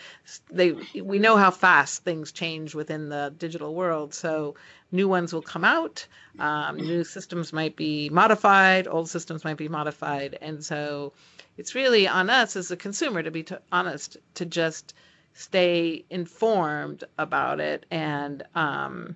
they 0.52 0.72
we 1.02 1.20
know 1.20 1.38
how 1.38 1.52
fast 1.52 2.04
things 2.04 2.32
change 2.32 2.76
within 2.76 3.10
the 3.10 3.34
digital 3.38 3.74
world. 3.76 4.14
So 4.14 4.56
new 4.92 5.08
ones 5.08 5.34
will 5.34 5.42
come 5.42 5.64
out. 5.66 6.06
Um, 6.40 6.78
new 6.78 7.04
systems 7.04 7.54
might 7.54 7.76
be 7.76 8.10
modified. 8.10 8.88
Old 8.88 9.10
systems 9.10 9.44
might 9.44 9.58
be 9.58 9.68
modified, 9.70 10.38
and 10.42 10.64
so 10.64 11.14
it's 11.58 11.76
really 11.76 12.08
on 12.08 12.30
us 12.30 12.56
as 12.56 12.72
a 12.72 12.78
consumer 12.78 13.24
to 13.24 13.32
be 13.32 13.44
t- 13.44 13.56
honest 13.72 14.18
to 14.36 14.46
just 14.46 14.94
stay 15.34 16.06
informed 16.10 17.04
about 17.18 17.60
it 17.60 17.86
and 17.92 18.44
um, 18.56 19.16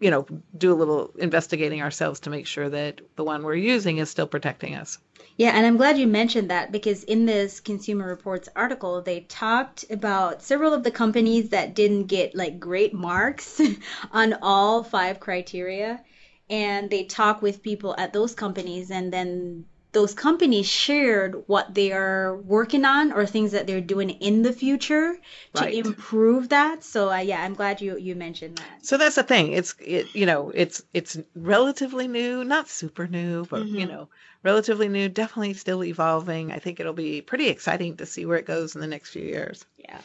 you 0.00 0.10
know 0.10 0.26
do 0.56 0.72
a 0.72 0.74
little 0.74 1.12
investigating 1.18 1.82
ourselves 1.82 2.20
to 2.20 2.30
make 2.30 2.46
sure 2.46 2.68
that 2.68 3.00
the 3.16 3.24
one 3.24 3.42
we're 3.42 3.54
using 3.54 3.98
is 3.98 4.08
still 4.08 4.26
protecting 4.26 4.74
us 4.74 4.98
Yeah, 5.36 5.52
and 5.54 5.66
I'm 5.66 5.76
glad 5.76 5.98
you 5.98 6.06
mentioned 6.06 6.50
that 6.50 6.72
because 6.72 7.04
in 7.04 7.26
this 7.26 7.60
Consumer 7.60 8.06
Reports 8.06 8.48
article, 8.56 9.02
they 9.02 9.20
talked 9.20 9.84
about 9.90 10.42
several 10.42 10.74
of 10.74 10.82
the 10.82 10.90
companies 10.90 11.50
that 11.50 11.74
didn't 11.74 12.06
get 12.06 12.34
like 12.34 12.58
great 12.58 12.92
marks 12.92 13.60
on 14.12 14.34
all 14.42 14.82
five 14.82 15.20
criteria. 15.20 16.02
And 16.50 16.90
they 16.90 17.04
talk 17.04 17.42
with 17.42 17.62
people 17.62 17.94
at 17.98 18.12
those 18.12 18.34
companies, 18.34 18.90
and 18.90 19.12
then 19.12 19.66
those 19.92 20.14
companies 20.14 20.66
shared 20.66 21.42
what 21.46 21.74
they 21.74 21.92
are 21.92 22.36
working 22.36 22.84
on 22.84 23.12
or 23.12 23.26
things 23.26 23.52
that 23.52 23.66
they're 23.66 23.80
doing 23.80 24.10
in 24.10 24.42
the 24.42 24.52
future 24.52 25.16
to 25.54 25.64
Right. 25.64 25.74
improve 25.74 26.48
that. 26.50 26.84
So, 26.84 27.10
uh, 27.10 27.16
yeah, 27.18 27.42
I'm 27.42 27.54
glad 27.54 27.80
you, 27.80 27.96
you 27.98 28.14
mentioned 28.14 28.58
that. 28.58 28.78
so 28.82 28.96
that's 28.96 29.16
the 29.16 29.22
thing 29.22 29.52
it's 29.52 29.74
it, 29.78 30.06
you 30.14 30.26
know 30.26 30.50
it's 30.54 30.82
it's 30.92 31.18
relatively 31.34 32.06
new 32.08 32.44
not 32.44 32.68
super 32.68 33.06
new 33.06 33.44
but 33.46 33.66
you 33.76 33.86
Mhm. 33.86 33.88
know 33.88 34.08
relatively 34.42 34.88
new 34.88 35.08
definitely 35.08 35.54
still 35.54 35.84
evolving 35.84 36.52
i 36.52 36.58
think 36.58 36.80
it'll 36.80 36.92
be 36.92 37.20
pretty 37.20 37.48
exciting 37.48 37.96
to 37.96 38.06
see 38.06 38.24
where 38.24 38.38
it 38.38 38.46
goes 38.46 38.74
in 38.74 38.80
the 38.80 38.86
next 38.86 39.10
few 39.10 39.22
years 39.22 39.64
Yeah. 39.78 40.00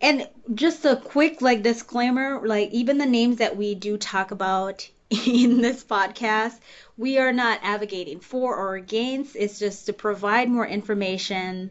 And 0.00 0.28
just 0.54 0.84
a 0.84 0.96
quick 0.96 1.40
like 1.40 1.62
disclaimer, 1.62 2.46
like 2.46 2.70
even 2.70 2.98
the 2.98 3.06
names 3.06 3.36
that 3.38 3.56
we 3.56 3.74
do 3.74 3.96
talk 3.96 4.30
about 4.30 4.88
in 5.10 5.60
this 5.60 5.82
podcast, 5.84 6.58
we 6.96 7.18
are 7.18 7.32
not 7.32 7.60
advocating 7.62 8.20
for 8.20 8.54
or 8.56 8.76
against. 8.76 9.36
It's 9.36 9.58
just 9.58 9.86
to 9.86 9.92
provide 9.92 10.48
more 10.48 10.66
information 10.66 11.70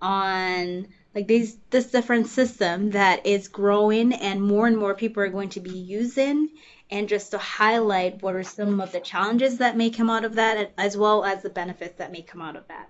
on 0.00 0.88
like 1.14 1.26
these 1.26 1.56
this 1.70 1.90
different 1.90 2.26
system 2.26 2.90
that 2.90 3.26
is 3.26 3.48
growing 3.48 4.12
and 4.12 4.42
more 4.42 4.66
and 4.66 4.76
more 4.76 4.94
people 4.94 5.22
are 5.22 5.28
going 5.28 5.48
to 5.48 5.60
be 5.60 5.70
using 5.70 6.50
and 6.90 7.08
just 7.08 7.30
to 7.32 7.38
highlight 7.38 8.22
what 8.22 8.34
are 8.34 8.44
some 8.44 8.80
of 8.80 8.92
the 8.92 9.00
challenges 9.00 9.58
that 9.58 9.76
may 9.76 9.90
come 9.90 10.10
out 10.10 10.24
of 10.24 10.34
that 10.34 10.72
as 10.78 10.96
well 10.96 11.24
as 11.24 11.42
the 11.42 11.50
benefits 11.50 11.98
that 11.98 12.12
may 12.12 12.22
come 12.22 12.42
out 12.42 12.56
of 12.56 12.68
that. 12.68 12.88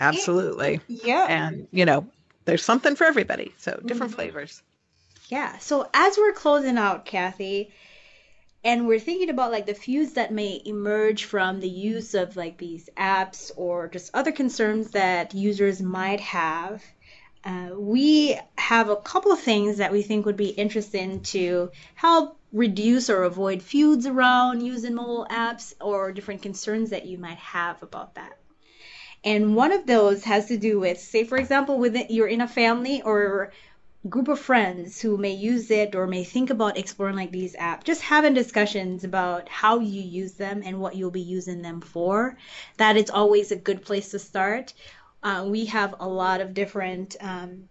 Absolutely. 0.00 0.80
Yeah. 0.86 1.26
And, 1.28 1.66
you 1.72 1.84
know, 1.84 2.06
there's 2.44 2.64
something 2.64 2.94
for 2.94 3.04
everybody. 3.04 3.52
So 3.58 3.80
different 3.84 4.12
Mm-hmm. 4.12 4.20
flavors. 4.20 4.62
Yeah. 5.28 5.58
So 5.58 5.88
as 5.92 6.16
we're 6.16 6.32
closing 6.32 6.78
out, 6.78 7.04
Kathy, 7.04 7.72
and 8.64 8.86
we're 8.86 8.98
thinking 8.98 9.30
about 9.30 9.52
like 9.52 9.66
the 9.66 9.74
feuds 9.74 10.14
that 10.14 10.32
may 10.32 10.60
emerge 10.64 11.24
from 11.24 11.60
the 11.60 11.68
use 11.68 12.14
of 12.14 12.36
like 12.36 12.58
these 12.58 12.88
apps 12.96 13.52
or 13.56 13.88
just 13.88 14.10
other 14.14 14.32
concerns 14.32 14.90
that 14.90 15.34
users 15.34 15.80
might 15.80 16.20
have, 16.20 16.82
uh, 17.44 17.70
we 17.74 18.38
have 18.56 18.88
a 18.88 18.96
couple 18.96 19.32
of 19.32 19.40
things 19.40 19.78
that 19.78 19.92
we 19.92 20.02
think 20.02 20.26
would 20.26 20.36
be 20.36 20.48
interesting 20.48 21.20
to 21.22 21.70
help 21.94 22.38
reduce 22.52 23.08
or 23.08 23.22
avoid 23.22 23.62
feuds 23.62 24.06
around 24.06 24.60
using 24.60 24.94
mobile 24.94 25.26
apps 25.30 25.74
or 25.80 26.12
different 26.12 26.42
concerns 26.42 26.90
that 26.90 27.06
you 27.06 27.16
might 27.16 27.38
have 27.38 27.82
about 27.82 28.14
that. 28.16 28.36
And 29.24 29.56
one 29.56 29.72
of 29.72 29.86
those 29.86 30.24
has 30.24 30.46
to 30.46 30.56
do 30.56 30.78
with, 30.78 30.98
say, 30.98 31.24
for 31.24 31.38
example, 31.38 31.78
within 31.78 32.06
you're 32.08 32.28
in 32.28 32.40
a 32.40 32.48
family 32.48 33.02
or 33.02 33.52
group 34.08 34.28
of 34.28 34.38
friends 34.38 35.00
who 35.00 35.16
may 35.18 35.32
use 35.32 35.72
it 35.72 35.96
or 35.96 36.06
may 36.06 36.22
think 36.22 36.50
about 36.50 36.78
exploring 36.78 37.16
like 37.16 37.32
these 37.32 37.56
apps, 37.56 37.82
just 37.82 38.00
having 38.00 38.32
discussions 38.32 39.02
about 39.02 39.48
how 39.48 39.80
you 39.80 40.00
use 40.00 40.34
them 40.34 40.62
and 40.64 40.80
what 40.80 40.94
you'll 40.94 41.10
be 41.10 41.20
using 41.20 41.62
them 41.62 41.80
for. 41.80 42.38
That 42.76 42.96
is 42.96 43.10
always 43.10 43.50
a 43.50 43.56
good 43.56 43.82
place 43.82 44.12
to 44.12 44.20
start. 44.20 44.72
Uh, 45.22 45.44
we 45.48 45.64
have 45.66 45.96
a 45.98 46.08
lot 46.08 46.40
of 46.40 46.54
different 46.54 47.16
um, 47.20 47.68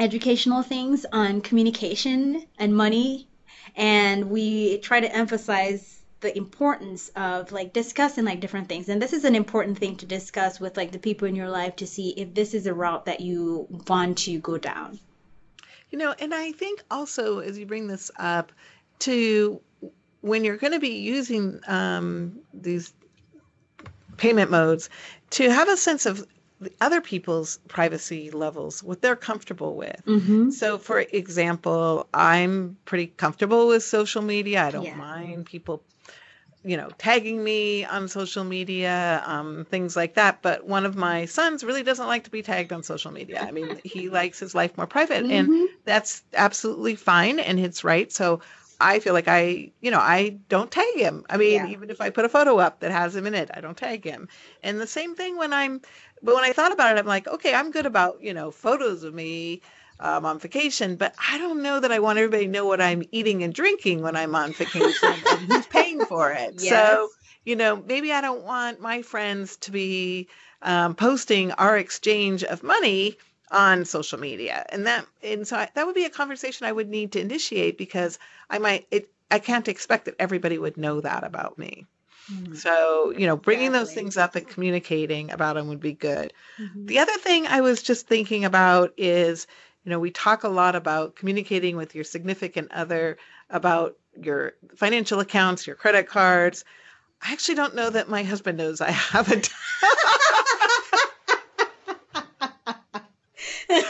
educational 0.00 0.64
things 0.64 1.06
on 1.12 1.42
communication 1.42 2.44
and 2.58 2.76
money, 2.76 3.28
and 3.76 4.30
we 4.30 4.78
try 4.78 4.98
to 4.98 5.14
emphasize 5.14 6.02
the 6.20 6.36
importance 6.36 7.08
of 7.14 7.52
like 7.52 7.72
discussing 7.72 8.24
like 8.24 8.40
different 8.40 8.68
things 8.68 8.88
and 8.88 9.02
this 9.02 9.12
is 9.12 9.24
an 9.24 9.34
important 9.34 9.76
thing 9.76 9.96
to 9.96 10.06
discuss 10.06 10.60
with 10.60 10.76
like 10.76 10.92
the 10.92 10.98
people 11.00 11.26
in 11.26 11.34
your 11.34 11.50
life 11.50 11.74
to 11.74 11.84
see 11.84 12.10
if 12.10 12.32
this 12.32 12.54
is 12.54 12.66
a 12.66 12.72
route 12.72 13.06
that 13.06 13.20
you 13.20 13.66
want 13.88 14.16
to 14.18 14.38
go 14.38 14.56
down 14.56 15.00
You 15.92 15.98
know, 15.98 16.14
and 16.18 16.34
I 16.34 16.52
think 16.52 16.82
also 16.90 17.38
as 17.40 17.58
you 17.58 17.66
bring 17.66 17.86
this 17.86 18.10
up, 18.18 18.50
to 19.00 19.60
when 20.22 20.44
you're 20.44 20.56
going 20.56 20.72
to 20.72 20.80
be 20.80 20.96
using 21.00 21.60
um, 21.66 22.40
these 22.54 22.94
payment 24.16 24.50
modes, 24.50 24.88
to 25.30 25.50
have 25.50 25.68
a 25.68 25.76
sense 25.76 26.06
of 26.06 26.26
the 26.60 26.72
other 26.80 27.00
people's 27.00 27.58
privacy 27.68 28.30
levels, 28.30 28.82
what 28.82 29.02
they're 29.02 29.16
comfortable 29.16 29.74
with. 29.76 30.00
mm-hmm. 30.06 30.50
So, 30.50 30.78
for 30.78 31.00
example, 31.00 32.08
I'm 32.14 32.78
pretty 32.84 33.08
comfortable 33.08 33.68
with 33.68 33.82
social 33.82 34.22
media. 34.22 34.64
I 34.64 34.70
don't 34.70 34.84
Yeah. 34.84 34.96
mind 34.96 35.46
people, 35.46 35.82
you 36.64 36.76
know, 36.76 36.90
tagging 36.98 37.42
me 37.42 37.84
on 37.84 38.08
social 38.08 38.44
media, 38.44 39.22
um, 39.26 39.64
things 39.70 39.96
like 39.96 40.14
that. 40.14 40.42
But 40.42 40.66
one 40.66 40.84
of 40.86 40.96
my 40.96 41.24
sons 41.26 41.64
really 41.64 41.82
doesn't 41.82 42.06
like 42.06 42.24
to 42.24 42.30
be 42.30 42.42
tagged 42.42 42.72
on 42.72 42.82
social 42.82 43.10
media. 43.10 43.44
I 43.46 43.50
mean, 43.52 43.80
he 43.84 44.08
likes 44.10 44.38
his 44.38 44.54
life 44.54 44.76
more 44.76 44.86
private, 44.86 45.24
Mhm. 45.24 45.30
and 45.30 45.50
that's 45.84 46.22
absolutely 46.34 46.94
fine 46.94 47.38
and 47.40 47.58
it's 47.58 47.84
right. 47.84 48.12
So, 48.12 48.40
I 48.80 48.98
feel 48.98 49.12
like 49.14 49.28
I, 49.28 49.72
you 49.80 49.90
know, 49.92 50.00
I 50.00 50.40
don't 50.48 50.70
tag 50.70 50.96
him. 50.96 51.24
I 51.30 51.36
mean, 51.36 51.52
Yeah. 51.52 51.66
even 51.66 51.88
if 51.90 52.00
I 52.00 52.10
put 52.10 52.24
a 52.24 52.28
photo 52.28 52.58
up 52.58 52.80
that 52.80 52.90
has 52.90 53.14
him 53.14 53.26
in 53.26 53.34
it, 53.34 53.48
I 53.54 53.60
don't 53.60 53.76
tag 53.76 54.04
him. 54.04 54.28
And 54.62 54.80
the 54.80 54.86
same 54.88 55.14
thing 55.14 55.36
when 55.36 55.52
I'm, 55.52 55.80
but 56.22 56.34
when 56.34 56.42
I 56.44 56.52
thought 56.52 56.72
about 56.72 56.96
it, 56.96 56.98
I'm 56.98 57.06
like, 57.06 57.28
okay, 57.28 57.54
I'm 57.54 57.70
good 57.70 57.86
about, 57.86 58.20
you 58.22 58.34
know, 58.34 58.50
photos 58.50 59.04
of 59.04 59.14
me 59.14 59.62
um, 60.00 60.24
on 60.24 60.38
vacation, 60.40 60.96
but 60.96 61.14
I 61.30 61.38
don't 61.38 61.62
know 61.62 61.78
that 61.78 61.92
I 61.92 62.00
want 62.00 62.18
everybody 62.18 62.46
to 62.46 62.50
know 62.50 62.66
what 62.66 62.80
I'm 62.80 63.04
eating 63.12 63.44
and 63.44 63.54
drinking 63.54 64.02
when 64.02 64.16
I'm 64.16 64.34
on 64.34 64.52
vacation 64.52 65.24
for 66.02 66.32
it. 66.32 66.54
Yes. 66.60 66.68
So, 66.68 67.10
you 67.44 67.56
know, 67.56 67.76
maybe 67.76 68.12
I 68.12 68.20
don't 68.20 68.42
want 68.44 68.80
my 68.80 69.02
friends 69.02 69.56
to 69.58 69.70
be 69.70 70.28
um, 70.62 70.94
posting 70.94 71.52
our 71.52 71.76
exchange 71.76 72.44
of 72.44 72.62
money 72.62 73.18
on 73.50 73.84
social 73.84 74.18
media, 74.18 74.64
and 74.70 74.86
that 74.86 75.06
and 75.22 75.46
so 75.46 75.56
I, 75.58 75.68
that 75.74 75.86
would 75.86 75.94
be 75.94 76.04
a 76.04 76.10
conversation 76.10 76.66
I 76.66 76.72
would 76.72 76.88
need 76.88 77.12
to 77.12 77.20
initiate 77.20 77.76
because 77.78 78.18
I 78.50 78.58
might 78.58 78.86
it 78.90 79.10
I 79.30 79.38
can't 79.40 79.68
expect 79.68 80.06
that 80.06 80.16
everybody 80.18 80.58
would 80.58 80.76
know 80.76 81.00
that 81.00 81.24
about 81.24 81.58
me. 81.58 81.86
So, 82.52 83.12
you 83.16 83.26
know, 83.26 83.36
bringing 83.36 83.72
those 83.72 83.92
things 83.92 84.16
up 84.16 84.36
and 84.36 84.48
communicating 84.48 85.30
about 85.30 85.54
them 85.54 85.68
would 85.68 85.80
be 85.80 85.92
good. 85.94 86.32
Mhm. 86.58 86.86
The 86.88 86.98
other 87.00 87.16
thing 87.18 87.46
I 87.46 87.60
was 87.62 87.82
just 87.82 88.06
thinking 88.08 88.44
about 88.44 88.92
is, 88.96 89.46
you 89.84 89.90
know, 89.90 89.98
we 90.00 90.10
talk 90.10 90.44
a 90.44 90.48
lot 90.48 90.76
about 90.76 91.16
communicating 91.16 91.76
with 91.76 91.94
your 91.94 92.04
significant 92.04 92.72
other 92.72 93.18
about 93.50 93.96
your 94.20 94.52
financial 94.76 95.20
accounts, 95.20 95.66
your 95.66 95.76
credit 95.76 96.08
cards. 96.08 96.64
I 97.22 97.32
actually 97.32 97.54
don't 97.54 97.74
know 97.74 97.90
that 97.90 98.08
my 98.08 98.22
husband 98.22 98.58
knows 98.58 98.80
I 98.80 98.90
have 98.90 99.30
a. 99.30 99.34
and 103.74 103.84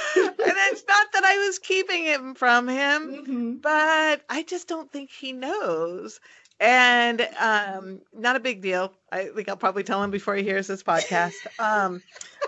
it's 0.71 0.85
not 0.89 1.07
that 1.13 1.25
I 1.25 1.39
was 1.47 1.59
keeping 1.59 2.07
it 2.07 2.39
from 2.39 2.69
him 2.69 3.25
Mhm. 3.27 3.63
but 3.63 4.23
I 4.29 4.43
just 4.43 4.69
don't 4.69 4.91
think 4.93 5.11
he 5.11 5.33
knows. 5.33 6.21
And 6.61 7.27
um, 7.41 8.01
not 8.13 8.37
a 8.37 8.41
big 8.41 8.61
deal. 8.63 8.93
I 9.11 9.25
think 9.35 9.49
I'll 9.49 9.57
probably 9.57 9.83
tell 9.83 10.03
him 10.03 10.11
before 10.13 10.37
he 10.37 10.45
hears 10.45 10.69
this 10.69 10.83
podcast. 10.83 11.35
Um, 11.59 12.03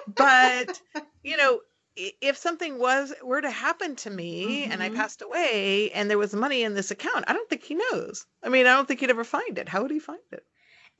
but 0.06 0.80
you 1.24 1.36
know, 1.36 1.60
if 1.96 2.36
something 2.36 2.78
was 2.78 3.12
were 3.22 3.40
to 3.40 3.50
happen 3.50 3.96
to 3.96 4.10
me 4.10 4.64
and 4.64 4.82
I 4.82 4.88
Mhm. 4.90 4.96
passed 4.96 5.22
away 5.22 5.90
and 5.92 6.10
there 6.10 6.18
was 6.18 6.34
money 6.34 6.62
in 6.62 6.74
this 6.74 6.90
account, 6.90 7.24
I 7.28 7.32
don't 7.32 7.48
think 7.48 7.62
he 7.62 7.74
knows. 7.74 8.26
I 8.42 8.48
mean, 8.48 8.66
I 8.66 8.74
don't 8.74 8.86
think 8.88 9.00
he'd 9.00 9.10
ever 9.10 9.24
find 9.24 9.58
it. 9.58 9.68
How 9.68 9.82
would 9.82 9.90
he 9.90 9.98
find 10.00 10.20
it? 10.32 10.44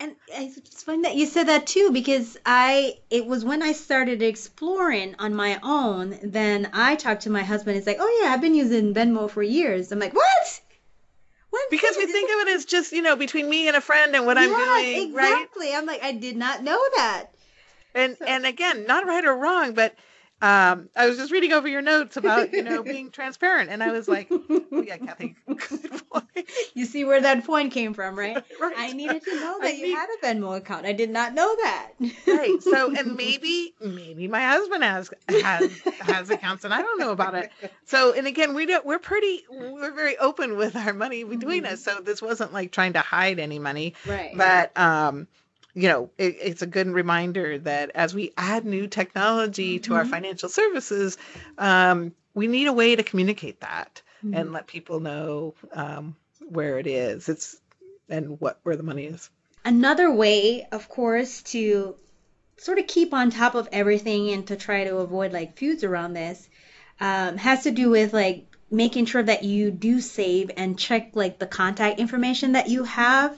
And 0.01 0.17
it's 0.27 0.83
funny 0.83 1.03
that 1.03 1.15
you 1.15 1.25
said 1.27 1.45
that 1.49 1.69
too, 1.69 1.93
because 1.93 2.37
I 2.45 2.95
it 3.11 3.27
was 3.27 3.45
when 3.45 3.63
I 3.63 3.73
started 3.73 4.23
exploring 4.23 5.15
on 5.21 5.35
my 5.35 5.61
own. 5.63 6.19
Then 6.23 6.69
I 6.73 6.97
talked 6.97 7.23
to 7.23 7.31
my 7.31 7.45
husband. 7.45 7.77
He's 7.77 7.87
like, 7.87 7.99
"Oh 8.01 8.21
yeah, 8.23 8.33
I've 8.33 8.41
been 8.41 8.57
using 8.57 8.93
Venmo 8.93 9.31
for 9.31 9.43
years." 9.43 9.93
I'm 9.93 10.01
like, 10.01 10.13
"What? 10.15 10.61
What?" 11.51 11.71
Because 11.71 11.97
we 11.97 12.07
think 12.07 12.29
of 12.29 12.49
it 12.49 12.57
as 12.57 12.65
just 12.65 12.91
you 12.93 13.03
know 13.03 13.15
between 13.15 13.49
me 13.49 13.69
and 13.69 13.77
a 13.77 13.81
friend 13.81 14.17
and 14.17 14.27
what 14.27 14.37
I'm 14.37 14.51
Yes, 14.51 14.97
doing, 14.97 15.15
right? 15.15 15.33
exactly. 15.33 15.75
I'm 15.75 15.87
like, 15.87 16.03
I 16.03 16.11
did 16.13 16.37
not 16.37 16.65
know 16.65 16.81
that. 16.97 17.27
and 17.95 18.17
and 18.27 18.45
again 18.47 18.87
not 18.87 19.07
right 19.07 19.25
or 19.25 19.37
wrong 19.37 19.75
but 19.75 19.95
um 20.43 20.89
i 20.97 21.07
was 21.09 21.17
just 21.17 21.31
reading 21.33 21.53
over 21.53 21.69
your 21.69 21.81
notes 21.83 22.17
about 22.17 22.53
you 22.53 22.63
know 22.63 22.83
being 22.95 23.11
transparent 23.11 23.71
and 23.71 23.83
i 23.83 23.91
was 23.93 24.09
like 24.09 24.29
oh 24.31 24.83
yeah 24.85 24.97
kathy 24.97 25.37
You 26.75 26.85
see 26.87 27.05
where 27.05 27.21
that 27.21 27.45
point 27.45 27.73
came 27.73 27.95
from, 27.95 28.19
right? 28.19 28.37
right 28.61 28.75
I 28.77 28.93
needed 28.93 29.23
to 29.25 29.35
know 29.41 29.59
I 29.61 29.67
that 29.67 29.77
you 29.77 29.87
need- 29.87 29.95
had 29.95 30.09
a 30.21 30.27
Venmo 30.27 30.57
account. 30.57 30.87
I 30.87 30.93
did 30.93 31.11
not 31.11 31.33
know 31.35 31.55
that. 31.57 31.93
right 32.27 32.61
so 32.63 32.95
and 32.95 33.17
maybe 33.17 33.75
maybe 33.81 34.27
my 34.29 34.45
husband 34.45 34.83
has 34.83 35.11
has 35.29 35.71
has 36.01 36.31
accounts 36.31 36.65
and 36.65 36.75
i 36.75 36.83
don't 36.83 36.99
know 36.99 37.13
about 37.13 37.35
it 37.35 37.51
so 37.85 38.13
and 38.13 38.27
again 38.27 38.55
we 38.55 38.67
don't 38.67 38.85
we're 38.85 38.99
pretty 38.99 39.45
we're 39.51 39.93
very 39.93 40.17
open 40.19 40.57
with 40.57 40.75
our 40.77 40.93
money 40.93 41.23
between 41.25 41.65
us 41.67 41.83
so 41.83 42.01
this 42.01 42.21
wasn't 42.21 42.53
like 42.53 42.73
trying 42.73 42.93
to 42.95 43.01
hide 43.01 43.39
any 43.39 43.59
money 43.59 43.95
right. 44.07 44.37
but 44.37 44.77
um 44.77 45.27
you 45.75 45.89
know 45.89 46.11
it, 46.19 46.37
it's 46.41 46.63
a 46.63 46.67
good 46.67 46.89
reminder 46.89 47.59
that 47.59 47.91
as 47.95 48.15
we 48.15 48.33
add 48.37 48.65
new 48.65 48.87
technology 48.87 49.79
to 49.81 49.95
our 49.95 50.05
Mhm. 50.05 50.11
financial 50.11 50.49
services 50.49 51.19
um, 51.59 52.13
we 52.35 52.47
need 52.47 52.67
a 52.67 52.73
way 52.73 52.97
to 52.97 53.03
communicate 53.03 53.61
that 53.61 54.03
Mhm. 54.25 54.35
and 54.41 54.53
let 54.53 54.67
people 54.67 55.01
know 55.01 55.55
um, 55.73 56.17
where 56.49 56.79
it 56.79 56.87
is 56.87 57.29
it's 57.29 57.57
and 58.09 58.41
what 58.41 58.59
where 58.63 58.77
the 58.77 58.83
money 58.83 59.05
is 59.07 59.31
Another 59.67 60.11
way, 60.13 60.67
of 60.73 60.91
course, 60.91 61.41
to 61.45 61.97
sort 62.59 62.79
of 62.79 62.87
keep 62.87 63.15
on 63.15 63.31
top 63.31 63.55
of 63.55 63.67
everything 63.73 64.31
and 64.31 64.47
to 64.49 64.57
try 64.57 64.85
to 64.85 64.99
avoid 64.99 65.33
like 65.33 65.57
feuds 65.57 65.83
around 65.85 66.13
this 66.13 66.49
um, 67.01 67.39
has 67.39 67.63
to 67.65 67.71
do 67.71 67.89
with 67.89 68.13
like 68.13 68.45
making 68.71 69.07
sure 69.07 69.23
that 69.23 69.43
you 69.43 69.71
do 69.71 70.01
save 70.03 70.51
and 70.59 70.79
check 70.79 71.13
like 71.15 71.39
the 71.39 71.47
contact 71.47 71.99
information 71.99 72.53
that 72.53 72.69
you 72.69 72.85
have 72.85 73.35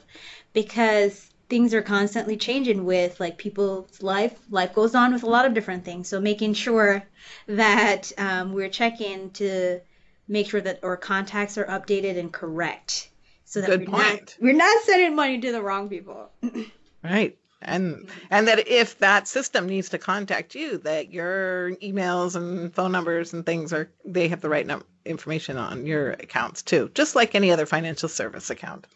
because 0.53 1.31
things 1.49 1.75
are 1.75 1.83
constantly 1.83 2.37
changing 2.37 2.85
with 2.85 3.21
like 3.21 3.39
people's 3.39 4.03
life. 4.03 4.37
Life 4.51 4.75
goes 4.75 4.95
on 4.95 5.13
with 5.13 5.23
a 5.23 5.29
lot 5.29 5.47
of 5.47 5.55
different 5.55 5.85
things. 5.85 6.09
So 6.09 6.21
making 6.21 6.55
sure 6.55 7.05
that 7.47 8.13
um, 8.19 8.53
we're 8.53 8.69
checking 8.69 9.31
to 9.33 9.81
make 10.29 10.49
sure 10.51 10.61
that 10.61 10.83
our 10.83 10.97
contacts 10.97 11.57
are 11.57 11.65
updated 11.67 12.19
and 12.19 12.33
correct 12.33 13.11
so 13.45 13.61
that 13.61 13.69
Good 13.71 13.89
we're 13.89 13.99
not, 13.99 14.09
point. 14.09 14.37
we're 14.41 14.55
not 14.55 14.83
sending 14.85 15.15
money 15.15 15.41
to 15.41 15.53
the 15.53 15.63
wrong 15.63 15.89
people. 15.89 16.31
Right. 17.05 17.39
And 17.63 18.09
and 18.31 18.49
that 18.49 18.67
if 18.69 18.99
that 18.99 19.29
system 19.29 19.67
needs 19.67 19.91
to 19.91 19.99
contact 19.99 20.55
you 20.55 20.79
that 20.79 21.13
your 21.13 21.71
emails 21.77 22.35
and 22.35 22.75
phone 22.75 22.93
numbers 22.93 23.33
and 23.33 23.47
things 23.47 23.73
are 23.73 23.89
they 24.05 24.29
have 24.29 24.41
the 24.41 24.49
right 24.49 24.67
num- 24.67 24.85
information 25.05 25.57
on 25.57 25.87
your 25.87 26.13
accounts 26.13 26.63
too 26.63 26.91
just 26.95 27.15
like 27.15 27.35
any 27.35 27.51
other 27.53 27.65
financial 27.65 28.09
service 28.09 28.51
account 28.51 28.87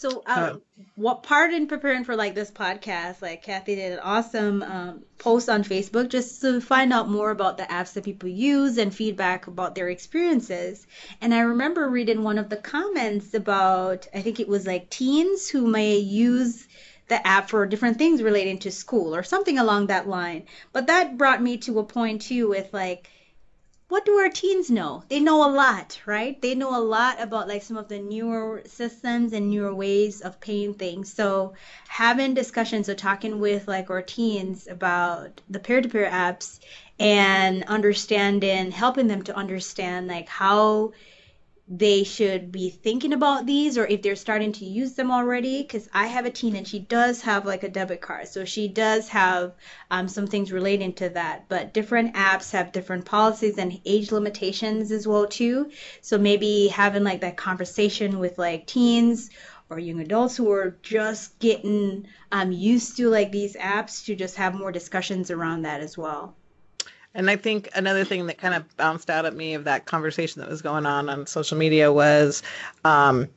So, 0.00 0.22
um, 0.24 0.62
what 0.94 1.22
part 1.24 1.52
in 1.52 1.66
preparing 1.66 2.04
for 2.04 2.16
like 2.16 2.34
this 2.34 2.50
podcast, 2.50 3.20
like 3.20 3.42
Kathy 3.42 3.74
did 3.74 3.92
an 3.92 3.98
awesome 3.98 4.62
um, 4.62 5.02
post 5.18 5.50
on 5.50 5.62
Facebook 5.62 6.08
just 6.08 6.40
to 6.40 6.62
find 6.62 6.90
out 6.90 7.10
more 7.10 7.30
about 7.30 7.58
the 7.58 7.64
apps 7.64 7.92
that 7.92 8.04
people 8.04 8.30
use 8.30 8.78
and 8.78 8.94
feedback 8.94 9.46
about 9.46 9.74
their 9.74 9.90
experiences. 9.90 10.86
And 11.20 11.34
I 11.34 11.40
remember 11.40 11.86
reading 11.86 12.24
one 12.24 12.38
of 12.38 12.48
the 12.48 12.56
comments 12.56 13.34
about, 13.34 14.08
I 14.14 14.22
think 14.22 14.40
it 14.40 14.48
was 14.48 14.66
like 14.66 14.88
teens 14.88 15.50
who 15.50 15.66
may 15.66 15.98
use 15.98 16.66
the 17.08 17.26
app 17.26 17.50
for 17.50 17.66
different 17.66 17.98
things 17.98 18.22
relating 18.22 18.58
to 18.60 18.70
school 18.70 19.14
or 19.14 19.22
something 19.22 19.58
along 19.58 19.88
that 19.88 20.08
line. 20.08 20.46
But 20.72 20.86
that 20.86 21.18
brought 21.18 21.42
me 21.42 21.58
to 21.58 21.78
a 21.78 21.84
point 21.84 22.22
too 22.22 22.48
with 22.48 22.72
like, 22.72 23.10
what 23.90 24.04
do 24.06 24.14
our 24.14 24.28
teens 24.28 24.70
know? 24.70 25.02
They 25.08 25.18
know 25.18 25.44
a 25.44 25.50
lot, 25.52 26.00
right? 26.06 26.40
They 26.40 26.54
know 26.54 26.78
a 26.78 26.80
lot 26.80 27.20
about 27.20 27.48
like 27.48 27.62
some 27.62 27.76
of 27.76 27.88
the 27.88 27.98
newer 27.98 28.62
systems 28.64 29.32
and 29.32 29.50
newer 29.50 29.74
ways 29.74 30.20
of 30.20 30.40
paying 30.40 30.74
things. 30.74 31.12
So 31.12 31.54
having 31.88 32.32
discussions 32.32 32.88
or 32.88 32.94
talking 32.94 33.40
with 33.40 33.66
like 33.66 33.90
our 33.90 34.02
teens 34.02 34.68
about 34.70 35.40
the 35.50 35.58
peer-to-peer 35.58 36.08
apps 36.08 36.60
and 37.00 37.64
understanding, 37.64 38.70
helping 38.70 39.08
them 39.08 39.22
to 39.24 39.36
understand 39.36 40.06
like 40.06 40.28
how 40.28 40.92
they 41.72 42.02
should 42.02 42.50
be 42.50 42.68
thinking 42.68 43.12
about 43.12 43.46
these 43.46 43.78
or 43.78 43.86
if 43.86 44.02
they're 44.02 44.16
starting 44.16 44.50
to 44.50 44.64
use 44.64 44.94
them 44.94 45.12
already 45.12 45.62
because 45.62 45.88
i 45.94 46.06
have 46.08 46.26
a 46.26 46.30
teen 46.30 46.56
and 46.56 46.66
she 46.66 46.80
does 46.80 47.20
have 47.20 47.46
like 47.46 47.62
a 47.62 47.68
debit 47.68 48.00
card. 48.00 48.26
So 48.26 48.44
she 48.44 48.66
does 48.66 49.08
have 49.08 49.52
um, 49.90 50.08
some 50.08 50.26
things 50.26 50.50
relating 50.50 50.92
to 50.94 51.08
that. 51.10 51.48
But 51.48 51.72
different 51.72 52.14
apps 52.14 52.50
have 52.50 52.72
different 52.72 53.04
policies 53.04 53.56
and 53.56 53.80
age 53.84 54.10
limitations 54.10 54.90
as 54.90 55.06
well 55.06 55.26
too. 55.26 55.70
So 56.00 56.18
maybe 56.18 56.68
having 56.68 57.04
like 57.04 57.20
that 57.20 57.36
conversation 57.36 58.18
with 58.18 58.36
like 58.36 58.66
teens 58.66 59.30
or 59.70 59.78
young 59.78 60.00
adults 60.00 60.36
who 60.36 60.50
are 60.50 60.76
just 60.82 61.38
getting 61.38 62.08
um, 62.32 62.50
used 62.50 62.96
to 62.96 63.08
like 63.08 63.30
these 63.30 63.54
apps 63.54 64.04
to 64.06 64.16
just 64.16 64.34
have 64.36 64.54
more 64.54 64.72
discussions 64.72 65.30
around 65.30 65.62
that 65.62 65.80
as 65.80 65.96
well 65.96 66.34
And 67.14 67.28
I 67.28 67.36
think 67.36 67.68
another 67.74 68.04
thing 68.04 68.26
that 68.26 68.38
kind 68.38 68.54
of 68.54 68.76
bounced 68.76 69.10
out 69.10 69.26
at 69.26 69.34
me 69.34 69.54
of 69.54 69.64
that 69.64 69.86
conversation 69.86 70.40
that 70.40 70.48
was 70.48 70.62
going 70.62 70.86
on 70.86 71.08
on 71.08 71.26
social 71.26 71.58
media 71.58 71.92
was 71.92 72.42
um, 72.84 73.28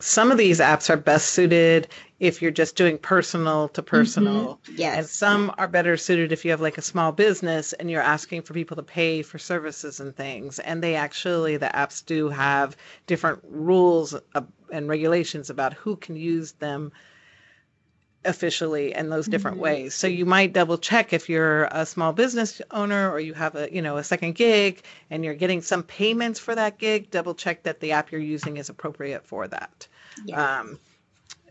some 0.00 0.32
of 0.32 0.38
these 0.38 0.58
apps 0.60 0.90
are 0.90 0.96
best 0.96 1.30
suited 1.30 1.88
if 2.18 2.42
you're 2.42 2.50
just 2.50 2.74
doing 2.74 2.98
personal 2.98 3.68
to 3.68 3.82
personal. 3.82 4.58
Yes. 4.74 4.98
And 4.98 5.06
some 5.06 5.54
are 5.58 5.68
better 5.68 5.96
suited 5.96 6.32
if 6.32 6.44
you 6.44 6.50
have 6.50 6.60
like 6.60 6.76
a 6.76 6.82
small 6.82 7.12
business 7.12 7.72
and 7.74 7.90
you're 7.90 8.02
asking 8.02 8.42
for 8.42 8.52
people 8.52 8.76
to 8.76 8.82
pay 8.82 9.22
for 9.22 9.38
services 9.38 10.00
and 10.00 10.14
things. 10.14 10.58
And 10.58 10.82
they 10.82 10.96
actually, 10.96 11.56
the 11.56 11.70
apps 11.72 12.04
do 12.04 12.28
have 12.28 12.76
different 13.06 13.40
rules 13.48 14.14
uh, 14.34 14.42
and 14.72 14.88
regulations 14.88 15.50
about 15.50 15.72
who 15.74 15.96
can 15.96 16.16
use 16.16 16.52
them 16.52 16.92
officially 18.24 18.94
in 18.94 19.08
those 19.08 19.26
different 19.26 19.56
ways. 19.58 19.94
So 19.94 20.06
you 20.06 20.26
might 20.26 20.52
double 20.52 20.76
check 20.78 21.12
if 21.12 21.28
you're 21.28 21.64
a 21.64 21.86
small 21.86 22.12
business 22.12 22.60
owner 22.70 23.10
or 23.10 23.18
you 23.18 23.32
have 23.34 23.56
a, 23.56 23.72
you 23.72 23.80
know, 23.80 23.96
a 23.96 24.04
second 24.04 24.34
gig 24.34 24.82
and 25.08 25.24
you're 25.24 25.34
getting 25.34 25.62
some 25.62 25.82
payments 25.82 26.38
for 26.38 26.54
that 26.54 26.78
gig, 26.78 27.10
double 27.10 27.34
check 27.34 27.62
that 27.62 27.80
the 27.80 27.92
app 27.92 28.12
you're 28.12 28.20
using 28.20 28.58
is 28.58 28.68
appropriate 28.68 29.24
for 29.24 29.48
that. 29.48 29.86
Um, 30.34 30.78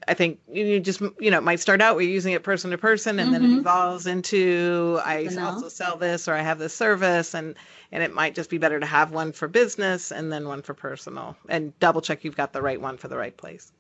I 0.07 0.13
think 0.13 0.39
you 0.51 0.79
just, 0.79 1.01
you 1.19 1.31
know, 1.31 1.39
it 1.39 1.43
might 1.43 1.59
start 1.59 1.81
out 1.81 1.95
where 1.95 2.03
you're 2.03 2.13
using 2.13 2.33
it 2.33 2.43
person 2.43 2.71
to 2.71 2.77
person 2.77 3.19
and 3.19 3.33
then 3.33 3.43
it 3.43 3.59
evolves 3.59 4.07
into 4.07 4.99
I 5.03 5.25
Something 5.25 5.43
also 5.43 5.69
sell 5.69 5.97
this 5.97 6.27
or 6.27 6.33
I 6.33 6.41
have 6.41 6.59
this 6.59 6.73
service 6.73 7.33
and 7.33 7.55
and 7.91 8.03
it 8.03 8.13
might 8.13 8.35
just 8.35 8.49
be 8.49 8.57
better 8.59 8.79
to 8.79 8.85
have 8.85 9.11
one 9.11 9.31
for 9.31 9.47
business 9.47 10.11
and 10.11 10.31
then 10.31 10.47
one 10.47 10.61
for 10.61 10.73
personal 10.73 11.35
and 11.47 11.77
double 11.79 12.01
check 12.01 12.23
you've 12.23 12.37
got 12.37 12.53
the 12.53 12.61
right 12.61 12.79
one 12.79 12.97
for 12.97 13.07
the 13.07 13.17
right 13.17 13.35
place. 13.35 13.71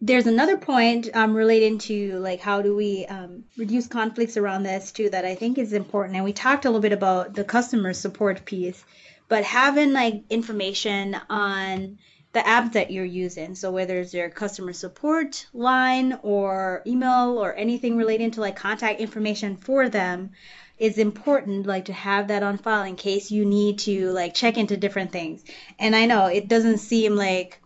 There's 0.00 0.26
another 0.26 0.56
point 0.56 1.08
um, 1.14 1.34
relating 1.34 1.78
to 1.78 2.18
like 2.18 2.40
how 2.40 2.62
do 2.62 2.76
we 2.76 3.04
um, 3.06 3.44
reduce 3.56 3.88
conflicts 3.88 4.36
around 4.36 4.62
this 4.62 4.92
too 4.92 5.10
that 5.10 5.24
I 5.24 5.34
think 5.34 5.58
is 5.58 5.72
important. 5.72 6.16
And 6.16 6.24
we 6.24 6.32
talked 6.32 6.64
a 6.64 6.68
little 6.68 6.80
bit 6.80 6.92
about 6.92 7.34
the 7.34 7.44
customer 7.44 7.92
support 7.92 8.44
piece, 8.44 8.84
but 9.28 9.42
having 9.42 9.92
like 9.92 10.22
information 10.30 11.16
on 11.28 11.98
the 12.32 12.46
app 12.46 12.74
that 12.74 12.92
you're 12.92 13.04
using. 13.04 13.54
So 13.54 13.72
whether 13.72 13.98
it's 13.98 14.14
your 14.14 14.28
customer 14.28 14.72
support 14.72 15.46
line 15.52 16.18
or 16.22 16.82
email 16.86 17.38
or 17.38 17.54
anything 17.54 17.96
relating 17.96 18.30
to 18.32 18.40
like 18.40 18.54
contact 18.54 19.00
information 19.00 19.56
for 19.56 19.88
them 19.88 20.30
is 20.78 20.98
important 20.98 21.66
like 21.66 21.86
to 21.86 21.92
have 21.92 22.28
that 22.28 22.44
on 22.44 22.58
file 22.58 22.84
in 22.84 22.94
case 22.94 23.32
you 23.32 23.44
need 23.44 23.80
to 23.80 24.10
like 24.12 24.34
check 24.34 24.56
into 24.56 24.76
different 24.76 25.10
things. 25.10 25.42
And 25.78 25.96
I 25.96 26.06
know 26.06 26.26
it 26.26 26.46
doesn't 26.46 26.78
seem 26.78 27.16
like 27.16 27.60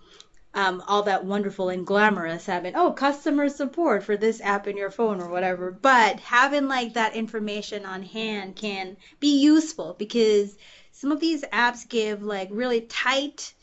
um, 0.54 0.82
all 0.86 1.04
that 1.04 1.24
wonderful 1.24 1.68
and 1.70 1.86
glamorous 1.86 2.46
having 2.46 2.74
oh 2.76 2.92
customer 2.92 3.48
support 3.48 4.02
for 4.02 4.16
this 4.16 4.40
app 4.40 4.66
in 4.68 4.76
your 4.76 4.90
phone 4.90 5.20
or 5.20 5.28
whatever. 5.28 5.70
But 5.70 6.20
having 6.20 6.68
like 6.68 6.94
that 6.94 7.16
information 7.16 7.86
on 7.86 8.02
hand 8.02 8.56
can 8.56 8.96
be 9.20 9.40
useful 9.40 9.94
because 9.98 10.56
some 10.90 11.12
of 11.12 11.20
these 11.20 11.42
apps 11.44 11.88
give 11.88 12.22
like 12.22 12.48
really 12.50 12.82
tight 12.82 13.54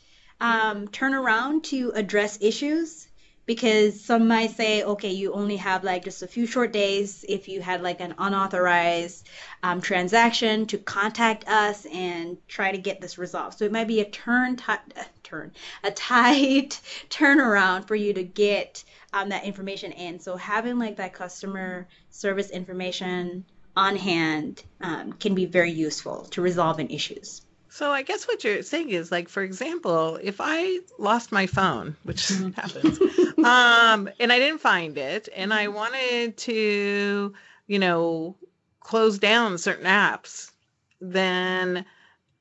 um, 0.42 0.88
turnaround 0.88 1.64
to 1.64 1.92
address 1.96 2.38
issues 2.42 3.09
because 3.50 4.00
some 4.00 4.28
might 4.28 4.52
say 4.52 4.84
okay 4.84 5.10
you 5.10 5.34
only 5.34 5.56
have 5.56 5.84
like 5.84 6.04
just 6.04 6.22
a 6.22 6.28
few 6.28 6.46
short 6.46 6.72
days 6.72 7.26
if 7.28 7.48
you 7.48 7.62
had 7.62 7.82
like 7.82 8.00
an 8.00 8.14
unauthorized 8.20 9.28
um, 9.64 9.82
transaction 9.82 10.68
to 10.68 10.78
contact 10.78 11.48
us 11.48 11.84
and 11.92 12.38
try 12.48 12.72
to 12.72 12.78
get 12.78 13.02
this 13.02 13.18
resolved. 13.18 13.58
So 13.58 13.66
it 13.66 13.72
might 13.72 13.88
be 13.88 14.02
a 14.02 14.06
turn 14.06 14.56
ti- 14.56 14.94
uh, 14.96 15.04
turn 15.24 15.52
a 15.84 15.90
tight 15.90 16.80
turnaround 17.10 17.88
for 17.88 17.96
you 17.96 18.14
to 18.14 18.24
get 18.24 18.84
um, 19.14 19.30
that 19.30 19.46
information 19.46 19.94
in. 19.94 20.20
So 20.20 20.36
having 20.36 20.78
like 20.78 20.98
that 20.98 21.14
customer 21.14 21.88
service 22.12 22.52
information 22.52 23.46
on 23.76 23.96
hand 23.96 24.64
um, 24.80 25.14
can 25.14 25.34
be 25.34 25.48
very 25.48 25.72
useful 25.72 26.26
to 26.34 26.44
resolving 26.44 26.92
issues 26.92 27.42
So 27.70 27.92
I 27.92 28.02
guess 28.02 28.28
what 28.28 28.44
you're 28.44 28.64
saying 28.64 28.90
is 28.90 29.12
like, 29.12 29.30
for 29.30 29.44
example, 29.44 30.20
if 30.22 30.38
I 30.40 30.80
lost 30.98 31.32
my 31.32 31.46
phone, 31.46 31.96
which 32.04 32.28
happens, 32.56 33.00
um, 33.38 34.10
and 34.20 34.34
I 34.34 34.40
didn't 34.40 34.62
find 34.62 34.98
it, 34.98 35.30
and 35.36 35.54
I 35.54 35.68
wanted 35.68 36.36
to, 36.38 37.34
you 37.68 37.80
know, 37.80 38.36
close 38.80 39.20
down 39.20 39.58
certain 39.60 39.86
apps, 39.86 40.52
then 41.00 41.86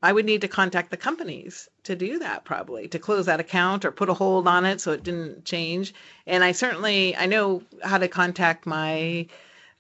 I 0.02 0.12
would 0.12 0.24
need 0.24 0.40
to 0.42 0.48
contact 0.48 0.90
the 0.90 0.96
companies 0.96 1.68
to 1.84 1.96
do 1.96 2.20
that 2.20 2.44
probably 2.44 2.88
to 2.88 2.98
close 2.98 3.26
that 3.26 3.40
account 3.40 3.84
or 3.84 3.92
put 3.92 4.08
a 4.08 4.14
hold 4.14 4.46
on 4.46 4.64
it 4.64 4.80
so 4.80 4.92
it 4.92 5.02
didn't 5.02 5.44
change. 5.44 5.92
And 6.26 6.44
I 6.44 6.52
certainly 6.52 7.16
I 7.16 7.26
know 7.26 7.62
how 7.82 7.98
to 7.98 8.08
contact 8.08 8.64
my 8.64 9.26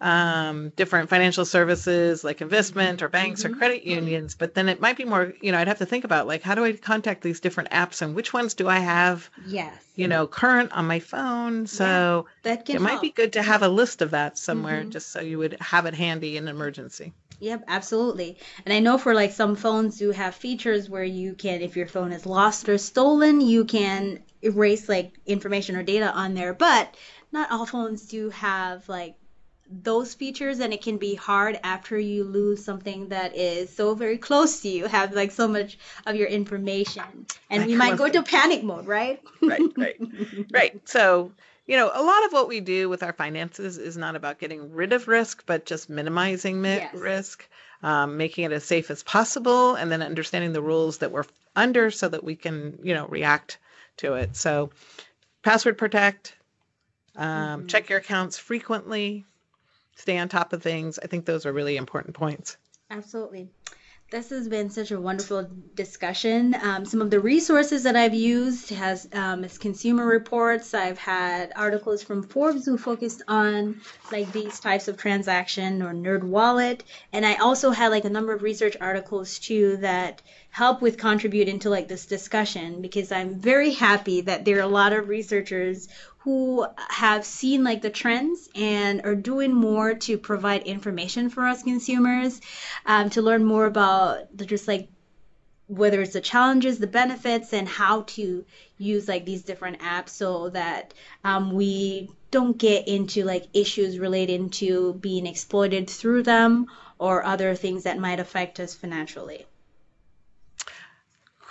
um, 0.00 0.70
different 0.70 1.08
financial 1.08 1.44
services 1.44 2.22
like 2.22 2.40
investment 2.40 3.02
or 3.02 3.08
banks 3.08 3.44
or 3.44 3.48
mm-hmm. 3.48 3.58
credit 3.58 3.80
mm-hmm. 3.80 3.90
unions, 3.90 4.34
but 4.34 4.54
then 4.54 4.68
it 4.68 4.80
might 4.80 4.96
be 4.96 5.04
more, 5.04 5.32
you 5.40 5.52
know, 5.52 5.58
I'd 5.58 5.68
have 5.68 5.78
to 5.78 5.86
think 5.86 6.04
about 6.04 6.26
like 6.26 6.42
how 6.42 6.54
do 6.54 6.64
I 6.64 6.72
contact 6.72 7.22
these 7.22 7.40
different 7.40 7.70
apps 7.70 8.02
and 8.02 8.14
which 8.14 8.32
ones 8.32 8.54
do 8.54 8.68
I 8.68 8.78
have, 8.78 9.28
yes 9.46 9.88
you 9.98 10.06
know, 10.06 10.28
current 10.28 10.70
on 10.70 10.86
my 10.86 11.00
phone. 11.00 11.66
So 11.66 12.26
that 12.44 12.64
can 12.64 12.76
it 12.76 12.80
might 12.80 13.00
be 13.00 13.10
good 13.10 13.32
to 13.32 13.42
have 13.42 13.62
a 13.62 13.68
list 13.68 14.00
of 14.00 14.12
that 14.12 14.38
somewhere 14.38 14.82
mm-hmm. 14.82 14.90
just 14.90 15.10
so 15.10 15.20
you 15.20 15.38
would 15.38 15.56
have 15.60 15.86
it 15.86 15.94
handy 15.94 16.36
in 16.36 16.46
an 16.46 16.54
emergency. 16.54 17.12
Yep, 17.40 17.64
absolutely. 17.66 18.38
And 18.64 18.72
I 18.72 18.78
know 18.78 18.96
for 18.96 19.12
like 19.12 19.32
some 19.32 19.56
phones 19.56 20.00
you 20.00 20.12
have 20.12 20.36
features 20.36 20.88
where 20.88 21.02
you 21.02 21.34
can, 21.34 21.62
if 21.62 21.76
your 21.76 21.88
phone 21.88 22.12
is 22.12 22.26
lost 22.26 22.68
or 22.68 22.78
stolen, 22.78 23.40
you 23.40 23.64
can 23.64 24.20
erase 24.40 24.88
like 24.88 25.14
information 25.26 25.74
or 25.74 25.82
data 25.82 26.12
on 26.12 26.34
there. 26.34 26.54
But 26.54 26.94
not 27.32 27.50
all 27.50 27.66
phones 27.66 28.06
do 28.06 28.30
have 28.30 28.88
like 28.88 29.16
those 29.70 30.14
features 30.14 30.60
and 30.60 30.72
it 30.72 30.82
can 30.82 30.96
be 30.96 31.14
hard 31.14 31.58
after 31.62 31.98
you 31.98 32.24
lose 32.24 32.64
something 32.64 33.08
that 33.08 33.36
is 33.36 33.74
so 33.74 33.94
very 33.94 34.16
close 34.18 34.60
to 34.60 34.68
you 34.68 34.86
have 34.86 35.12
like 35.12 35.30
so 35.30 35.46
much 35.46 35.78
of 36.06 36.16
your 36.16 36.28
information 36.28 37.26
and 37.50 37.66
we 37.66 37.76
might 37.76 37.96
go 37.96 38.04
into 38.06 38.22
panic 38.22 38.62
mode 38.62 38.86
right 38.86 39.20
right, 39.42 39.60
right, 39.76 40.00
right. 40.52 40.88
So, 40.88 41.32
you 41.66 41.76
know, 41.76 41.90
a 41.92 42.02
lot 42.02 42.24
of 42.24 42.32
what 42.32 42.48
we 42.48 42.60
do 42.60 42.88
with 42.88 43.02
our 43.02 43.12
finances 43.12 43.78
is 43.78 43.96
not 43.96 44.16
about 44.16 44.38
getting 44.38 44.72
rid 44.72 44.92
of 44.92 45.06
risk, 45.08 45.44
but 45.46 45.66
just 45.66 45.90
minimizing 45.90 46.64
Yes. 46.64 46.94
risk, 46.94 47.46
um, 47.82 48.16
making 48.16 48.44
it 48.44 48.52
as 48.52 48.64
safe 48.64 48.90
as 48.90 49.02
possible, 49.02 49.74
and 49.74 49.90
then 49.92 50.02
understanding 50.02 50.52
the 50.52 50.62
rules 50.62 50.98
that 50.98 51.12
we're 51.12 51.24
under 51.54 51.90
so 51.90 52.08
that 52.08 52.24
we 52.24 52.36
can, 52.36 52.78
you 52.82 52.94
know, 52.94 53.06
react 53.06 53.58
to 53.98 54.14
it. 54.14 54.36
So, 54.36 54.70
password 55.42 55.76
protect, 55.76 56.34
um, 57.16 57.66
check 57.66 57.88
your 57.88 57.98
accounts 57.98 58.38
frequently, 58.38 59.24
stay 59.98 60.16
on 60.16 60.28
top 60.28 60.52
of 60.52 60.62
things. 60.62 60.98
I 61.02 61.06
think 61.08 61.26
those 61.26 61.44
are 61.44 61.52
really 61.52 61.76
important 61.76 62.14
points. 62.14 62.56
Absolutely. 62.90 63.48
This 64.10 64.30
has 64.30 64.48
been 64.48 64.70
such 64.70 64.90
a 64.90 64.98
wonderful 64.98 65.50
discussion. 65.74 66.56
Um, 66.62 66.86
some 66.86 67.02
of 67.02 67.10
the 67.10 67.20
resources 67.20 67.82
that 67.82 67.94
I've 67.94 68.14
used 68.14 68.70
has 68.70 69.06
um, 69.12 69.44
is 69.44 69.58
consumer 69.58 70.06
reports. 70.06 70.72
I've 70.72 70.96
had 70.96 71.52
articles 71.54 72.02
from 72.02 72.22
Forbes 72.22 72.64
who 72.64 72.78
focused 72.78 73.20
on 73.28 73.82
like 74.10 74.32
these 74.32 74.60
types 74.60 74.88
of 74.88 74.96
transaction 74.96 75.82
or 75.82 75.92
Nerd 75.92 76.22
Wallet, 76.22 76.84
and 77.12 77.26
I 77.26 77.34
also 77.34 77.70
had 77.70 77.88
like 77.88 78.06
a 78.06 78.08
number 78.08 78.32
of 78.32 78.42
research 78.42 78.78
articles 78.80 79.38
too 79.38 79.76
that 79.82 80.22
help 80.48 80.80
with 80.80 80.96
contributing 80.96 81.58
to 81.58 81.68
like 81.68 81.88
this 81.88 82.06
discussion 82.06 82.80
because 82.80 83.12
I'm 83.12 83.38
very 83.38 83.72
happy 83.72 84.22
that 84.22 84.46
there 84.46 84.56
are 84.56 84.62
a 84.62 84.66
lot 84.66 84.94
of 84.94 85.10
researchers 85.10 85.86
who 86.28 86.66
have 86.90 87.24
seen 87.24 87.64
like 87.64 87.80
the 87.80 87.88
trends 87.88 88.50
and 88.54 89.00
are 89.04 89.14
doing 89.14 89.50
more 89.50 89.94
to 89.94 90.18
provide 90.18 90.62
information 90.64 91.30
for 91.30 91.46
us 91.46 91.62
consumers 91.62 92.42
um, 92.84 93.08
to 93.08 93.22
learn 93.22 93.42
more 93.42 93.64
about 93.64 94.36
the, 94.36 94.44
just 94.44 94.68
like 94.68 94.90
whether 95.68 96.02
it's 96.02 96.12
the 96.12 96.20
challenges, 96.20 96.78
the 96.78 96.86
benefits, 96.86 97.54
and 97.54 97.66
how 97.66 98.02
to 98.02 98.44
use 98.76 99.08
like 99.08 99.24
these 99.24 99.42
different 99.42 99.80
apps 99.80 100.10
so 100.10 100.50
that 100.50 100.92
um, 101.24 101.50
we 101.52 102.10
don't 102.30 102.58
get 102.58 102.86
into 102.88 103.24
like 103.24 103.46
issues 103.54 103.98
relating 103.98 104.50
to 104.50 104.92
being 105.00 105.26
exploited 105.26 105.88
through 105.88 106.22
them 106.22 106.66
or 106.98 107.24
other 107.24 107.54
things 107.54 107.84
that 107.84 107.98
might 107.98 108.20
affect 108.20 108.60
us 108.60 108.74
financially 108.74 109.46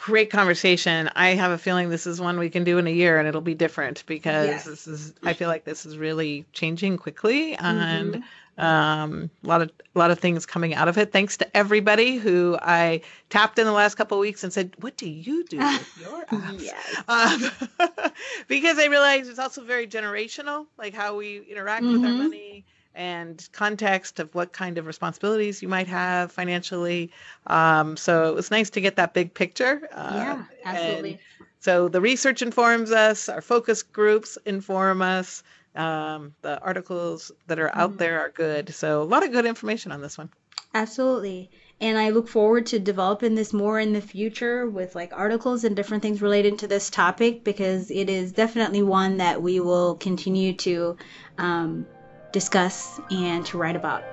great 0.07 0.29
conversation. 0.29 1.09
I 1.17 1.31
have 1.31 1.51
a 1.51 1.57
feeling 1.57 1.89
this 1.89 2.07
is 2.07 2.21
one 2.21 2.39
we 2.39 2.49
can 2.49 2.63
do 2.63 2.77
in 2.77 2.87
a 2.87 2.91
year 2.91 3.19
and 3.19 3.27
it'll 3.27 3.41
be 3.41 3.53
different 3.53 4.05
because 4.05 4.47
yes. 4.47 4.63
this 4.63 4.87
is 4.87 5.13
I 5.21 5.33
feel 5.33 5.49
like 5.49 5.65
this 5.65 5.85
is 5.85 5.97
really 5.97 6.45
changing 6.53 6.97
quickly 6.97 7.55
and 7.55 8.23
mm-hmm. 8.57 8.65
um, 8.65 9.29
a 9.43 9.47
lot 9.47 9.61
of 9.61 9.69
a 9.93 9.99
lot 9.99 10.09
of 10.09 10.17
things 10.17 10.45
coming 10.45 10.73
out 10.73 10.87
of 10.87 10.97
it. 10.97 11.11
Thanks 11.11 11.35
to 11.37 11.57
everybody 11.57 12.15
who 12.15 12.57
I 12.61 13.01
tapped 13.29 13.59
in 13.59 13.65
the 13.65 13.73
last 13.73 13.95
couple 13.95 14.17
of 14.17 14.21
weeks 14.21 14.45
and 14.45 14.53
said, 14.53 14.71
"What 14.79 14.95
do 14.95 15.09
you 15.09 15.43
do 15.43 15.57
with 15.57 15.97
your 16.01 16.25
apps?" 16.27 16.61
yes. 16.61 17.03
um, 17.09 18.11
because 18.47 18.79
I 18.79 18.85
realized 18.85 19.29
it's 19.29 19.39
also 19.39 19.61
very 19.61 19.87
generational, 19.87 20.67
like 20.77 20.93
how 20.93 21.17
we 21.17 21.41
interact 21.49 21.83
mm-hmm. 21.83 21.91
with 21.91 22.05
our 22.05 22.11
mm-hmm. 22.11 22.23
money 22.23 22.65
and 22.97 23.47
context 23.53 24.19
of 24.19 24.33
what 24.33 24.51
kind 24.51 24.79
of 24.79 24.87
responsibilities 24.87 25.61
you 25.61 25.67
might 25.67 25.87
have 25.87 26.31
financially. 26.31 27.11
Um, 27.45 27.95
so 27.95 28.27
it 28.27 28.35
was 28.35 28.49
nice 28.51 28.71
to 28.71 28.81
get 28.81 28.95
that 28.95 29.13
big 29.13 29.33
picture. 29.33 29.87
Uh, 29.93 30.11
yeah, 30.15 30.43
absolutely. 30.65 31.19
So 31.59 31.87
the 31.87 32.01
research 32.01 32.41
informs 32.41 32.91
us, 32.91 33.29
our 33.29 33.41
focus 33.41 33.83
groups 33.83 34.37
inform 34.45 35.01
us. 35.01 35.43
Um, 35.75 36.33
the 36.41 36.59
articles 36.59 37.31
that 37.45 37.59
are 37.59 37.69
out 37.75 37.93
mm. 37.93 37.97
there 37.99 38.19
are 38.19 38.29
good. 38.29 38.73
So 38.73 39.03
a 39.03 39.03
lot 39.03 39.23
of 39.23 39.31
good 39.31 39.45
information 39.45 39.91
on 39.91 40.01
this 40.01 40.17
one. 40.17 40.31
Absolutely. 40.73 41.51
And 41.79 41.99
I 41.99 42.09
look 42.09 42.27
forward 42.27 42.65
to 42.67 42.79
developing 42.79 43.35
this 43.35 43.53
more 43.53 43.79
in 43.79 43.93
the 43.93 44.01
future 44.01 44.67
with 44.67 44.95
like 44.95 45.11
articles 45.13 45.63
and 45.63 45.75
different 45.75 46.01
things 46.01 46.19
related 46.19 46.57
to 46.59 46.67
this 46.67 46.89
topic 46.89 47.43
because 47.43 47.91
it 47.91 48.09
is 48.09 48.31
definitely 48.31 48.81
one 48.81 49.17
that 49.17 49.43
we 49.43 49.59
will 49.59 49.93
continue 49.95 50.53
to 50.53 50.97
um, 51.37 51.85
discuss, 52.31 52.99
and 53.11 53.45
to 53.47 53.57
write 53.57 53.75
about. 53.75 54.03